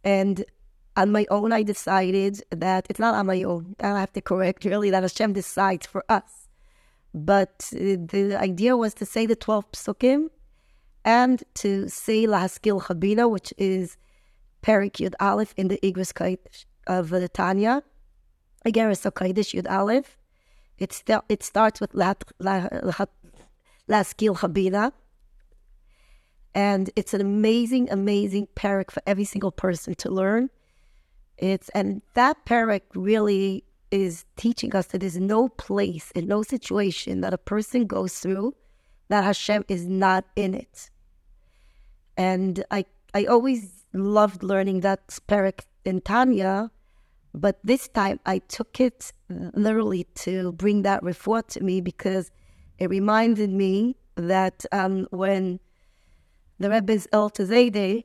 and 0.03 0.45
on 0.95 1.11
my 1.11 1.25
own, 1.29 1.51
I 1.51 1.61
decided 1.61 2.41
that 2.51 2.87
it's 2.89 2.99
not 2.99 3.15
on 3.15 3.25
my 3.25 3.43
own. 3.43 3.75
I 3.81 3.99
have 3.99 4.13
to 4.13 4.21
correct 4.21 4.63
really 4.63 4.89
that 4.91 5.03
Hashem 5.03 5.33
decides 5.33 5.85
for 5.85 6.05
us. 6.07 6.47
But 7.13 7.69
uh, 7.73 7.99
the 8.13 8.37
idea 8.39 8.77
was 8.77 8.93
to 8.95 9.05
say 9.05 9.25
the 9.25 9.35
twelve 9.35 9.69
psukim, 9.73 10.29
and 11.03 11.43
to 11.55 11.89
say 11.89 12.25
Lahaskil 12.25 12.83
Chabina, 12.83 13.29
which 13.29 13.53
is 13.57 13.97
Perik 14.63 14.93
Yud 14.93 15.15
Aleph 15.19 15.53
in 15.57 15.67
the 15.67 15.77
Igros 15.83 16.13
Kodesh 16.13 16.63
of 16.87 17.09
the 17.09 17.29
Tanya. 17.29 17.83
Again, 18.63 18.89
it's 18.91 19.05
a 19.05 19.11
Kodesh 19.11 19.53
Yud 19.53 19.69
Aleph. 19.69 20.17
It, 20.77 20.91
st- 20.91 21.23
it 21.29 21.43
starts 21.43 21.79
with 21.79 21.93
Lahaskil 21.93 22.27
Chabina 23.89 24.91
and 26.55 26.89
it's 26.95 27.13
an 27.13 27.19
amazing, 27.19 27.91
amazing 27.91 28.47
parak 28.55 28.89
for 28.89 29.03
every 29.05 29.25
single 29.25 29.51
person 29.51 29.93
to 29.95 30.09
learn. 30.09 30.49
It's 31.37 31.67
and 31.69 32.01
that 32.13 32.45
parak 32.45 32.81
really 32.95 33.65
is 33.91 34.25
teaching 34.37 34.73
us 34.73 34.87
that 34.87 34.99
there's 34.99 35.17
no 35.17 35.49
place 35.49 36.13
and 36.15 36.27
no 36.27 36.43
situation 36.43 37.19
that 37.21 37.33
a 37.33 37.37
person 37.37 37.85
goes 37.85 38.19
through 38.19 38.55
that 39.09 39.25
Hashem 39.25 39.65
is 39.67 39.85
not 39.85 40.25
in 40.37 40.53
it. 40.53 40.89
And 42.15 42.63
I 42.71 42.85
I 43.13 43.25
always 43.25 43.85
loved 43.93 44.41
learning 44.41 44.79
that 44.79 45.09
parak 45.27 45.65
in 45.83 45.99
Tanya, 45.99 46.71
but 47.35 47.59
this 47.63 47.87
time 47.89 48.19
I 48.25 48.39
took 48.39 48.79
it 48.79 49.11
literally 49.29 50.05
to 50.15 50.53
bring 50.53 50.83
that 50.83 51.01
refuah 51.03 51.45
to 51.47 51.63
me 51.63 51.81
because 51.81 52.31
it 52.77 52.89
reminded 52.89 53.49
me 53.49 53.95
that 54.15 54.65
um, 54.71 55.07
when 55.11 55.59
the 56.59 56.69
Rebbe's 56.69 57.07
El 57.11 57.29
Tazede, 57.29 58.03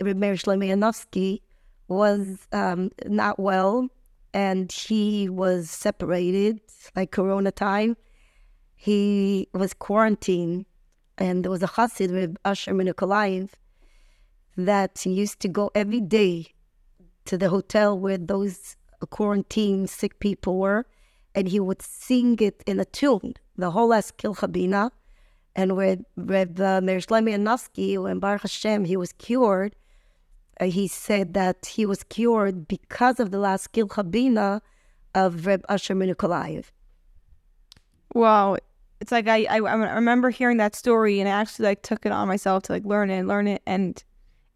Rebbe 0.00 0.26
Shlomo 0.34 0.66
Yanofsky, 0.66 1.40
was 1.88 2.48
um, 2.52 2.90
not 3.06 3.38
well 3.38 3.88
and 4.34 4.72
he 4.72 5.28
was 5.28 5.70
separated, 5.70 6.60
like 6.96 7.10
Corona 7.10 7.52
time. 7.52 7.96
He 8.74 9.48
was 9.52 9.74
quarantined, 9.74 10.64
and 11.18 11.44
there 11.44 11.50
was 11.50 11.62
a 11.62 11.68
chassid 11.68 12.10
with 12.10 12.36
Asher 12.44 12.72
Nikolaev 12.72 13.50
that 14.56 15.04
used 15.06 15.38
to 15.40 15.48
go 15.48 15.70
every 15.74 16.00
day 16.00 16.52
to 17.24 17.38
the 17.38 17.48
hotel 17.48 17.98
where 17.98 18.18
those 18.18 18.76
quarantined 19.10 19.90
sick 19.90 20.18
people 20.18 20.58
were, 20.58 20.86
and 21.34 21.48
he 21.48 21.60
would 21.60 21.82
sing 21.82 22.38
it 22.40 22.62
in 22.66 22.78
a 22.80 22.84
tune, 22.84 23.34
the 23.56 23.70
whole 23.70 23.90
Eskil 23.90 24.36
Chabina. 24.36 24.90
And 25.54 25.76
with 25.76 26.00
Reb 26.16 26.58
uh, 26.60 26.80
Meir 26.80 26.98
Yanofsky, 26.98 28.02
when 28.02 28.18
Baruch 28.18 28.42
Hashem, 28.42 28.84
he 28.86 28.96
was 28.96 29.12
cured, 29.12 29.76
uh, 30.60 30.66
he 30.66 30.88
said 30.88 31.34
that 31.34 31.66
he 31.66 31.84
was 31.84 32.02
cured 32.04 32.68
because 32.68 33.20
of 33.20 33.30
the 33.30 33.38
Lahaskil 33.38 33.88
Chabina 33.88 34.60
of 35.14 35.46
Reb 35.46 35.64
Asher 35.68 35.94
Nikolaev. 35.94 36.66
Wow. 38.14 38.56
It's 39.00 39.12
like 39.12 39.26
I, 39.26 39.44
I, 39.44 39.56
I 39.56 39.94
remember 39.94 40.30
hearing 40.30 40.58
that 40.58 40.76
story 40.76 41.18
and 41.18 41.28
I 41.28 41.32
actually 41.32 41.66
like 41.66 41.82
took 41.82 42.06
it 42.06 42.12
on 42.12 42.28
myself 42.28 42.62
to 42.64 42.72
like 42.72 42.84
learn 42.84 43.10
it 43.10 43.18
and 43.18 43.28
learn 43.28 43.48
it 43.48 43.62
and 43.66 44.02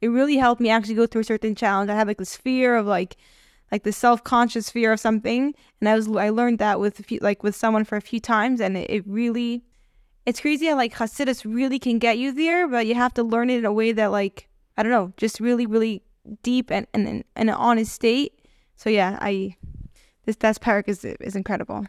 it 0.01 0.09
really 0.09 0.37
helped 0.37 0.61
me 0.61 0.71
actually 0.71 0.95
go 0.95 1.07
through 1.07 1.23
a 1.23 1.25
certain 1.25 1.55
challenge. 1.55 1.91
I 1.91 1.95
had 1.95 2.07
like 2.07 2.19
this 2.19 2.37
fear 2.37 2.77
of 2.77 2.87
like 2.87 3.17
like 3.73 3.83
the 3.83 3.93
self-conscious 3.93 4.71
fear 4.71 4.93
of 4.93 5.01
something 5.01 5.55
and 5.81 5.89
I 5.89 5.95
was 5.95 6.09
I 6.09 6.29
learned 6.29 6.59
that 6.61 6.79
with 6.79 7.01
a 7.01 7.03
few, 7.03 7.19
like 7.21 7.43
with 7.43 7.57
someone 7.57 7.85
for 7.85 7.97
a 7.97 8.03
few 8.03 8.21
times 8.21 8.61
and 8.61 8.77
it, 8.77 8.91
it 8.91 9.05
really 9.07 9.65
it's 10.25 10.41
crazy 10.41 10.67
how 10.67 10.77
like 10.77 10.95
Hasidus 10.95 11.45
really 11.45 11.79
can 11.79 11.99
get 11.99 12.19
you 12.19 12.33
there, 12.33 12.67
but 12.67 12.87
you 12.87 12.97
have 12.97 13.15
to 13.15 13.23
learn 13.23 13.49
it 13.49 13.59
in 13.59 13.65
a 13.65 13.73
way 13.73 13.93
that 13.93 14.11
like 14.11 14.49
I 14.77 14.83
don't 14.83 14.93
know, 14.93 15.13
just 15.17 15.41
really, 15.41 15.67
really 15.67 16.03
deep 16.43 16.71
and 16.71 16.87
and 16.93 17.09
in 17.09 17.25
an 17.37 17.51
honest 17.51 17.93
state. 17.93 18.41
So 18.77 18.91
yeah, 18.91 19.19
I 19.21 19.57
this 20.25 20.37
that's 20.37 20.59
parak 20.59 20.89
is 20.89 21.05
is 21.05 21.37
incredible. 21.37 21.87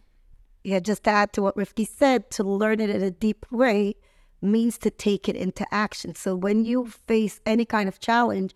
Yeah, 0.64 0.80
just 0.80 1.04
to 1.04 1.10
add 1.10 1.34
to 1.34 1.42
what 1.42 1.56
Rifki 1.56 1.88
said, 1.88 2.30
to 2.32 2.44
learn 2.44 2.80
it 2.80 2.90
in 2.90 3.02
a 3.02 3.12
deep 3.12 3.46
way 3.52 3.96
means 4.42 4.78
to 4.80 4.90
take 4.90 5.28
it 5.28 5.36
into 5.36 5.66
action. 5.74 6.16
So 6.16 6.36
when 6.36 6.66
you 6.66 6.88
face 7.08 7.42
any 7.46 7.66
kind 7.66 7.90
of 7.90 8.00
challenge 8.00 8.54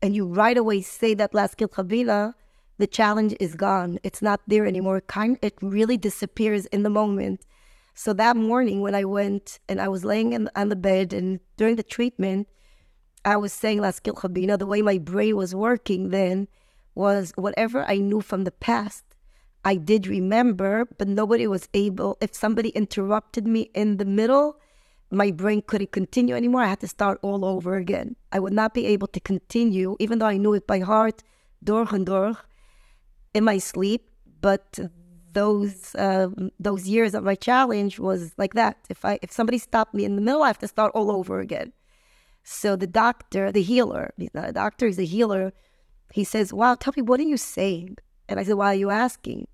and 0.00 0.14
you 0.14 0.26
right 0.26 0.56
away 0.56 0.82
say 0.82 1.14
that 1.14 1.32
Lahaskil 1.32 1.68
Chabina, 1.68 2.34
the 2.78 2.86
challenge 2.86 3.34
is 3.40 3.54
gone. 3.54 3.98
It's 4.02 4.22
not 4.22 4.40
there 4.46 4.66
anymore. 4.66 5.00
Kind 5.00 5.38
it 5.42 5.54
really 5.62 5.96
disappears 5.96 6.66
in 6.66 6.82
the 6.82 6.90
moment. 6.90 7.46
So 7.94 8.12
that 8.14 8.36
morning 8.36 8.80
when 8.80 8.94
I 8.94 9.04
went 9.04 9.60
and 9.68 9.80
I 9.80 9.88
was 9.88 10.04
laying 10.04 10.32
in, 10.32 10.48
on 10.56 10.68
the 10.68 10.76
bed 10.76 11.12
and 11.12 11.40
during 11.56 11.76
the 11.76 11.82
treatment, 11.82 12.48
I 13.24 13.36
was 13.36 13.52
saying 13.52 13.80
last 13.80 14.02
Chabina, 14.02 14.58
the 14.58 14.66
way 14.66 14.82
my 14.82 14.98
brain 14.98 15.36
was 15.36 15.54
working 15.54 16.10
then 16.10 16.48
was 16.94 17.32
whatever 17.36 17.84
I 17.84 17.96
knew 17.96 18.20
from 18.20 18.44
the 18.44 18.50
past, 18.50 19.04
I 19.64 19.76
did 19.76 20.06
remember, 20.06 20.86
but 20.98 21.06
nobody 21.06 21.46
was 21.46 21.68
able. 21.72 22.18
If 22.20 22.34
somebody 22.34 22.70
interrupted 22.70 23.46
me 23.46 23.70
in 23.74 23.98
the 23.98 24.04
middle, 24.04 24.56
my 25.12 25.30
brain 25.30 25.62
couldn't 25.66 25.92
continue 25.92 26.34
anymore. 26.34 26.62
I 26.62 26.68
had 26.68 26.80
to 26.80 26.88
start 26.88 27.18
all 27.22 27.44
over 27.44 27.76
again. 27.76 28.16
I 28.32 28.40
would 28.40 28.52
not 28.52 28.72
be 28.72 28.86
able 28.86 29.08
to 29.08 29.20
continue, 29.20 29.96
even 30.00 30.18
though 30.18 30.26
I 30.26 30.38
knew 30.38 30.54
it 30.54 30.66
by 30.66 30.80
heart, 30.80 31.22
door 31.62 31.86
and 31.90 32.06
door, 32.06 32.38
in 33.34 33.44
my 33.44 33.58
sleep. 33.58 34.08
But 34.40 34.78
those 35.32 35.94
uh, 35.94 36.28
those 36.58 36.88
years 36.88 37.14
of 37.14 37.24
my 37.24 37.34
challenge 37.34 37.98
was 37.98 38.32
like 38.38 38.54
that. 38.54 38.78
If 38.88 39.04
I 39.04 39.18
if 39.22 39.30
somebody 39.30 39.58
stopped 39.58 39.94
me 39.94 40.04
in 40.04 40.16
the 40.16 40.22
middle, 40.22 40.42
I 40.42 40.48
have 40.48 40.58
to 40.60 40.68
start 40.68 40.92
all 40.94 41.10
over 41.10 41.40
again. 41.40 41.72
So 42.42 42.74
the 42.74 42.86
doctor, 42.86 43.52
the 43.52 43.62
healer, 43.62 44.12
the 44.18 44.52
doctor 44.52 44.86
is 44.86 44.98
a 44.98 45.04
healer. 45.04 45.52
He 46.12 46.24
says, 46.24 46.52
Wow, 46.52 46.74
tell 46.74 46.94
me, 46.96 47.02
what 47.02 47.20
are 47.20 47.24
you 47.24 47.36
saying? 47.36 47.98
And 48.28 48.40
I 48.40 48.44
said, 48.44 48.54
Why 48.54 48.72
are 48.72 48.82
you 48.84 48.90
asking? 48.90 49.46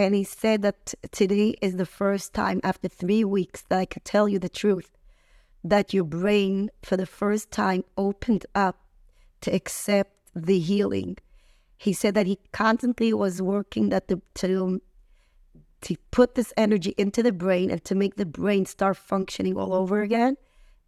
And 0.00 0.14
he 0.14 0.24
said 0.24 0.62
that 0.62 0.94
today 1.10 1.56
is 1.60 1.76
the 1.76 1.84
first 1.84 2.32
time 2.32 2.62
after 2.64 2.88
three 2.88 3.22
weeks 3.22 3.64
that 3.68 3.78
I 3.78 3.84
could 3.84 4.06
tell 4.06 4.30
you 4.30 4.38
the 4.38 4.48
truth 4.48 4.96
that 5.62 5.92
your 5.92 6.04
brain, 6.04 6.70
for 6.82 6.96
the 6.96 7.04
first 7.04 7.50
time, 7.50 7.84
opened 7.98 8.46
up 8.54 8.76
to 9.42 9.54
accept 9.54 10.12
the 10.34 10.58
healing. 10.58 11.18
He 11.76 11.92
said 11.92 12.14
that 12.14 12.26
he 12.26 12.38
constantly 12.50 13.12
was 13.12 13.42
working 13.42 13.90
that 13.90 14.08
the, 14.08 14.22
to 14.36 14.80
to 15.82 15.96
put 16.10 16.34
this 16.34 16.54
energy 16.56 16.94
into 16.96 17.22
the 17.22 17.32
brain 17.32 17.70
and 17.70 17.84
to 17.84 17.94
make 17.94 18.16
the 18.16 18.24
brain 18.40 18.64
start 18.64 18.96
functioning 18.96 19.58
all 19.58 19.74
over 19.74 20.00
again 20.00 20.38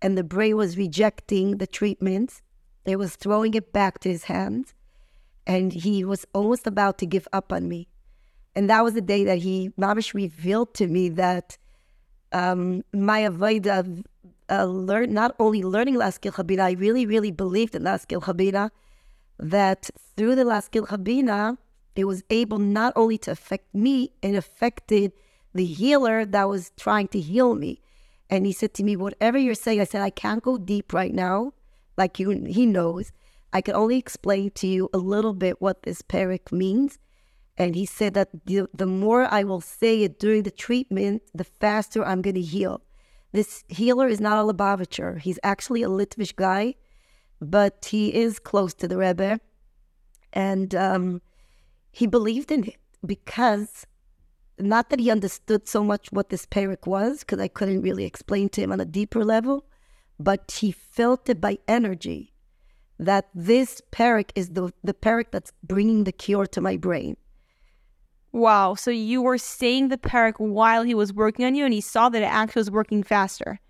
and 0.00 0.16
the 0.16 0.24
brain 0.24 0.56
was 0.56 0.78
rejecting 0.78 1.58
the 1.58 1.66
treatment. 1.66 2.40
It 2.86 2.96
was 2.96 3.16
throwing 3.16 3.52
it 3.52 3.74
back 3.74 4.00
to 4.00 4.08
his 4.08 4.24
hands, 4.24 4.74
and 5.46 5.70
he 5.72 6.02
was 6.02 6.24
almost 6.32 6.66
about 6.66 6.96
to 6.98 7.06
give 7.06 7.28
up 7.30 7.52
on 7.52 7.68
me. 7.68 7.88
And 8.54 8.68
that 8.68 8.84
was 8.84 8.94
the 8.94 9.00
day 9.00 9.24
that 9.24 9.38
he, 9.38 9.70
Mamish, 9.78 10.14
revealed 10.14 10.74
to 10.74 10.86
me 10.86 11.08
that 11.10 11.56
um, 12.32 12.84
my 12.92 13.20
avodah 13.22 14.04
uh, 14.50 14.64
learn 14.64 15.12
not 15.12 15.34
only 15.38 15.62
learning 15.62 15.94
Laskil 15.94 16.32
Habina, 16.32 16.60
I 16.60 16.72
really, 16.72 17.06
really 17.06 17.30
believed 17.30 17.74
in 17.74 17.82
Laskil 17.82 18.22
Habina, 18.22 18.70
that 19.38 19.90
through 20.16 20.34
the 20.34 20.44
Laskil 20.44 20.86
Habina, 20.88 21.56
it 21.96 22.04
was 22.04 22.22
able 22.30 22.58
not 22.58 22.92
only 22.96 23.18
to 23.18 23.30
affect 23.30 23.74
me, 23.74 24.12
it 24.22 24.34
affected 24.34 25.12
the 25.54 25.64
healer 25.64 26.24
that 26.24 26.48
was 26.48 26.72
trying 26.78 27.08
to 27.08 27.20
heal 27.20 27.54
me. 27.54 27.80
And 28.30 28.46
he 28.46 28.52
said 28.52 28.72
to 28.74 28.82
me, 28.82 28.96
Whatever 28.96 29.38
you're 29.38 29.54
saying, 29.54 29.80
I 29.80 29.84
said, 29.84 30.00
I 30.00 30.10
can't 30.10 30.42
go 30.42 30.56
deep 30.56 30.92
right 30.92 31.12
now. 31.12 31.52
Like 31.96 32.18
you, 32.18 32.30
he 32.46 32.64
knows. 32.64 33.12
I 33.52 33.60
can 33.60 33.74
only 33.74 33.98
explain 33.98 34.50
to 34.52 34.66
you 34.66 34.88
a 34.94 34.98
little 34.98 35.34
bit 35.34 35.60
what 35.60 35.82
this 35.82 36.00
parak 36.00 36.50
means. 36.50 36.98
And 37.62 37.76
he 37.76 37.86
said 37.86 38.14
that 38.14 38.30
the, 38.44 38.66
the 38.74 38.86
more 38.86 39.32
I 39.32 39.44
will 39.44 39.60
say 39.60 40.02
it 40.02 40.18
during 40.18 40.42
the 40.42 40.50
treatment, 40.50 41.22
the 41.32 41.44
faster 41.44 42.04
I'm 42.04 42.20
going 42.20 42.34
to 42.34 42.40
heal. 42.42 42.82
This 43.30 43.62
healer 43.68 44.08
is 44.08 44.20
not 44.20 44.36
a 44.36 44.52
Lubavitcher. 44.52 45.20
He's 45.20 45.38
actually 45.44 45.84
a 45.84 45.88
Litvish 45.88 46.34
guy, 46.34 46.74
but 47.40 47.86
he 47.88 48.12
is 48.12 48.40
close 48.40 48.74
to 48.74 48.88
the 48.88 48.98
Rebbe. 48.98 49.38
And 50.32 50.74
um, 50.74 51.22
he 51.92 52.08
believed 52.08 52.50
in 52.50 52.64
it 52.64 52.78
because 53.06 53.86
not 54.58 54.90
that 54.90 54.98
he 54.98 55.08
understood 55.08 55.68
so 55.68 55.84
much 55.84 56.10
what 56.10 56.30
this 56.30 56.46
parak 56.46 56.88
was, 56.88 57.20
because 57.20 57.38
I 57.38 57.46
couldn't 57.46 57.82
really 57.82 58.04
explain 58.04 58.48
to 58.50 58.60
him 58.60 58.72
on 58.72 58.80
a 58.80 58.84
deeper 58.84 59.24
level, 59.24 59.66
but 60.18 60.50
he 60.60 60.72
felt 60.72 61.28
it 61.28 61.40
by 61.40 61.58
energy 61.68 62.32
that 62.98 63.28
this 63.36 63.80
parak 63.92 64.30
is 64.34 64.50
the, 64.50 64.72
the 64.82 64.94
parak 64.94 65.26
that's 65.30 65.52
bringing 65.62 66.02
the 66.02 66.12
cure 66.12 66.46
to 66.46 66.60
my 66.60 66.76
brain. 66.76 67.16
Wow. 68.32 68.74
So 68.74 68.90
you 68.90 69.20
were 69.22 69.38
saying 69.38 69.88
the 69.88 69.98
parak 69.98 70.34
while 70.38 70.82
he 70.82 70.94
was 70.94 71.12
working 71.12 71.44
on 71.44 71.54
you, 71.54 71.64
and 71.64 71.74
he 71.74 71.80
saw 71.80 72.08
that 72.08 72.22
it 72.22 72.26
actually 72.26 72.60
was 72.60 72.70
working 72.70 73.02
faster. 73.02 73.60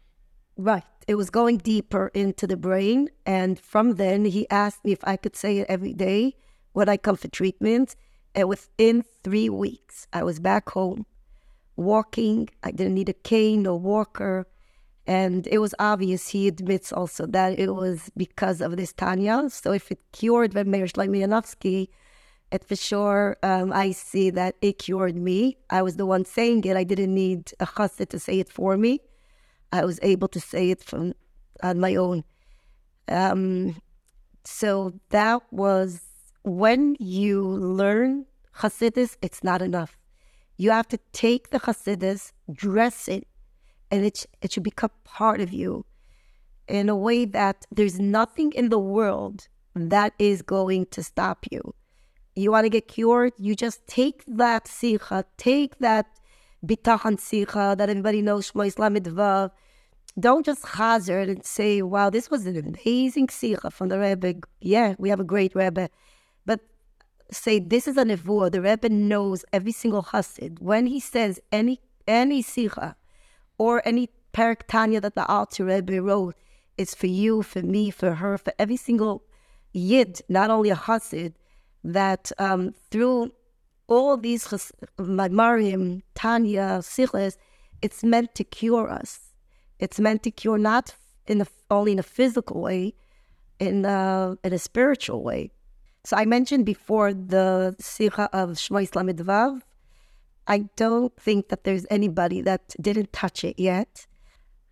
Right. 0.56 0.84
It 1.08 1.16
was 1.16 1.30
going 1.30 1.58
deeper 1.58 2.12
into 2.14 2.46
the 2.46 2.56
brain. 2.56 3.08
And 3.26 3.58
from 3.58 3.96
then, 3.96 4.24
he 4.24 4.48
asked 4.50 4.84
me 4.84 4.92
if 4.92 5.02
I 5.02 5.16
could 5.16 5.34
say 5.34 5.58
it 5.58 5.66
every 5.68 5.92
day 5.92 6.36
when 6.72 6.88
I 6.88 6.96
come 6.96 7.16
for 7.16 7.28
treatment. 7.28 7.96
And 8.34 8.48
within 8.48 9.04
three 9.24 9.48
weeks, 9.48 10.06
I 10.12 10.22
was 10.22 10.38
back 10.38 10.70
home 10.70 11.06
walking. 11.76 12.48
I 12.62 12.70
didn't 12.70 12.94
need 12.94 13.08
a 13.08 13.14
cane 13.14 13.66
or 13.66 13.78
walker. 13.78 14.46
And 15.06 15.48
it 15.48 15.58
was 15.58 15.74
obvious, 15.80 16.28
he 16.28 16.46
admits 16.46 16.92
also 16.92 17.26
that 17.26 17.58
it 17.58 17.74
was 17.74 18.10
because 18.16 18.60
of 18.60 18.76
this 18.76 18.92
Tanya. 18.92 19.50
So 19.50 19.72
if 19.72 19.90
it 19.90 19.98
cured 20.12 20.54
Reb 20.54 20.66
Meir 20.66 20.86
Shlomo 20.86 21.18
Yanofsky, 21.18 21.88
it 22.52 22.64
for 22.64 22.76
sure, 22.76 23.36
um, 23.42 23.72
I 23.72 23.92
see 23.92 24.30
that 24.30 24.56
it 24.60 24.78
cured 24.78 25.16
me. 25.16 25.56
I 25.70 25.82
was 25.82 25.96
the 25.96 26.06
one 26.06 26.24
saying 26.24 26.64
it. 26.64 26.76
I 26.76 26.84
didn't 26.84 27.14
need 27.14 27.52
a 27.60 27.66
chassid 27.66 28.10
to 28.10 28.18
say 28.18 28.38
it 28.38 28.48
for 28.48 28.76
me. 28.76 29.00
I 29.72 29.84
was 29.84 29.98
able 30.02 30.28
to 30.28 30.40
say 30.40 30.70
it 30.70 30.82
from 30.82 31.14
on 31.62 31.80
my 31.80 31.96
own. 31.96 32.24
Um, 33.08 33.76
so 34.44 34.92
that 35.10 35.42
was 35.50 36.02
when 36.42 36.96
you 36.98 37.42
learn 37.42 38.26
Hasidus, 38.58 39.16
it's 39.22 39.42
not 39.42 39.62
enough. 39.62 39.96
You 40.56 40.70
have 40.70 40.88
to 40.88 40.98
take 41.12 41.50
the 41.50 41.60
Hasidus, 41.60 42.32
dress 42.52 43.08
it, 43.08 43.26
and 43.90 44.04
it, 44.04 44.26
it 44.42 44.52
should 44.52 44.62
become 44.62 44.90
part 45.04 45.40
of 45.40 45.52
you 45.52 45.84
in 46.68 46.88
a 46.88 46.96
way 46.96 47.24
that 47.24 47.66
there's 47.70 47.98
nothing 47.98 48.52
in 48.52 48.68
the 48.68 48.78
world 48.78 49.48
that 49.74 50.12
is 50.18 50.42
going 50.42 50.86
to 50.86 51.02
stop 51.02 51.46
you. 51.50 51.74
You 52.34 52.50
want 52.50 52.64
to 52.64 52.70
get 52.70 52.88
cured, 52.88 53.34
you 53.38 53.54
just 53.54 53.86
take 53.86 54.24
that 54.26 54.66
sikha, 54.66 55.26
take 55.36 55.78
that 55.78 56.06
bitachon 56.64 57.20
sikha 57.20 57.74
that 57.76 57.90
everybody 57.90 58.22
knows, 58.22 58.52
Shemos 58.52 58.78
Lamed 58.78 59.04
Vav. 59.04 59.50
Don't 60.18 60.44
just 60.44 60.66
hazard 60.66 61.28
and 61.28 61.44
say, 61.44 61.82
wow, 61.82 62.10
this 62.10 62.30
was 62.30 62.46
an 62.46 62.56
amazing 62.56 63.28
sikha 63.28 63.70
from 63.70 63.88
the 63.88 63.98
Rebbe. 63.98 64.34
Yeah, 64.60 64.94
we 64.98 65.08
have 65.10 65.20
a 65.20 65.24
great 65.24 65.54
Rebbe. 65.54 65.90
But 66.46 66.60
say, 67.30 67.58
this 67.58 67.86
is 67.88 67.96
a 67.96 68.04
nevuah. 68.04 68.52
The 68.52 68.62
Rebbe 68.62 68.88
knows 68.88 69.44
every 69.52 69.72
single 69.72 70.02
hasid. 70.02 70.60
When 70.60 70.86
he 70.86 71.00
says 71.00 71.40
any 71.50 71.80
any 72.06 72.42
sikha 72.42 72.96
or 73.58 73.80
any 73.86 74.08
parak 74.32 74.62
Tanya 74.68 75.00
that 75.00 75.14
the 75.14 75.26
Alter 75.26 75.64
Rebbe 75.66 76.02
wrote, 76.02 76.34
it's 76.76 76.94
for 76.94 77.06
you, 77.06 77.42
for 77.42 77.62
me, 77.62 77.90
for 77.90 78.14
her, 78.14 78.38
for 78.38 78.52
every 78.58 78.76
single 78.76 79.24
yid, 79.72 80.20
not 80.28 80.50
only 80.50 80.70
a 80.70 80.76
hasid, 80.76 81.34
that 81.84 82.30
um, 82.38 82.74
through 82.90 83.32
all 83.88 84.16
these 84.16 84.46
maamarim, 84.98 86.02
Tanya, 86.14 86.80
Sichles, 86.80 87.36
it's 87.82 88.02
meant 88.04 88.34
to 88.36 88.44
cure 88.44 88.88
us. 88.90 89.32
It's 89.78 89.98
meant 89.98 90.22
to 90.22 90.30
cure 90.30 90.58
not 90.58 90.94
in 91.26 91.44
only 91.70 91.92
in 91.92 91.98
a 91.98 92.02
physical 92.02 92.60
way, 92.60 92.94
in 93.58 93.84
a, 93.84 94.36
in 94.44 94.52
a 94.52 94.58
spiritual 94.58 95.22
way. 95.22 95.50
So 96.04 96.16
I 96.16 96.24
mentioned 96.24 96.66
before 96.66 97.12
the 97.12 97.76
Sikha 97.78 98.28
of 98.32 98.50
Shemos 98.50 98.94
Lamed. 98.94 99.62
I 100.46 100.58
don't 100.76 101.14
think 101.16 101.48
that 101.48 101.64
there's 101.64 101.86
anybody 101.90 102.40
that 102.42 102.74
didn't 102.80 103.12
touch 103.12 103.44
it 103.44 103.58
yet. 103.58 104.06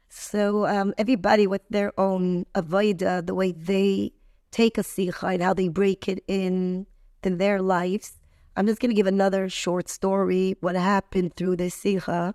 So 0.09 0.67
um, 0.67 0.93
everybody 0.99 1.47
with 1.47 1.63
their 1.71 1.93
own 1.99 2.47
avoida, 2.55 3.25
the 3.25 3.35
way 3.35 3.53
they 3.53 4.13
take 4.51 4.77
a 4.77 4.83
sikha 4.83 5.27
and 5.27 5.43
how 5.43 5.55
they 5.55 5.69
break 5.69 6.09
it 6.09 6.25
in 6.27 6.87
in 7.27 7.39
their 7.39 7.61
lives. 7.61 8.19
I'm 8.57 8.67
just 8.67 8.81
going 8.81 8.91
to 8.91 8.97
give 8.97 9.07
another 9.07 9.49
short 9.49 9.89
story. 9.89 10.57
What 10.61 10.75
happened 10.75 11.37
through 11.37 11.57
this 11.57 11.75
sikha? 11.75 12.35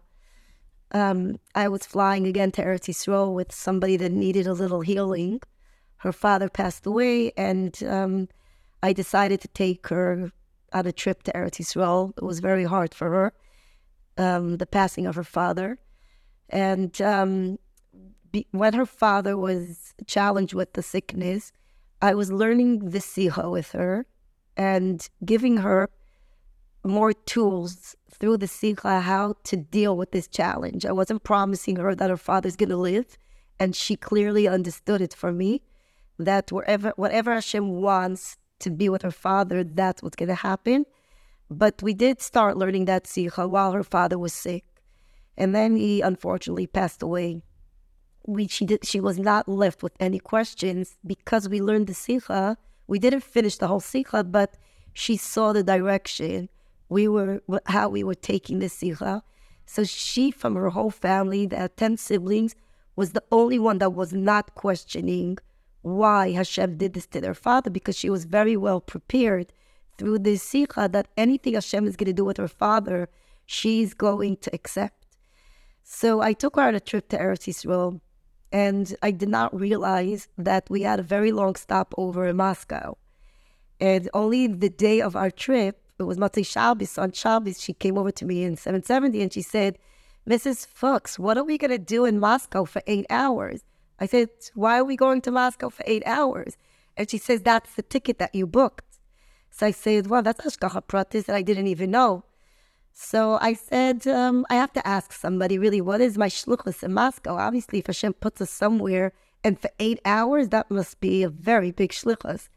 Um, 0.91 1.39
I 1.53 1.67
was 1.67 1.86
flying 1.86 2.25
again 2.25 2.51
to 2.53 2.63
Eretz 2.63 2.88
Yisrael 2.88 3.33
with 3.33 3.51
somebody 3.51 3.97
that 3.97 4.11
needed 4.11 4.47
a 4.47 4.53
little 4.53 4.81
healing. 4.81 5.41
Her 5.97 6.11
father 6.11 6.49
passed 6.49 6.86
away, 6.86 7.31
and 7.36 7.77
um, 7.83 8.29
I 8.81 8.93
decided 8.93 9.41
to 9.41 9.47
take 9.49 9.88
her 9.88 10.31
on 10.71 10.86
a 10.86 10.91
trip 10.91 11.23
to 11.23 11.33
Eretz 11.33 11.59
Yisrael. 11.59 12.13
It 12.17 12.23
was 12.23 12.39
very 12.39 12.63
hard 12.63 12.93
for 12.93 13.09
her, 13.09 13.33
um, 14.17 14.57
the 14.57 14.65
passing 14.65 15.05
of 15.05 15.15
her 15.15 15.23
father. 15.23 15.79
And 16.49 17.01
um, 17.01 17.57
be, 18.31 18.47
when 18.51 18.73
her 18.73 18.86
father 18.86 19.36
was 19.38 19.93
challenged 20.05 20.53
with 20.53 20.73
the 20.73 20.83
sickness, 20.83 21.51
I 22.01 22.13
was 22.13 22.31
learning 22.31 22.89
the 22.91 22.99
Siha 22.99 23.51
with 23.51 23.71
her 23.71 24.05
and 24.58 25.08
giving 25.24 25.58
her 25.58 25.89
more 26.84 27.14
tools 27.14 27.95
through 28.12 28.38
the 28.38 28.45
Siha 28.45 29.01
how 29.01 29.36
to 29.43 29.58
deal 29.58 29.97
with 29.97 30.12
this 30.12 30.28
challenge. 30.28 30.86
I 30.86 30.91
wasn't 30.91 31.24
promising 31.24 31.78
her 31.78 31.95
that 31.95 32.10
her 32.10 32.18
father's 32.18 32.56
going 32.56 32.70
to 32.70 32.78
live, 32.78 33.18
and 33.60 33.76
she 33.76 33.95
clearly 33.95 34.47
understood 34.47 35.01
it 35.01 35.14
for 35.14 35.32
me 35.32 35.62
that 36.18 36.51
wherever, 36.51 36.93
whatever 36.95 37.34
Hashem 37.34 37.70
wants 37.82 38.38
to 38.60 38.70
be 38.70 38.88
with 38.88 39.01
her 39.01 39.12
father, 39.12 39.64
that's 39.64 40.01
what's 40.01 40.16
going 40.16 40.30
to 40.30 40.36
happen. 40.36 40.86
But 41.49 41.82
we 41.84 41.93
did 41.93 42.22
start 42.22 42.58
learning 42.58 42.86
that 42.86 43.06
Siha 43.06 43.49
while 43.49 43.74
her 43.74 43.84
father 43.84 44.18
was 44.18 44.34
sick. 44.34 44.64
And 45.38 45.53
then 45.53 45.76
he 45.76 45.99
unfortunately 46.01 46.68
passed 46.68 47.03
away 47.03 47.41
we 48.28 48.47
she 48.47 48.66
did 48.66 48.86
she 48.86 48.99
was 48.99 49.20
not 49.20 49.47
left 49.47 49.84
with 49.84 49.93
any 49.99 50.20
questions 50.20 50.97
because 51.06 51.47
we 51.47 51.62
learned 51.62 51.88
the 51.88 51.93
sikha. 51.93 52.58
We 52.88 52.99
didn't 52.99 53.23
finish 53.23 53.57
the 53.57 53.67
whole 53.67 53.79
sikha, 53.79 54.23
but 54.23 54.57
she 54.93 55.17
saw 55.17 55.53
the 55.53 55.63
direction 55.63 56.49
we 56.89 57.07
were 57.07 57.41
how 57.65 57.89
we 57.89 58.03
were 58.03 58.15
taking 58.15 58.59
the 58.59 58.69
sikha. 58.69 59.23
So 59.65 59.83
she, 59.83 60.31
from 60.31 60.55
her 60.55 60.69
whole 60.69 60.91
family, 60.91 61.47
the 61.47 61.69
ten 61.75 61.97
siblings, 61.97 62.55
was 62.95 63.11
the 63.11 63.23
only 63.31 63.59
one 63.59 63.79
that 63.79 63.93
was 63.93 64.13
not 64.13 64.55
questioning 64.55 65.38
why 65.81 66.31
Hashem 66.31 66.77
did 66.77 66.93
this 66.93 67.07
to 67.07 67.21
their 67.21 67.33
father 67.33 67.69
because 67.69 67.97
she 67.97 68.09
was 68.09 68.25
very 68.25 68.57
well 68.57 68.81
prepared 68.81 69.51
through 69.97 70.19
this 70.19 70.43
sikha 70.43 70.89
that 70.91 71.07
anything 71.17 71.53
Hashem 71.53 71.88
is 71.88 71.95
going 71.95 72.07
to 72.07 72.13
do 72.13 72.25
with 72.25 72.38
her 72.38 72.47
father, 72.47 73.09
she's 73.45 73.93
going 73.93 74.38
to 74.38 74.53
accept. 74.53 75.05
So 75.83 76.21
I 76.21 76.33
took 76.33 76.55
her 76.55 76.63
on 76.63 76.75
a 76.75 76.79
trip 76.79 77.09
to 77.09 77.17
Eretz 77.17 77.47
Yisrael 77.47 78.01
and 78.56 78.95
I 79.03 79.12
did 79.12 79.28
not 79.28 79.53
realize 79.53 80.30
that 80.38 80.70
we 80.70 80.84
had 80.84 81.01
a 81.01 81.03
very 81.03 81.34
long 81.34 81.56
stopover 81.56 82.26
in 82.28 82.38
Moscow. 82.38 82.97
And 83.82 84.10
only 84.14 84.47
the 84.47 84.70
day 84.70 85.01
of 85.01 85.14
our 85.14 85.30
trip, 85.30 85.82
it 85.99 86.03
was 86.03 86.18
Motzei 86.18 86.45
Shabbos, 86.45 86.97
on 86.97 87.12
Shabbos, 87.12 87.62
she 87.62 87.74
came 87.74 87.97
over 87.97 88.12
to 88.12 88.24
me 88.24 88.45
in 88.45 88.56
770 88.56 89.22
and 89.22 89.34
she 89.34 89.41
said, 89.41 89.78
Mrs. 90.26 90.66
Fuchs, 90.66 91.20
what 91.20 91.38
are 91.38 91.43
we 91.43 91.58
going 91.58 91.72
to 91.72 91.78
do 91.78 92.06
in 92.06 92.18
Moscow 92.18 92.64
for 92.64 92.82
eight 92.88 93.06
hours? 93.10 93.66
I 93.99 94.06
said, 94.06 94.30
why 94.53 94.80
are 94.80 94.86
we 94.86 94.95
going 94.95 95.20
to 95.24 95.32
Moscow 95.32 95.68
for 95.68 95.84
eight 95.86 96.03
hours? 96.06 96.56
And 96.95 97.10
she 97.10 97.18
says, 97.18 97.41
that's 97.41 97.76
the 97.76 97.82
ticket 97.82 98.20
that 98.20 98.34
you 98.34 98.47
booked. 98.47 98.99
So 99.51 99.66
I 99.66 99.72
said, 99.72 100.08
well, 100.08 100.24
that's 100.24 100.39
Hashgacha 100.45 100.84
Pratis 100.88 101.26
that 101.26 101.36
I 101.36 101.41
didn't 101.41 101.68
even 101.68 101.91
know. 101.91 102.24
So 102.97 103.37
I 103.41 103.55
said, 103.55 104.07
um, 104.07 104.45
I 104.49 104.55
have 104.55 104.71
to 104.71 104.87
ask 104.87 105.11
somebody 105.11 105.59
really, 105.59 105.81
what 105.81 105.99
is 105.99 106.17
my 106.17 106.29
shluchus 106.29 106.81
in 106.81 106.93
Moscow? 106.93 107.35
Obviously, 107.35 107.79
if 107.79 107.87
Hashem 107.87 108.13
puts 108.13 108.39
us 108.39 108.49
somewhere 108.49 109.11
and 109.43 109.59
for 109.59 109.69
eight 109.79 109.99
hours, 110.05 110.47
that 110.49 110.71
must 110.71 111.01
be 111.01 111.21
a 111.21 111.27
very 111.29 111.71
big 111.71 111.91
shluchus. 111.91 112.47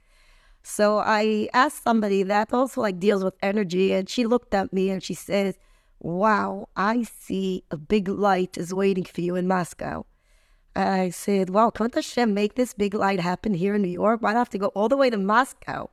So 0.63 0.99
I 0.99 1.49
asked 1.53 1.83
somebody 1.83 2.23
that 2.23 2.55
also 2.55 2.83
like 2.83 3.01
deals 3.01 3.25
with 3.25 3.35
energy, 3.43 3.93
and 3.93 4.09
she 4.09 4.27
looked 4.27 4.55
at 4.55 4.73
me 4.73 4.91
and 4.91 5.03
she 5.03 5.13
says, 5.13 5.59
Wow, 5.99 6.69
I 6.77 7.03
see 7.03 7.65
a 7.73 7.77
big 7.77 8.07
light 8.07 8.57
is 8.57 8.73
waiting 8.73 9.05
for 9.05 9.21
you 9.21 9.35
in 9.35 9.49
Moscow. 9.49 10.07
I 10.77 11.11
said, 11.11 11.51
Wow, 11.51 11.71
can't 11.71 11.93
Hashem 11.93 12.33
make 12.33 12.55
this 12.55 12.75
big 12.75 12.95
light 12.95 13.19
happen 13.19 13.55
here 13.55 13.75
in 13.75 13.83
New 13.83 13.89
York? 13.89 14.23
Why 14.23 14.31
do 14.31 14.37
I 14.37 14.39
have 14.39 14.51
to 14.51 14.59
go 14.59 14.69
all 14.69 14.89
the 14.89 14.97
way 14.97 15.11
to 15.11 15.19
Moscow? 15.19 15.91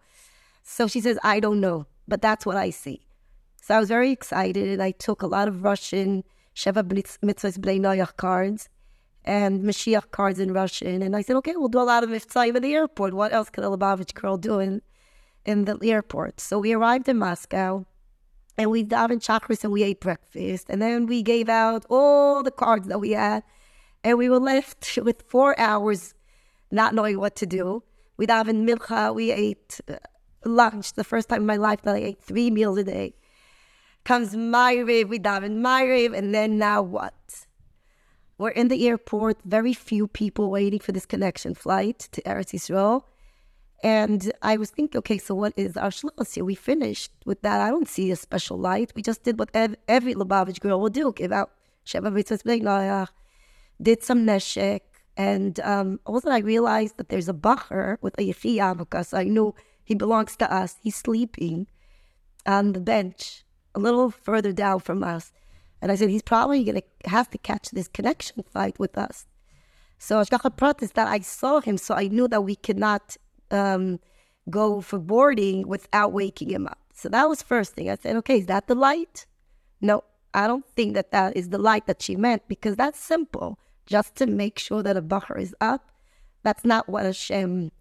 So 0.62 0.88
she 0.88 1.02
says, 1.02 1.18
I 1.24 1.40
don't 1.40 1.60
know, 1.60 1.88
but 2.08 2.22
that's 2.22 2.46
what 2.46 2.58
I 2.58 2.70
see. 2.70 3.05
So 3.66 3.74
I 3.74 3.80
was 3.80 3.90
very 3.90 4.12
excited. 4.12 4.80
I 4.80 4.92
took 4.92 5.24
a 5.24 5.26
lot 5.26 5.48
of 5.48 5.64
Russian 5.64 6.24
Sheva 6.56 6.84
Mitzvahs 6.84 7.58
Bnei 7.58 7.80
Noach 7.80 8.16
cards 8.16 8.70
and 9.24 9.64
Mashiach 9.64 10.12
cards 10.12 10.40
in 10.40 10.54
Russian. 10.54 11.02
And 11.02 11.16
I 11.16 11.24
said, 11.24 11.36
okay, 11.38 11.54
we'll 11.56 11.70
do 11.70 11.80
a 11.80 11.90
lot 11.94 12.04
of 12.04 12.12
Mitzvahs 12.12 12.56
in 12.56 12.62
the 12.62 12.76
airport. 12.76 13.16
What 13.16 13.34
else 13.34 13.50
could 13.50 13.64
a 13.64 13.68
Lubavitch 13.68 14.14
girl 14.14 14.38
do 14.38 14.60
in, 14.60 14.84
in 15.48 15.66
the 15.66 15.80
airport? 15.82 16.40
So 16.40 16.60
we 16.60 16.74
arrived 16.74 17.10
in 17.10 17.18
Moscow 17.18 17.88
and 18.56 18.70
we 18.70 18.84
davened 18.84 19.26
Shacharis 19.26 19.64
and 19.64 19.74
we 19.74 19.82
ate 19.82 20.00
breakfast. 20.00 20.68
And 20.70 20.80
then 20.80 21.08
we 21.08 21.24
gave 21.24 21.50
out 21.50 21.88
all 21.90 22.44
the 22.44 22.52
cards 22.52 22.88
that 22.90 23.00
we 23.00 23.14
had. 23.14 23.42
And 24.04 24.20
we 24.20 24.30
were 24.30 24.40
left 24.40 25.00
with 25.04 25.24
four 25.28 25.60
hours 25.60 26.14
not 26.70 26.94
knowing 26.94 27.20
what 27.20 27.36
to 27.38 27.48
do. 27.48 27.82
We 28.18 28.28
davened 28.28 28.70
Mincha, 28.70 29.16
we 29.16 29.32
ate 29.32 29.80
uh, 29.90 29.96
lunch, 30.46 30.94
the 30.94 31.04
first 31.04 31.30
time 31.30 31.42
in 31.42 31.48
my 31.48 31.58
life 31.58 31.82
that 31.82 31.96
I 31.96 32.00
ate 32.10 32.22
three 32.22 32.52
meals 32.52 32.78
a 32.78 32.84
day 32.84 33.16
comes 34.06 34.36
Ma'ariv, 34.36 35.10
we 35.10 35.20
my 35.20 35.40
Ma'ariv, 35.40 36.16
and 36.16 36.34
then 36.34 36.58
now 36.58 36.82
what? 36.82 37.14
We're 38.38 38.50
in 38.50 38.68
the 38.68 38.88
airport, 38.88 39.38
very 39.44 39.74
few 39.74 40.08
people 40.08 40.52
waiting 40.52 40.80
for 40.80 40.92
this 40.92 41.06
connection 41.06 41.56
flight 41.56 42.00
to 42.12 42.22
Eretz 42.22 42.54
Yisrael. 42.54 43.04
And 43.84 44.32
I 44.42 44.58
was 44.58 44.70
thinking, 44.70 45.00
okay, 45.00 45.18
so 45.18 45.36
what 45.36 45.54
is 45.58 45.76
our 45.78 45.90
shlos 45.90 46.34
here? 46.34 46.46
We 46.46 46.56
finished 46.56 47.12
with 47.26 47.42
that. 47.42 47.62
I 47.62 47.70
don't 47.70 47.88
see 47.88 48.12
a 48.12 48.16
special 48.16 48.58
light. 48.58 48.94
We 48.96 49.02
just 49.02 49.24
did 49.24 49.40
what 49.40 49.50
ev- 49.54 49.76
every 49.88 50.14
Lubavitch 50.16 50.60
girl 50.60 50.80
will 50.80 50.90
do, 50.90 51.12
give 51.14 51.32
out 51.32 51.52
Sheva 51.86 52.12
Mitzvahs 52.12 53.08
did 53.82 54.04
some 54.04 54.26
neshek. 54.26 54.82
And 55.18 55.60
um, 55.62 56.00
also 56.06 56.30
I 56.30 56.40
realized 56.40 56.98
that 56.98 57.10
there's 57.10 57.30
a 57.30 57.34
bacher 57.34 57.98
with 58.02 58.16
a 58.18 58.34
yechiyah 58.34 58.78
because 58.78 59.14
I 59.14 59.24
knew 59.24 59.56
he 59.84 59.96
belongs 59.96 60.36
to 60.38 60.52
us. 60.52 60.78
He's 60.82 60.96
sleeping 60.96 61.68
on 62.46 62.74
the 62.74 62.82
bench 62.82 63.45
a 63.76 63.80
little 63.80 64.10
further 64.10 64.52
down 64.52 64.80
from 64.80 65.04
us. 65.04 65.32
And 65.82 65.92
I 65.92 65.96
said, 65.96 66.10
he's 66.10 66.24
probably 66.24 66.64
going 66.64 66.82
to 66.82 67.10
have 67.10 67.30
to 67.32 67.38
catch 67.38 67.70
this 67.70 67.88
connection 67.88 68.44
flight 68.52 68.80
with 68.80 68.98
us. 68.98 69.28
So 70.00 70.20
Ashgacha 70.22 70.56
Pratis 70.56 70.94
that 70.94 71.08
I 71.08 71.20
saw 71.20 71.60
him, 71.60 71.78
so 71.78 71.94
I 71.94 72.08
knew 72.08 72.28
that 72.28 72.42
we 72.42 72.56
could 72.56 72.78
not 72.78 73.18
um, 73.52 74.00
go 74.50 74.82
for 74.82 75.00
boarding 75.00 75.68
without 75.68 76.12
waking 76.12 76.50
him 76.50 76.68
up. 76.68 76.80
So 76.94 77.10
that 77.10 77.30
was 77.30 77.42
first 77.42 77.74
thing. 77.74 77.90
I 77.90 77.96
said, 77.96 78.16
okay, 78.18 78.40
is 78.40 78.46
that 78.48 78.68
the 78.68 78.76
light? 78.76 79.26
No, 79.82 80.04
I 80.34 80.48
don't 80.48 80.66
think 80.76 80.96
that 80.96 81.12
that 81.12 81.36
is 81.36 81.50
the 81.50 81.58
light 81.58 81.88
that 81.88 82.02
she 82.02 82.16
meant 82.16 82.48
because 82.48 82.76
that's 82.76 83.00
simple. 83.00 83.60
Just 83.86 84.16
to 84.16 84.26
make 84.26 84.58
sure 84.58 84.82
that 84.82 84.98
a 84.98 85.02
bacher 85.02 85.40
is 85.40 85.54
up. 85.62 85.92
That's 86.44 86.66
not 86.66 86.90
what 86.90 87.06
Hashem 87.06 87.72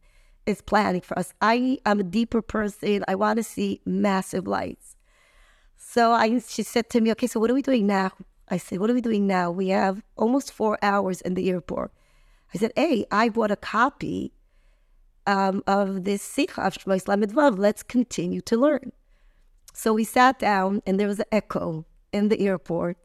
is 0.47 0.61
planning 0.61 1.01
for 1.01 1.19
us. 1.19 1.33
I 1.41 1.79
am 1.87 2.01
a 2.01 2.05
deeper 2.05 2.43
person. 2.43 3.05
I 3.09 3.15
want 3.15 3.39
to 3.39 3.43
see 3.43 3.81
massive 3.87 4.47
lights. 4.47 4.94
So 5.77 6.13
I, 6.13 6.39
she 6.39 6.63
said 6.63 6.91
to 6.91 7.01
me, 7.01 7.11
okay, 7.13 7.27
so 7.27 7.39
what 7.41 7.51
are 7.51 7.55
we 7.55 7.63
doing 7.63 7.87
now? 7.87 8.13
I 8.49 8.59
said, 8.59 8.79
what 8.79 8.91
are 8.91 8.95
we 8.95 9.01
doing 9.01 9.27
now? 9.27 9.51
We 9.51 9.69
have 9.69 10.03
almost 10.17 10.53
four 10.53 10.79
hours 10.83 11.21
in 11.21 11.35
the 11.35 11.49
airport. 11.51 11.93
I 12.55 12.59
said, 12.59 12.73
hey, 12.77 13.07
I 13.11 13.29
bought 13.29 13.51
a 13.51 13.57
copy 13.57 14.33
um, 15.27 15.63
of 15.67 16.05
this 16.05 16.23
Sikha 16.23 16.63
of 16.63 16.75
Shemos 16.75 17.09
Lamed 17.09 17.33
Vav. 17.33 17.59
Let's 17.59 17.83
continue 17.83 18.41
to 18.43 18.57
learn. 18.57 18.93
So 19.73 19.93
we 19.93 20.05
sat 20.05 20.39
down, 20.39 20.83
and 20.87 21.01
there 21.01 21.09
was 21.09 21.19
an 21.19 21.27
echo 21.33 21.85
in 22.13 22.29
the 22.29 22.41
airport. 22.41 22.97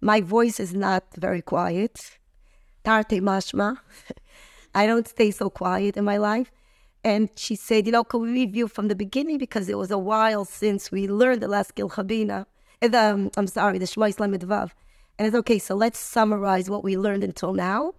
My 0.00 0.20
voice 0.20 0.60
is 0.60 0.74
not 0.74 1.04
very 1.16 1.42
quiet. 1.42 2.18
Tarte 2.84 3.20
mashma. 3.20 3.78
I 4.74 4.86
don't 4.86 5.08
stay 5.08 5.30
so 5.30 5.50
quiet 5.50 5.96
in 5.96 6.04
my 6.04 6.16
life. 6.16 6.50
And 7.04 7.30
she 7.36 7.56
said, 7.56 7.86
you 7.86 7.92
know, 7.92 8.04
can 8.04 8.20
we 8.20 8.30
review 8.30 8.68
from 8.68 8.88
the 8.88 8.94
beginning 8.94 9.38
because 9.38 9.68
it 9.68 9.76
was 9.76 9.90
a 9.90 9.98
while 9.98 10.44
since 10.44 10.92
we 10.92 11.08
learned 11.08 11.42
the 11.42 11.48
Lahaskil 11.48 11.90
Chabina. 11.90 12.46
The, 12.80 12.98
um, 12.98 13.30
I'm 13.36 13.46
sorry, 13.46 13.78
the 13.78 13.86
Shemos 13.86 14.20
Lamed 14.20 14.40
Vav. 14.42 14.70
And 15.18 15.26
it's 15.26 15.36
okay, 15.36 15.58
so 15.58 15.74
let's 15.74 15.98
summarize 15.98 16.70
what 16.70 16.84
we 16.84 16.96
learned 16.96 17.24
until 17.24 17.52
now. 17.54 17.94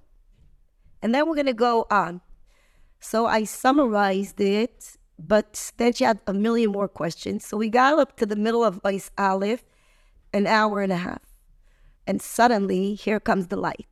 And 1.02 1.14
then 1.14 1.28
we're 1.28 1.36
going 1.36 1.48
to 1.48 1.54
go 1.54 1.86
on. 1.92 2.22
So 3.00 3.26
I 3.26 3.44
summarized 3.44 4.40
it, 4.40 4.98
but 5.20 5.72
then 5.78 5.92
she 5.94 6.06
had 6.06 6.20
a 6.26 6.34
million 6.34 6.72
more 6.72 6.88
questions. 6.88 7.46
So 7.46 7.58
we 7.58 7.70
got 7.70 8.00
up 8.00 8.16
to 8.18 8.26
the 8.26 8.38
middle 8.38 8.64
of 8.64 8.80
Ice 8.86 9.12
Aleph, 9.18 9.64
an 10.34 10.48
hour 10.48 10.82
and 10.82 10.92
a 10.92 10.98
half. 10.98 11.22
And 12.08 12.22
suddenly, 12.22 12.96
here 12.96 13.20
comes 13.20 13.48
the 13.48 13.58
light. 13.58 13.88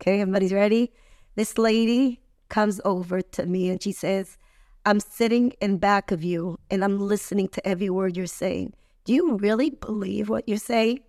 Okay, 0.00 0.20
everybody's 0.20 0.52
ready? 0.52 0.92
This 1.34 1.56
lady 1.56 2.20
comes 2.48 2.80
over 2.84 3.22
to 3.22 3.46
me 3.46 3.68
and 3.68 3.82
she 3.82 3.92
says, 3.92 4.38
I'm 4.84 5.00
sitting 5.00 5.52
in 5.60 5.78
back 5.78 6.10
of 6.10 6.22
you 6.22 6.58
and 6.70 6.84
I'm 6.84 6.98
listening 6.98 7.48
to 7.48 7.66
every 7.66 7.90
word 7.90 8.16
you're 8.16 8.26
saying. 8.26 8.74
Do 9.04 9.12
you 9.12 9.36
really 9.36 9.70
believe 9.70 10.28
what 10.28 10.48
you're 10.48 10.58
saying? 10.58 11.00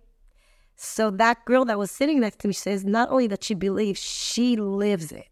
So 0.76 1.10
that 1.10 1.44
girl 1.44 1.64
that 1.64 1.78
was 1.78 1.90
sitting 1.90 2.20
next 2.20 2.38
to 2.40 2.48
me 2.48 2.54
says, 2.54 2.84
not 2.84 3.10
only 3.10 3.26
that 3.28 3.44
she 3.44 3.54
believes, 3.54 4.00
she 4.00 4.56
lives 4.56 5.12
it. 5.12 5.28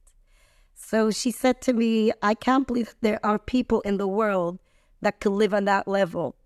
So 0.74 1.10
she 1.10 1.30
said 1.30 1.60
to 1.62 1.72
me, 1.72 2.12
I 2.22 2.34
can't 2.34 2.66
believe 2.66 2.94
there 3.00 3.20
are 3.24 3.38
people 3.38 3.80
in 3.82 3.96
the 3.96 4.08
world 4.08 4.58
that 5.00 5.20
could 5.20 5.32
live 5.32 5.54
on 5.54 5.64
that 5.64 5.88
level. 5.88 6.36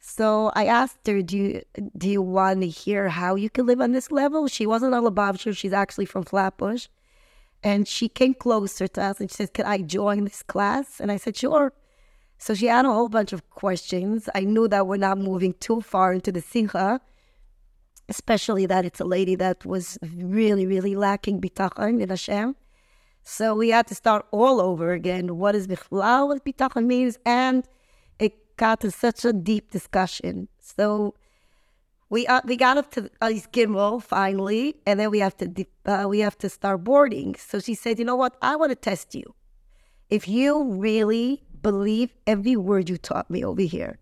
So 0.00 0.52
I 0.54 0.66
asked 0.66 1.06
her, 1.06 1.22
"Do 1.22 1.36
you 1.36 1.62
do 1.96 2.08
you 2.08 2.22
want 2.22 2.60
to 2.60 2.68
hear 2.68 3.08
how 3.08 3.34
you 3.34 3.50
can 3.50 3.66
live 3.66 3.80
on 3.80 3.92
this 3.92 4.10
level?" 4.10 4.46
She 4.46 4.66
wasn't 4.66 4.94
a 4.94 4.98
Lubavitcher; 4.98 5.56
she's 5.56 5.72
actually 5.72 6.06
from 6.06 6.22
Flatbush, 6.22 6.86
and 7.62 7.88
she 7.88 8.08
came 8.08 8.34
closer 8.34 8.86
to 8.88 9.02
us 9.02 9.20
and 9.20 9.30
she 9.30 9.36
said, 9.36 9.54
"Can 9.54 9.66
I 9.66 9.78
join 9.78 10.24
this 10.24 10.42
class?" 10.42 11.00
And 11.00 11.10
I 11.10 11.16
said, 11.16 11.36
"Sure." 11.36 11.72
So 12.38 12.54
she 12.54 12.66
had 12.66 12.84
a 12.84 12.92
whole 12.92 13.08
bunch 13.08 13.32
of 13.32 13.48
questions. 13.50 14.28
I 14.34 14.40
knew 14.40 14.68
that 14.68 14.86
we're 14.86 14.96
not 14.96 15.18
moving 15.18 15.54
too 15.54 15.80
far 15.80 16.12
into 16.12 16.30
the 16.30 16.40
sicha, 16.40 17.00
especially 18.08 18.66
that 18.66 18.84
it's 18.84 19.00
a 19.00 19.04
lady 19.04 19.34
that 19.34 19.66
was 19.66 19.98
really, 20.02 20.66
really 20.66 20.94
lacking 20.94 21.40
bitachon 21.40 22.00
in 22.00 22.08
Hashem. 22.08 22.54
So 23.24 23.54
we 23.54 23.70
had 23.70 23.86
to 23.88 23.94
start 23.94 24.24
all 24.30 24.60
over 24.60 24.92
again. 24.92 25.36
What 25.36 25.54
is 25.54 25.66
bichlal? 25.66 26.28
What 26.28 26.44
bitachon 26.44 26.86
means, 26.86 27.18
and 27.26 27.66
it 28.18 28.56
got 28.56 28.80
to 28.80 28.90
such 28.90 29.24
a 29.24 29.32
deep 29.32 29.70
discussion. 29.70 30.48
So 30.60 31.14
we 32.10 32.26
uh, 32.26 32.40
we 32.44 32.56
got 32.56 32.78
up 32.78 32.90
to 32.92 33.10
uh, 33.20 33.28
Gimel 33.52 34.02
finally, 34.02 34.76
and 34.86 34.98
then 34.98 35.10
we 35.10 35.18
have 35.18 35.36
to 35.38 35.66
uh, 35.86 36.06
we 36.08 36.20
have 36.20 36.38
to 36.38 36.48
start 36.48 36.84
boarding. 36.84 37.34
So 37.34 37.60
she 37.60 37.74
said, 37.74 37.98
"You 37.98 38.04
know 38.04 38.16
what? 38.16 38.36
I 38.40 38.56
want 38.56 38.70
to 38.70 38.76
test 38.76 39.14
you. 39.14 39.34
If 40.08 40.26
you 40.26 40.72
really 40.72 41.44
believe 41.62 42.14
every 42.26 42.56
word 42.56 42.88
you 42.88 42.96
taught 42.96 43.30
me 43.30 43.44
over 43.44 43.62
here." 43.62 43.98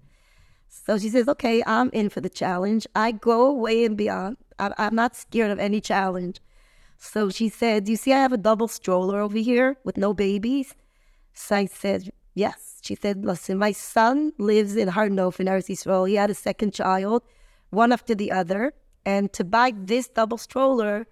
So 0.69 0.99
she 0.99 1.09
says, 1.09 1.29
"Okay, 1.29 1.63
I'm 1.67 1.91
in 1.93 2.09
for 2.09 2.21
the 2.21 2.29
challenge. 2.29 2.87
I 2.95 3.13
go 3.13 3.53
way 3.53 3.85
and 3.85 3.97
beyond. 3.97 4.37
I, 4.59 4.73
I'm 4.79 4.95
not 4.95 5.17
scared 5.17 5.51
of 5.51 5.59
any 5.59 5.81
challenge." 5.81 6.41
So 6.99 7.31
she 7.31 7.49
said, 7.49 7.89
"You 7.89 7.97
see, 7.97 8.13
I 8.13 8.19
have 8.19 8.33
a 8.33 8.39
double 8.39 8.69
stroller 8.69 9.21
over 9.21 9.39
here 9.39 9.79
with 9.85 9.97
no 9.97 10.15
babies." 10.15 10.75
So 11.35 11.57
I 11.57 11.67
said, 11.67 12.13
"Yes." 12.35 12.67
She 12.87 12.95
said, 12.95 13.25
listen, 13.25 13.59
my 13.59 13.73
son 13.73 14.33
lives 14.39 14.77
in 14.77 14.87
Har 14.87 15.09
Nof 15.09 15.41
in 15.41 15.49
Eretz 15.49 15.69
Yisrael. 15.69 16.09
He 16.09 16.15
had 16.15 16.31
a 16.31 16.35
second 16.35 16.73
child, 16.73 17.25
one 17.71 17.93
after 17.93 18.15
the 18.15 18.33
other. 18.33 18.75
And 19.05 19.33
to 19.35 19.45
buy 19.45 19.73
this 19.77 20.09
double 20.09 20.39
stroller 20.39 21.07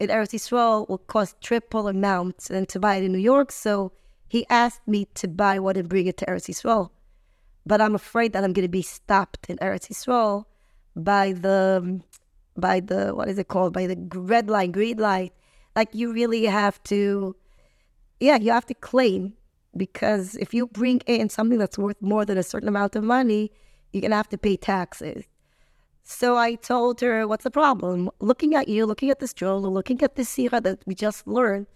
in 0.00 0.08
Eretz 0.08 0.32
Yisrael 0.32 0.88
will 0.88 0.98
cost 0.98 1.40
triple 1.40 1.88
amount 1.88 2.38
than 2.38 2.66
to 2.66 2.80
buy 2.80 2.96
it 2.96 3.04
in 3.04 3.12
New 3.12 3.18
York. 3.18 3.52
So 3.52 3.92
he 4.28 4.46
asked 4.48 4.86
me 4.86 5.06
to 5.14 5.28
buy 5.28 5.58
one 5.58 5.76
and 5.76 5.88
bring 5.88 6.06
it 6.06 6.16
to 6.18 6.26
Eretz 6.26 6.48
Yisrael. 6.48 6.90
But 7.66 7.80
I'm 7.80 7.94
afraid 7.94 8.32
that 8.32 8.44
I'm 8.44 8.52
going 8.52 8.64
to 8.64 8.68
be 8.68 8.82
stopped 8.82 9.46
in 9.48 9.56
Eretz 9.58 9.88
Yisrael 9.88 10.44
by 10.96 11.32
the, 11.32 12.00
by 12.56 12.80
the, 12.80 13.14
what 13.14 13.28
is 13.28 13.38
it 13.38 13.48
called? 13.48 13.72
By 13.72 13.86
the 13.86 13.96
red 14.14 14.48
light, 14.48 14.72
green 14.72 14.98
light. 14.98 15.32
Like 15.76 15.94
you 15.94 16.12
really 16.12 16.44
have 16.44 16.82
to, 16.84 17.36
yeah, 18.20 18.36
you 18.36 18.52
have 18.52 18.66
to 18.66 18.74
claim 18.74 19.34
because 19.76 20.36
if 20.36 20.54
you 20.54 20.66
bring 20.66 21.00
in 21.06 21.28
something 21.28 21.58
that's 21.58 21.78
worth 21.78 22.00
more 22.00 22.24
than 22.24 22.38
a 22.38 22.42
certain 22.42 22.68
amount 22.68 22.96
of 22.96 23.04
money, 23.04 23.50
you're 23.92 24.02
going 24.02 24.10
to 24.10 24.16
have 24.16 24.28
to 24.28 24.38
pay 24.38 24.56
taxes. 24.56 25.24
So 26.06 26.36
I 26.36 26.54
told 26.54 27.00
her, 27.00 27.26
what's 27.26 27.44
the 27.44 27.50
problem? 27.50 28.10
Looking 28.20 28.54
at 28.54 28.68
you, 28.68 28.84
looking 28.84 29.08
at 29.08 29.20
this 29.20 29.30
stroller, 29.30 29.70
looking 29.70 30.02
at 30.02 30.16
this 30.16 30.36
Siha 30.36 30.62
that 30.62 30.80
we 30.86 30.94
just 30.94 31.26
learned, 31.26 31.66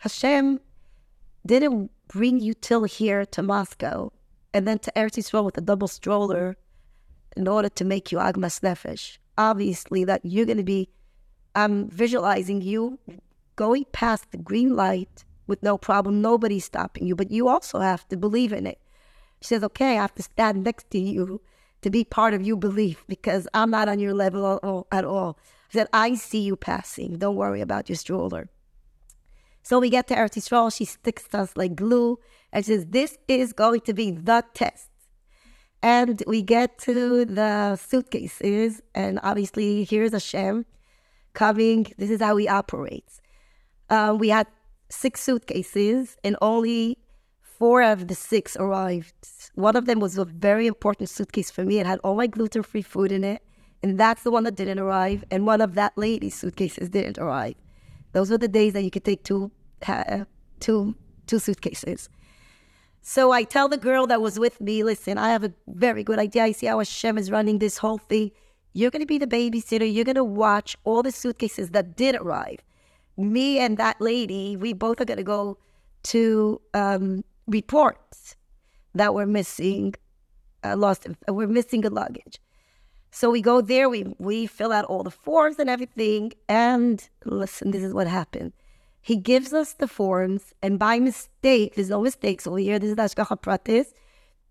Hashem 0.00 0.60
didn't 1.46 1.92
bring 2.08 2.40
you 2.40 2.54
till 2.54 2.84
here 2.84 3.24
to 3.26 3.40
Moscow 3.40 4.12
and 4.52 4.66
then 4.66 4.80
to 4.80 4.92
Eretz 4.96 5.16
Yisrael 5.16 5.44
with 5.44 5.56
a 5.58 5.60
double 5.60 5.86
stroller 5.86 6.56
in 7.36 7.46
order 7.46 7.68
to 7.68 7.84
make 7.84 8.10
you 8.10 8.18
Agmas 8.18 8.60
Nefesh. 8.60 9.18
Obviously, 9.38 10.02
that 10.02 10.22
you're 10.24 10.46
going 10.46 10.58
to 10.58 10.64
be, 10.64 10.88
I'm 11.54 11.88
visualizing 11.88 12.60
you 12.60 12.98
going 13.54 13.84
past 13.92 14.32
the 14.32 14.38
green 14.38 14.74
light 14.74 15.24
with 15.46 15.62
no 15.62 15.78
problem. 15.78 16.20
Nobody's 16.20 16.64
stopping 16.64 17.06
you, 17.06 17.14
but 17.14 17.30
you 17.30 17.46
also 17.46 17.78
have 17.78 18.08
to 18.08 18.16
believe 18.16 18.52
in 18.52 18.66
it. 18.66 18.80
She 19.40 19.48
says, 19.48 19.62
okay, 19.62 19.92
I 19.92 20.02
have 20.02 20.16
to 20.16 20.22
stand 20.24 20.64
next 20.64 20.90
to 20.90 20.98
you 20.98 21.40
to 21.82 21.90
be 21.90 22.04
part 22.04 22.34
of 22.34 22.42
your 22.42 22.56
belief 22.56 23.04
because 23.08 23.46
I'm 23.54 23.70
not 23.70 23.88
on 23.88 23.98
your 23.98 24.14
level 24.14 24.86
at 24.90 25.04
all. 25.04 25.38
I 25.70 25.72
said, 25.72 25.88
I 25.92 26.14
see 26.14 26.40
you 26.40 26.56
passing. 26.56 27.18
Don't 27.18 27.36
worry 27.36 27.60
about 27.60 27.88
your 27.88 27.96
stroller. 27.96 28.48
So 29.62 29.78
we 29.78 29.90
get 29.90 30.06
to 30.08 30.14
Eretz 30.14 30.36
Yisrael. 30.36 30.74
She 30.74 30.84
sticks 30.86 31.32
us 31.34 31.56
like 31.56 31.74
glue 31.74 32.18
and 32.52 32.64
says, 32.64 32.86
this 32.86 33.18
is 33.28 33.52
going 33.52 33.80
to 33.82 33.92
be 33.92 34.10
the 34.10 34.44
test. 34.54 34.88
And 35.82 36.22
we 36.26 36.42
get 36.42 36.78
to 36.80 37.24
the 37.24 37.76
suitcases, 37.76 38.82
and 38.96 39.20
obviously 39.22 39.84
here's 39.84 40.12
Hashem 40.12 40.66
coming. 41.34 41.86
This 41.96 42.10
is 42.10 42.20
how 42.20 42.36
he 42.36 42.48
operates. 42.48 43.20
Uh, 43.88 44.16
we 44.18 44.30
had 44.30 44.48
six 44.90 45.20
suitcases, 45.20 46.16
and 46.24 46.36
only 46.42 46.98
four 47.58 47.82
of 47.82 48.08
the 48.08 48.14
six 48.14 48.56
arrived. 48.56 49.14
One 49.54 49.76
of 49.76 49.86
them 49.86 50.00
was 50.00 50.16
a 50.16 50.24
very 50.24 50.66
important 50.66 51.08
suitcase 51.08 51.50
for 51.50 51.64
me. 51.64 51.78
It 51.78 51.86
had 51.86 51.98
all 52.04 52.16
my 52.16 52.26
gluten 52.26 52.62
free 52.62 52.82
food 52.82 53.12
in 53.12 53.24
it, 53.24 53.42
and 53.82 53.98
that's 53.98 54.22
the 54.22 54.30
one 54.30 54.44
that 54.44 54.56
didn't 54.56 54.78
arrive. 54.78 55.24
And 55.30 55.46
one 55.46 55.60
of 55.60 55.74
that 55.74 55.96
lady's 55.96 56.34
suitcases 56.34 56.88
didn't 56.88 57.18
arrive. 57.18 57.54
Those 58.12 58.30
were 58.30 58.38
the 58.38 58.48
days 58.48 58.72
that 58.72 58.82
you 58.82 58.90
could 58.90 59.04
take 59.04 59.24
two, 59.24 59.50
uh, 59.86 60.24
two, 60.60 60.94
two 61.26 61.38
suitcases. 61.38 62.08
So 63.02 63.32
I 63.32 63.42
tell 63.44 63.68
the 63.68 63.76
girl 63.76 64.06
that 64.06 64.20
was 64.20 64.38
with 64.38 64.60
me, 64.60 64.84
listen, 64.84 65.18
I 65.18 65.30
have 65.30 65.44
a 65.44 65.52
very 65.66 66.04
good 66.04 66.18
idea. 66.18 66.44
I 66.44 66.52
see 66.52 66.66
how 66.66 66.78
Hashem 66.78 67.18
is 67.18 67.30
running 67.30 67.58
this 67.58 67.78
whole 67.78 67.98
thing. 67.98 68.30
You're 68.72 68.90
going 68.90 69.02
to 69.02 69.06
be 69.06 69.18
the 69.18 69.26
babysitter. 69.26 69.92
You're 69.92 70.04
going 70.04 70.14
to 70.16 70.24
watch 70.24 70.76
all 70.84 71.02
the 71.02 71.12
suitcases 71.12 71.70
that 71.70 71.96
did 71.96 72.16
arrive 72.16 72.60
me 73.18 73.58
and 73.58 73.76
that 73.76 74.00
lady, 74.00 74.56
we 74.56 74.72
both 74.72 75.00
are 75.00 75.04
going 75.04 75.18
to 75.18 75.24
go 75.24 75.58
to 76.04 76.60
um, 76.72 77.24
reports 77.48 78.36
that 78.94 79.14
we're 79.14 79.26
missing, 79.26 79.94
uh, 80.64 80.76
lost, 80.76 81.06
uh, 81.06 81.34
we're 81.34 81.48
missing 81.48 81.84
a 81.84 81.90
luggage. 81.90 82.40
So 83.10 83.30
we 83.30 83.40
go 83.40 83.60
there, 83.60 83.88
we, 83.88 84.14
we 84.18 84.46
fill 84.46 84.72
out 84.72 84.84
all 84.84 85.02
the 85.02 85.10
forms 85.10 85.58
and 85.58 85.68
everything. 85.70 86.32
And 86.48 87.08
listen, 87.24 87.70
this 87.70 87.82
is 87.82 87.94
what 87.94 88.06
happened. 88.06 88.52
He 89.00 89.16
gives 89.16 89.52
us 89.54 89.72
the 89.72 89.88
forms, 89.88 90.52
and 90.62 90.78
by 90.78 90.98
mistake, 90.98 91.74
there's 91.74 91.88
no 91.88 92.02
mistakes 92.02 92.46
over 92.46 92.58
here. 92.58 92.78
This 92.78 92.90
is 92.90 92.96
Ashgacha 92.96 93.40
Pratis. 93.40 93.86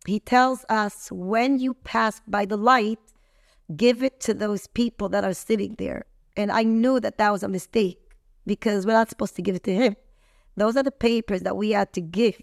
He 0.08 0.20
tells 0.20 0.66
us 0.70 1.12
when 1.12 1.60
you 1.60 1.76
pass 1.76 2.22
by 2.28 2.46
the 2.46 2.58
light, 2.58 3.00
give 3.76 4.02
it 4.02 4.20
to 4.22 4.34
those 4.34 4.66
people 4.66 5.10
that 5.10 5.24
are 5.24 5.34
sitting 5.34 5.76
there. 5.78 6.06
And 6.36 6.52
I 6.52 6.64
knew 6.64 7.00
that 7.02 7.18
that 7.18 7.32
was 7.32 7.44
a 7.44 7.48
mistake 7.48 8.00
because 8.48 8.86
we're 8.86 8.94
not 8.94 9.10
supposed 9.10 9.36
to 9.36 9.42
give 9.42 9.56
it 9.56 9.64
to 9.64 9.76
him. 9.76 9.96
Those 10.56 10.76
are 10.78 10.84
the 10.84 10.92
papers 10.92 11.42
that 11.42 11.58
we 11.58 11.72
had 11.72 11.94
to 11.94 12.02
give 12.02 12.42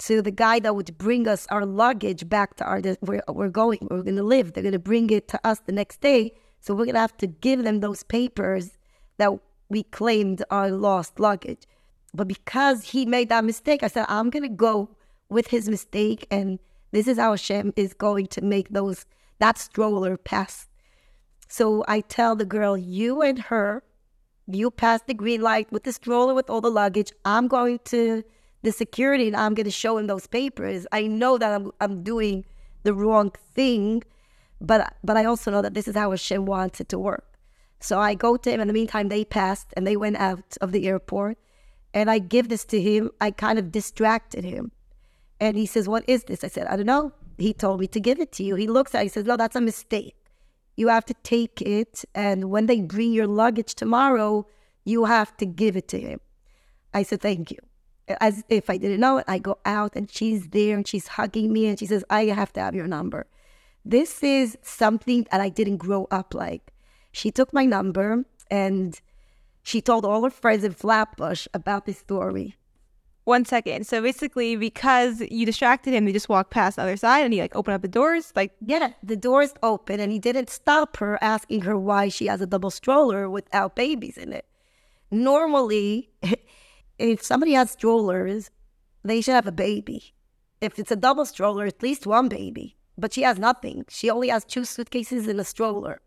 to 0.00 0.22
the 0.22 0.30
guy 0.30 0.58
that 0.60 0.74
would 0.74 0.96
bring 0.98 1.28
us 1.28 1.46
our 1.48 1.64
luggage 1.64 2.28
back 2.28 2.56
to 2.56 2.64
our 2.64 2.80
where 3.00 3.22
we're 3.28 3.48
going, 3.48 3.86
we're 3.90 4.02
going 4.02 4.16
to 4.16 4.22
live. 4.22 4.52
They're 4.52 4.62
going 4.62 4.72
to 4.72 4.78
bring 4.78 5.10
it 5.10 5.28
to 5.28 5.40
us 5.46 5.60
the 5.60 5.72
next 5.72 6.00
day. 6.00 6.32
So 6.60 6.74
we're 6.74 6.84
going 6.84 6.94
to 6.94 7.00
have 7.00 7.16
to 7.18 7.26
give 7.26 7.64
them 7.64 7.80
those 7.80 8.02
papers 8.02 8.78
that 9.18 9.32
we 9.68 9.84
claimed 9.84 10.42
our 10.50 10.70
lost 10.70 11.20
luggage. 11.20 11.66
But 12.14 12.28
because 12.28 12.90
he 12.90 13.06
made 13.06 13.28
that 13.30 13.44
mistake, 13.44 13.82
I 13.82 13.88
said, 13.88 14.06
I'm 14.08 14.30
going 14.30 14.42
to 14.42 14.48
go 14.48 14.90
with 15.28 15.48
his 15.48 15.68
mistake. 15.68 16.26
And 16.30 16.58
this 16.90 17.08
is 17.08 17.18
how 17.18 17.30
Hashem 17.30 17.72
is 17.76 17.94
going 17.94 18.26
to 18.28 18.42
make 18.42 18.70
those 18.70 19.06
that 19.38 19.58
stroller 19.58 20.16
pass. 20.16 20.68
So 21.48 21.84
I 21.88 22.00
tell 22.00 22.36
the 22.36 22.44
girl, 22.44 22.76
you 22.76 23.22
and 23.22 23.38
her 23.38 23.82
you 24.46 24.70
pass 24.70 25.00
the 25.06 25.14
green 25.14 25.40
light 25.40 25.70
with 25.70 25.84
the 25.84 25.92
stroller 25.92 26.34
with 26.34 26.50
all 26.50 26.60
the 26.60 26.70
luggage. 26.70 27.12
I'm 27.24 27.48
going 27.48 27.78
to 27.86 28.22
the 28.62 28.72
security 28.72 29.26
and 29.26 29.36
I'm 29.36 29.54
going 29.54 29.64
to 29.64 29.70
show 29.70 29.98
him 29.98 30.06
those 30.06 30.26
papers, 30.26 30.86
I 30.92 31.06
know 31.06 31.38
that 31.38 31.52
I'm, 31.52 31.72
I'm 31.80 32.02
doing 32.02 32.44
the 32.84 32.94
wrong 32.94 33.32
thing, 33.54 34.02
but 34.60 34.94
but 35.02 35.16
I 35.16 35.24
also 35.24 35.50
know 35.50 35.62
that 35.62 35.74
this 35.74 35.88
is 35.88 35.96
how 35.96 36.10
Hashem 36.10 36.46
wants 36.46 36.80
it 36.80 36.88
to 36.90 36.98
work. 36.98 37.26
So 37.80 37.98
I 37.98 38.14
go 38.14 38.36
to 38.36 38.50
him. 38.50 38.60
In 38.60 38.68
the 38.68 38.74
meantime, 38.74 39.08
they 39.08 39.24
passed 39.24 39.68
and 39.76 39.86
they 39.86 39.96
went 39.96 40.16
out 40.16 40.56
of 40.60 40.70
the 40.70 40.86
airport, 40.86 41.38
and 41.92 42.10
I 42.10 42.18
give 42.20 42.48
this 42.48 42.64
to 42.66 42.80
him. 42.80 43.10
I 43.20 43.32
kind 43.32 43.58
of 43.58 43.72
distracted 43.72 44.44
him, 44.44 44.70
and 45.40 45.56
he 45.56 45.66
says, 45.66 45.88
"What 45.88 46.04
is 46.06 46.24
this?" 46.24 46.44
I 46.44 46.48
said, 46.48 46.66
"I 46.68 46.76
don't 46.76 46.86
know." 46.86 47.12
He 47.38 47.52
told 47.52 47.80
me 47.80 47.88
to 47.88 48.00
give 48.00 48.20
it 48.20 48.30
to 48.32 48.44
you. 48.44 48.54
He 48.54 48.68
looks 48.68 48.94
at 48.94 49.00
it. 49.00 49.04
He 49.04 49.08
says, 49.08 49.24
"No, 49.24 49.36
that's 49.36 49.56
a 49.56 49.60
mistake. 49.60 50.14
You 50.76 50.88
have 50.88 51.04
to 51.06 51.14
take 51.22 51.60
it, 51.60 52.04
and 52.14 52.50
when 52.50 52.66
they 52.66 52.80
bring 52.80 53.12
your 53.12 53.26
luggage 53.26 53.74
tomorrow, 53.74 54.46
you 54.84 55.06
have 55.06 55.36
to 55.38 55.46
give 55.46 55.76
it 55.76 55.88
to 55.88 56.00
him." 56.00 56.20
I 56.94 57.02
said, 57.02 57.20
"Thank 57.20 57.50
you." 57.50 57.58
As 58.20 58.44
if 58.48 58.70
I 58.70 58.76
didn't 58.76 59.00
know 59.00 59.18
it, 59.18 59.24
I 59.28 59.38
go 59.38 59.58
out 59.64 59.96
and 59.96 60.10
she's 60.10 60.48
there 60.48 60.76
and 60.76 60.86
she's 60.86 61.08
hugging 61.08 61.52
me 61.52 61.66
and 61.66 61.78
she 61.78 61.86
says, 61.86 62.04
I 62.10 62.26
have 62.26 62.52
to 62.54 62.60
have 62.60 62.74
your 62.74 62.86
number. 62.86 63.26
This 63.84 64.22
is 64.22 64.56
something 64.62 65.26
that 65.30 65.40
I 65.40 65.48
didn't 65.48 65.78
grow 65.78 66.06
up 66.10 66.34
like. 66.34 66.72
She 67.10 67.30
took 67.30 67.52
my 67.52 67.64
number 67.64 68.24
and 68.50 69.00
she 69.62 69.80
told 69.80 70.04
all 70.04 70.24
her 70.24 70.30
friends 70.30 70.64
in 70.64 70.72
Flatbush 70.72 71.46
about 71.52 71.86
this 71.86 71.98
story. 71.98 72.56
One 73.24 73.44
second. 73.44 73.86
So 73.86 74.02
basically, 74.02 74.56
because 74.56 75.20
you 75.30 75.46
distracted 75.46 75.94
him, 75.94 76.04
they 76.04 76.12
just 76.12 76.28
walked 76.28 76.50
past 76.50 76.76
the 76.76 76.82
other 76.82 76.96
side 76.96 77.20
and 77.20 77.32
he 77.32 77.40
like 77.40 77.54
opened 77.54 77.76
up 77.76 77.82
the 77.82 77.88
doors. 77.88 78.32
Like, 78.34 78.52
yeah, 78.60 78.94
the 79.02 79.16
doors 79.16 79.54
open 79.62 80.00
and 80.00 80.10
he 80.10 80.18
didn't 80.18 80.50
stop 80.50 80.96
her 80.96 81.22
asking 81.22 81.60
her 81.62 81.78
why 81.78 82.08
she 82.08 82.26
has 82.26 82.40
a 82.40 82.46
double 82.46 82.70
stroller 82.70 83.30
without 83.30 83.76
babies 83.76 84.16
in 84.16 84.32
it. 84.32 84.46
Normally, 85.12 86.10
if 86.98 87.22
somebody 87.22 87.52
has 87.52 87.70
strollers, 87.70 88.50
they 89.04 89.20
should 89.20 89.34
have 89.34 89.46
a 89.46 89.52
baby. 89.52 90.14
If 90.60 90.78
it's 90.78 90.92
a 90.92 90.96
double 90.96 91.26
stroller, 91.26 91.66
at 91.66 91.82
least 91.82 92.06
one 92.06 92.28
baby. 92.28 92.76
But 92.96 93.12
she 93.12 93.22
has 93.22 93.38
nothing. 93.38 93.84
She 93.88 94.10
only 94.10 94.28
has 94.28 94.44
two 94.44 94.64
suitcases 94.64 95.26
and 95.26 95.40
a 95.40 95.44
stroller. 95.44 96.00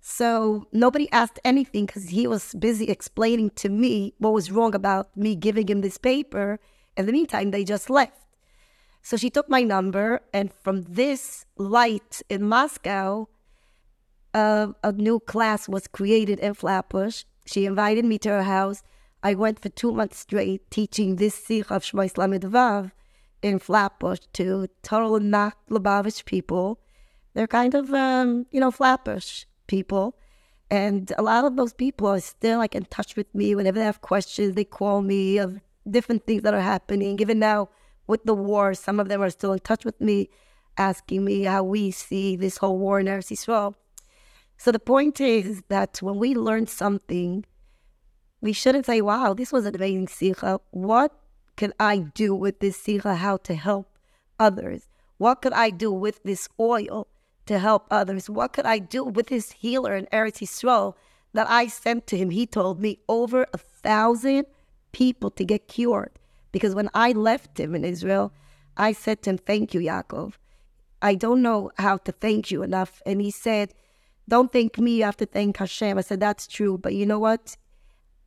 So 0.00 0.66
nobody 0.72 1.10
asked 1.10 1.40
anything 1.44 1.86
because 1.86 2.10
he 2.10 2.26
was 2.26 2.54
busy 2.54 2.86
explaining 2.86 3.50
to 3.56 3.68
me 3.68 4.14
what 4.18 4.32
was 4.32 4.52
wrong 4.52 4.74
about 4.74 5.14
me 5.16 5.34
giving 5.34 5.66
him 5.66 5.80
this 5.80 5.98
paper. 5.98 6.60
In 6.96 7.06
the 7.06 7.12
meantime, 7.12 7.50
they 7.50 7.64
just 7.64 7.90
left. 7.90 8.20
So 9.02 9.16
she 9.16 9.30
took 9.30 9.48
my 9.48 9.62
number, 9.62 10.20
and 10.32 10.52
from 10.52 10.82
this 10.82 11.44
light 11.56 12.22
in 12.28 12.42
Moscow, 12.42 13.28
uh, 14.34 14.68
a 14.82 14.92
new 14.92 15.20
class 15.20 15.68
was 15.68 15.86
created 15.86 16.40
in 16.40 16.54
Flatbush. 16.54 17.24
She 17.46 17.66
invited 17.66 18.04
me 18.04 18.18
to 18.18 18.28
her 18.30 18.42
house. 18.42 18.82
I 19.22 19.34
went 19.34 19.60
for 19.60 19.68
two 19.68 19.92
months 19.92 20.18
straight 20.18 20.70
teaching 20.70 21.16
this 21.16 21.34
Sikh 21.34 21.70
of 21.70 21.82
Shemos 21.82 22.16
Lamed 22.16 22.42
Vav 22.42 22.92
in 23.42 23.58
Flatbush 23.58 24.20
to 24.34 24.68
total 24.82 25.18
not 25.20 25.54
Lubavitch 25.70 26.24
people. 26.24 26.80
They're 27.34 27.46
kind 27.46 27.74
of, 27.74 27.92
um, 27.92 28.46
you 28.50 28.60
know, 28.60 28.70
Flatbush 28.70 29.44
people. 29.66 30.16
And 30.70 31.12
a 31.16 31.22
lot 31.22 31.44
of 31.44 31.56
those 31.56 31.72
people 31.72 32.08
are 32.08 32.20
still 32.20 32.58
like 32.58 32.74
in 32.74 32.86
touch 32.86 33.16
with 33.16 33.32
me. 33.34 33.54
Whenever 33.54 33.78
they 33.78 33.84
have 33.84 34.00
questions, 34.00 34.54
they 34.54 34.64
call 34.64 35.02
me 35.02 35.38
of 35.38 35.60
different 35.88 36.26
things 36.26 36.42
that 36.42 36.54
are 36.54 36.60
happening. 36.60 37.20
Even 37.20 37.38
now 37.38 37.68
with 38.06 38.24
the 38.24 38.34
war, 38.34 38.74
some 38.74 38.98
of 38.98 39.08
them 39.08 39.22
are 39.22 39.30
still 39.30 39.52
in 39.52 39.60
touch 39.60 39.84
with 39.84 40.00
me, 40.00 40.28
asking 40.76 41.24
me 41.24 41.42
how 41.42 41.62
we 41.62 41.90
see 41.90 42.36
this 42.36 42.58
whole 42.58 42.78
war 42.78 43.00
in 43.00 43.06
Eretz 43.06 43.30
Yisrael. 43.30 43.74
So 44.58 44.72
the 44.72 44.78
point 44.78 45.20
is 45.20 45.62
that 45.68 45.98
when 46.00 46.16
we 46.16 46.34
learn 46.34 46.66
something, 46.66 47.44
we 48.46 48.52
shouldn't 48.52 48.86
say, 48.86 49.00
wow, 49.00 49.34
this 49.34 49.52
was 49.52 49.66
an 49.66 49.74
amazing 49.74 50.08
sikha. 50.08 50.60
What 50.70 51.12
can 51.56 51.72
I 51.80 51.98
do 51.98 52.34
with 52.34 52.60
this 52.60 52.76
sikha? 52.76 53.16
How 53.16 53.36
to 53.38 53.54
help 53.54 53.98
others? 54.38 54.86
What 55.18 55.42
could 55.42 55.52
I 55.52 55.70
do 55.70 55.90
with 55.90 56.22
this 56.22 56.48
oil 56.60 57.08
to 57.46 57.58
help 57.58 57.86
others? 57.90 58.30
What 58.30 58.52
could 58.52 58.64
I 58.64 58.78
do 58.78 59.02
with 59.02 59.26
this 59.28 59.52
healer 59.52 59.96
in 59.96 60.06
Eretz 60.12 60.38
Yisrael 60.44 60.94
that 61.32 61.50
I 61.50 61.66
sent 61.66 62.06
to 62.06 62.16
him? 62.16 62.30
He 62.30 62.46
told 62.46 62.80
me 62.80 63.00
over 63.08 63.46
a 63.52 63.58
thousand 63.58 64.46
people 64.92 65.30
to 65.32 65.44
get 65.44 65.66
cured. 65.66 66.12
Because 66.52 66.74
when 66.74 66.90
I 66.94 67.12
left 67.12 67.58
him 67.58 67.74
in 67.74 67.84
Israel, 67.84 68.32
I 68.76 68.92
said 68.92 69.22
to 69.22 69.30
him, 69.30 69.38
thank 69.38 69.74
you, 69.74 69.80
Yaakov. 69.80 70.34
I 71.02 71.16
don't 71.16 71.42
know 71.42 71.72
how 71.78 71.96
to 71.98 72.12
thank 72.12 72.50
you 72.52 72.62
enough. 72.62 73.02
And 73.04 73.20
he 73.20 73.30
said, 73.30 73.74
don't 74.28 74.52
thank 74.52 74.78
me, 74.78 74.98
you 74.98 75.04
have 75.04 75.16
to 75.18 75.26
thank 75.26 75.56
Hashem. 75.56 75.98
I 75.98 76.02
said, 76.02 76.20
that's 76.20 76.46
true. 76.46 76.78
But 76.78 76.94
you 76.94 77.06
know 77.06 77.18
what? 77.18 77.56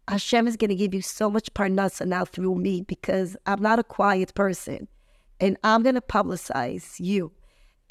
Hashem 0.09 0.47
is 0.47 0.57
going 0.57 0.69
to 0.69 0.75
give 0.75 0.93
you 0.93 1.03
so 1.03 1.29
much 1.29 1.53
parnasa 1.53 2.05
now 2.05 2.25
through 2.25 2.55
me 2.55 2.81
because 2.81 3.37
I'm 3.45 3.61
not 3.61 3.77
a 3.77 3.83
quiet 3.83 4.33
person 4.33 4.87
and 5.39 5.55
I'm 5.63 5.83
going 5.83 5.95
to 5.95 6.01
publicize 6.01 6.99
you. 6.99 7.31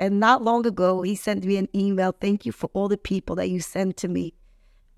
And 0.00 0.18
not 0.18 0.42
long 0.42 0.66
ago, 0.66 1.02
he 1.02 1.14
sent 1.14 1.44
me 1.44 1.56
an 1.56 1.68
email. 1.74 2.12
Thank 2.12 2.44
you 2.44 2.52
for 2.52 2.70
all 2.72 2.88
the 2.88 2.96
people 2.96 3.36
that 3.36 3.50
you 3.50 3.60
sent 3.60 3.96
to 3.98 4.08
me 4.08 4.34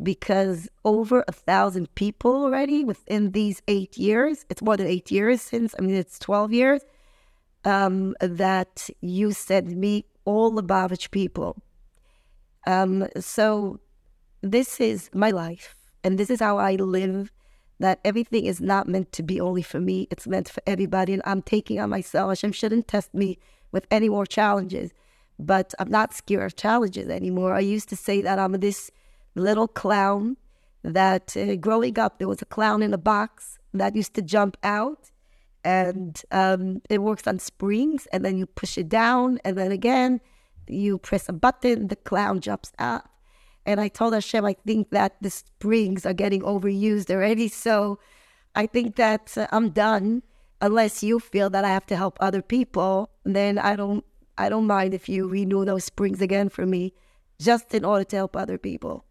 because 0.02 0.68
over 0.84 1.22
a 1.28 1.32
thousand 1.32 1.94
people 1.94 2.32
already 2.32 2.84
within 2.84 3.32
these 3.32 3.60
eight 3.68 3.98
years, 3.98 4.46
it's 4.48 4.62
more 4.62 4.78
than 4.78 4.86
eight 4.86 5.10
years 5.10 5.42
since, 5.42 5.74
I 5.78 5.82
mean, 5.82 5.94
it's 5.94 6.18
12 6.18 6.52
years, 6.52 6.82
um, 7.64 8.14
that 8.20 8.88
you 9.02 9.32
sent 9.32 9.68
me 9.68 10.06
all 10.24 10.50
the 10.50 10.62
Lubavitch 10.62 11.10
people. 11.10 11.56
Um, 12.66 13.06
so 13.18 13.78
this 14.42 14.80
is 14.80 15.10
my 15.12 15.30
life 15.30 15.74
and 16.04 16.18
this 16.18 16.30
is 16.30 16.40
how 16.40 16.58
I 16.58 16.74
live. 16.76 17.32
That 17.78 17.98
everything 18.04 18.44
is 18.44 18.60
not 18.60 18.88
meant 18.88 19.10
to 19.12 19.22
be 19.22 19.40
only 19.40 19.62
for 19.62 19.80
me; 19.80 20.06
it's 20.10 20.26
meant 20.26 20.48
for 20.48 20.62
everybody. 20.66 21.14
And 21.14 21.22
I'm 21.24 21.42
taking 21.42 21.80
on 21.80 21.90
myself. 21.90 22.30
Hashem 22.30 22.52
shouldn't 22.52 22.88
test 22.88 23.14
me 23.14 23.38
with 23.72 23.86
any 23.90 24.08
more 24.08 24.26
challenges, 24.26 24.92
but 25.38 25.72
I'm 25.78 25.90
not 25.90 26.12
scared 26.12 26.44
of 26.44 26.56
challenges 26.56 27.08
anymore. 27.08 27.54
I 27.54 27.60
used 27.60 27.88
to 27.88 27.96
say 27.96 28.20
that 28.20 28.38
I'm 28.38 28.52
this 28.52 28.90
little 29.34 29.68
clown. 29.68 30.36
That 30.82 31.36
uh, 31.36 31.56
growing 31.56 31.98
up, 31.98 32.18
there 32.18 32.28
was 32.28 32.40
a 32.40 32.46
clown 32.46 32.82
in 32.82 32.94
a 32.94 32.98
box 32.98 33.58
that 33.74 33.94
used 33.94 34.14
to 34.14 34.22
jump 34.22 34.56
out, 34.62 35.10
and 35.62 36.20
um, 36.30 36.80
it 36.88 37.02
works 37.02 37.26
on 37.26 37.38
springs, 37.38 38.06
and 38.12 38.24
then 38.24 38.36
you 38.38 38.46
push 38.46 38.78
it 38.78 38.88
down, 38.88 39.38
and 39.44 39.58
then 39.58 39.72
again 39.72 40.20
you 40.70 40.98
press 40.98 41.28
a 41.28 41.32
button, 41.32 41.88
the 41.88 41.96
clown 41.96 42.40
jumps 42.40 42.72
out. 42.78 43.04
And 43.70 43.80
I 43.80 43.86
told 43.86 44.14
Hashem, 44.14 44.44
I 44.44 44.56
think 44.66 44.90
that 44.90 45.14
the 45.20 45.30
springs 45.30 46.04
are 46.04 46.12
getting 46.12 46.42
overused 46.42 47.08
already. 47.08 47.46
So 47.46 48.00
I 48.56 48.66
think 48.66 48.96
that 48.96 49.38
uh, 49.38 49.46
I'm 49.52 49.70
done. 49.70 50.24
Unless 50.60 51.04
you 51.04 51.20
feel 51.20 51.48
that 51.50 51.64
I 51.64 51.68
have 51.68 51.86
to 51.86 51.96
help 51.96 52.18
other 52.20 52.42
people, 52.42 53.10
then 53.24 53.58
I 53.58 53.76
don't. 53.76 54.04
I 54.36 54.48
don't 54.48 54.66
mind 54.66 54.92
if 54.92 55.08
you 55.08 55.28
renew 55.28 55.64
those 55.64 55.84
springs 55.84 56.20
again 56.20 56.48
for 56.48 56.66
me, 56.66 56.92
just 57.38 57.72
in 57.74 57.84
order 57.84 58.04
to 58.04 58.16
help 58.16 58.36
other 58.36 58.58
people. 58.58 59.04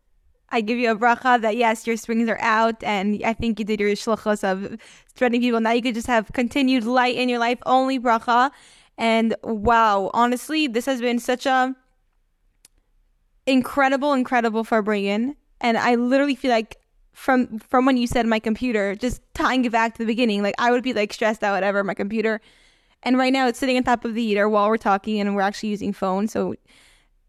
I 0.49 0.61
give 0.61 0.77
you 0.77 0.91
a 0.91 0.95
bracha 0.95 1.41
that 1.41 1.55
yes, 1.55 1.87
your 1.87 1.97
springs 1.97 2.27
are 2.27 2.41
out, 2.41 2.83
and 2.83 3.23
I 3.23 3.33
think 3.33 3.59
you 3.59 3.65
did 3.65 3.79
your 3.79 3.91
shluchos 3.91 4.43
of 4.43 4.77
spreading 5.15 5.41
people. 5.41 5.61
Now 5.61 5.71
you 5.71 5.81
could 5.81 5.95
just 5.95 6.07
have 6.07 6.31
continued 6.33 6.83
light 6.83 7.15
in 7.15 7.29
your 7.29 7.39
life, 7.39 7.59
only 7.65 7.97
bracha. 7.97 8.51
And 8.97 9.35
wow, 9.41 10.11
honestly, 10.13 10.67
this 10.67 10.85
has 10.85 10.99
been 10.99 11.19
such 11.19 11.45
a 11.45 11.75
incredible, 13.49 14.13
incredible 14.13 14.63
for 14.63 14.81
farbrengen. 14.83 15.35
And 15.59 15.77
I 15.77 15.95
literally 15.95 16.35
feel 16.35 16.51
like 16.51 16.77
from 17.13 17.59
from 17.59 17.85
when 17.85 17.97
you 17.97 18.07
said 18.07 18.25
my 18.25 18.39
computer, 18.39 18.95
just 18.95 19.21
tying 19.33 19.65
it 19.65 19.71
back 19.71 19.93
to 19.93 19.99
the 19.99 20.05
beginning, 20.05 20.41
like 20.41 20.55
I 20.57 20.71
would 20.71 20.83
be 20.83 20.93
like 20.93 21.11
stressed 21.11 21.43
out 21.43 21.53
whatever 21.53 21.83
my 21.83 21.93
computer. 21.93 22.39
And 23.03 23.17
right 23.17 23.33
now 23.33 23.47
it's 23.47 23.59
sitting 23.59 23.77
on 23.77 23.83
top 23.83 24.05
of 24.05 24.13
the 24.13 24.23
heater 24.23 24.47
while 24.47 24.69
we're 24.69 24.77
talking 24.77 25.19
and 25.19 25.35
we're 25.35 25.41
actually 25.41 25.69
using 25.69 25.91
phone. 25.91 26.27
So 26.27 26.55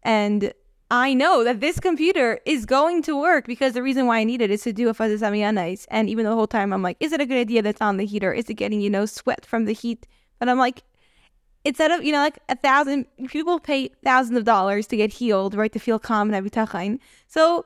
and 0.03 0.53
I 0.89 1.13
know 1.13 1.43
that 1.43 1.61
this 1.61 1.79
computer 1.79 2.39
is 2.45 2.65
going 2.65 3.01
to 3.03 3.19
work 3.19 3.47
because 3.47 3.73
the 3.73 3.83
reason 3.83 4.07
why 4.07 4.19
I 4.19 4.23
need 4.23 4.41
it 4.41 4.51
is 4.51 4.61
to 4.63 4.73
do 4.73 4.89
a 4.89 4.93
fuzzy 4.93 5.15
samianais. 5.15 5.85
And 5.89 6.09
even 6.09 6.25
the 6.25 6.33
whole 6.33 6.47
time 6.47 6.73
I'm 6.73 6.83
like, 6.83 6.97
is 6.99 7.13
it 7.13 7.21
a 7.21 7.25
good 7.25 7.37
idea 7.37 7.61
that's 7.61 7.81
on 7.81 7.97
the 7.97 8.05
heater? 8.05 8.33
Is 8.33 8.49
it 8.49 8.55
getting, 8.55 8.81
you 8.81 8.89
know, 8.89 9.05
sweat 9.05 9.45
from 9.45 9.65
the 9.65 9.73
heat? 9.73 10.05
But 10.37 10.49
I'm 10.49 10.57
like, 10.57 10.83
instead 11.63 11.91
of 11.91 12.03
you 12.03 12.11
know 12.11 12.19
like 12.19 12.39
a 12.49 12.55
thousand 12.55 13.05
people 13.27 13.59
pay 13.59 13.89
thousands 14.03 14.37
of 14.37 14.43
dollars 14.43 14.87
to 14.87 14.97
get 14.97 15.13
healed 15.13 15.53
right 15.53 15.71
to 15.71 15.79
feel 15.79 15.99
calm 15.99 16.33
and 16.33 16.49
bitachon 16.49 16.99
so 17.27 17.65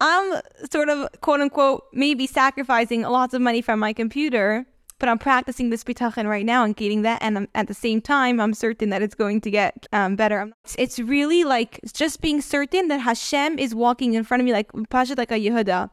i'm 0.00 0.40
sort 0.70 0.88
of 0.88 1.08
quote 1.20 1.40
unquote 1.40 1.84
maybe 1.92 2.26
sacrificing 2.26 3.02
lots 3.02 3.34
of 3.34 3.40
money 3.40 3.62
from 3.62 3.78
my 3.78 3.92
computer 3.92 4.66
but 4.98 5.08
i'm 5.08 5.18
practicing 5.18 5.70
this 5.70 5.84
bitachon 5.84 6.26
right 6.28 6.44
now 6.44 6.64
and 6.64 6.76
getting 6.76 7.02
that 7.02 7.22
and 7.22 7.38
I'm, 7.38 7.48
at 7.54 7.68
the 7.68 7.74
same 7.74 8.00
time 8.00 8.40
i'm 8.40 8.54
certain 8.54 8.90
that 8.90 9.02
it's 9.02 9.14
going 9.14 9.40
to 9.42 9.50
get 9.50 9.86
um, 9.92 10.16
better. 10.16 10.52
It's 10.78 10.98
really 10.98 11.44
like 11.44 11.80
just 11.92 12.20
being 12.20 12.40
certain 12.40 12.88
that 12.88 13.00
hashem 13.00 13.58
is 13.58 13.74
walking 13.74 14.14
in 14.14 14.24
front 14.24 14.40
of 14.40 14.44
me 14.44 14.52
like 14.52 14.70
pasha 14.90 15.14
like 15.16 15.32
a 15.32 15.34
yehuda. 15.34 15.90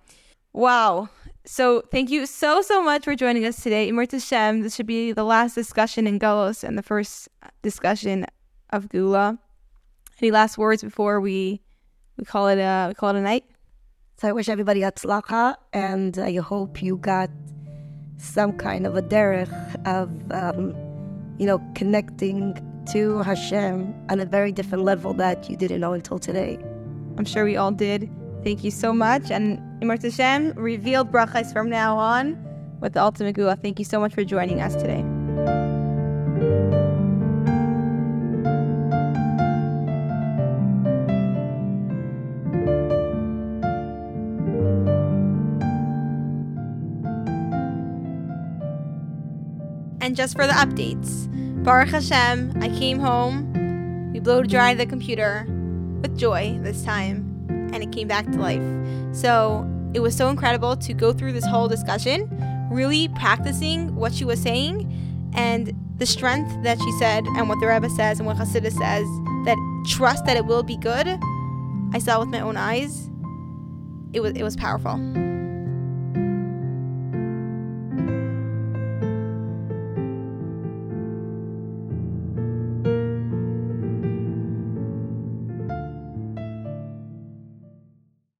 Wow 0.54 1.10
so 1.50 1.82
thank 1.90 2.12
you 2.12 2.28
so, 2.28 2.62
so 2.62 2.84
much 2.84 3.06
for 3.06 3.16
joining 3.16 3.44
us 3.44 3.64
today. 3.64 3.90
Imert 3.90 4.12
Hashem, 4.12 4.62
this 4.62 4.76
should 4.76 4.86
be 4.86 5.14
the 5.14 5.24
last 5.24 5.56
discussion 5.56 6.06
in 6.06 6.20
Golos 6.20 6.64
and 6.64 6.78
the 6.78 6.84
first 6.84 7.28
discussion 7.64 8.28
of 8.70 8.88
Geula. 8.90 9.40
Any 10.22 10.30
last 10.30 10.60
words 10.60 10.84
before 10.84 11.20
we 11.20 11.60
we 12.18 12.24
call 12.24 12.50
it 12.50 12.60
a 12.60 12.90
we 12.90 12.94
call 12.94 13.10
it 13.10 13.16
a 13.16 13.22
night? 13.22 13.46
So 14.18 14.28
I 14.28 14.32
wish 14.32 14.48
everybody 14.48 14.82
atzlacha, 14.82 15.56
and 15.74 16.20
I 16.20 16.36
hope 16.36 16.84
you 16.84 16.98
got 16.98 17.32
some 18.18 18.56
kind 18.56 18.86
of 18.86 18.96
a 18.96 19.02
derech 19.02 19.88
of, 19.88 20.10
um, 20.32 20.76
you 21.40 21.48
know, 21.48 21.60
connecting 21.74 22.54
to 22.92 23.24
Hashem 23.24 23.96
on 24.10 24.20
a 24.20 24.26
very 24.26 24.52
different 24.52 24.84
level 24.84 25.16
that 25.16 25.50
you 25.50 25.58
didn't 25.58 25.80
know 25.80 25.94
until 25.94 26.20
today. 26.20 26.60
I'm 27.18 27.26
sure 27.26 27.44
we 27.44 27.58
all 27.58 27.72
did. 27.72 28.08
Thank 28.44 28.64
you 28.64 28.70
so 28.70 28.94
much. 28.94 29.32
And 29.32 29.60
Imart 29.82 30.04
Hashem, 30.04 30.54
revealed 30.56 31.10
brachas 31.12 31.54
from 31.54 31.70
now 31.70 31.98
on 31.98 32.38
with 32.82 32.94
the 32.94 33.02
ultimate 33.02 33.36
geula. 33.36 33.62
Thank 33.62 33.80
you 33.80 33.86
so 33.86 34.00
much 34.00 34.14
for 34.14 34.24
joining 34.24 34.60
us 34.60 34.76
today. 34.76 35.06
And 50.02 50.16
just 50.16 50.36
for 50.36 50.48
the 50.48 50.54
updates, 50.54 51.28
Baruch 51.64 51.90
Hashem, 51.90 52.54
I 52.62 52.70
came 52.70 53.00
home. 53.00 54.12
We 54.12 54.20
blow 54.20 54.44
dry 54.44 54.74
the 54.74 54.86
computer 54.86 55.46
with 56.02 56.18
joy 56.18 56.58
this 56.64 56.84
time, 56.84 57.29
and 57.74 57.84
it 57.84 57.92
came 57.92 58.08
back 58.08 58.26
to 58.32 58.38
life. 58.38 58.62
So 59.16 59.70
it 59.94 60.00
was 60.00 60.16
so 60.16 60.30
incredible 60.30 60.76
to 60.78 60.94
go 60.94 61.14
through 61.14 61.34
this 61.34 61.46
whole 61.46 61.68
discussion, 61.68 62.30
really 62.72 63.08
practicing 63.10 63.96
what 63.96 64.14
she 64.14 64.26
was 64.26 64.42
saying, 64.42 64.92
and 65.34 65.74
the 65.98 66.06
strength 66.06 66.52
that 66.64 66.80
she 66.80 66.92
said, 66.94 67.26
and 67.26 67.50
what 67.50 67.60
the 67.60 67.68
Rebbe 67.68 67.90
says, 67.90 68.20
and 68.20 68.28
what 68.28 68.38
Hasidah 68.38 68.72
says, 68.72 69.08
that 69.46 69.58
trust 69.88 70.26
that 70.26 70.38
it 70.38 70.46
will 70.46 70.64
be 70.64 70.78
good. 70.78 71.08
I 71.94 72.00
saw 72.00 72.20
with 72.20 72.30
my 72.30 72.40
own 72.40 72.58
eyes. 72.58 73.10
It 74.14 74.22
was 74.22 74.34
it 74.34 74.44
was 74.44 74.56
powerful. 74.56 75.29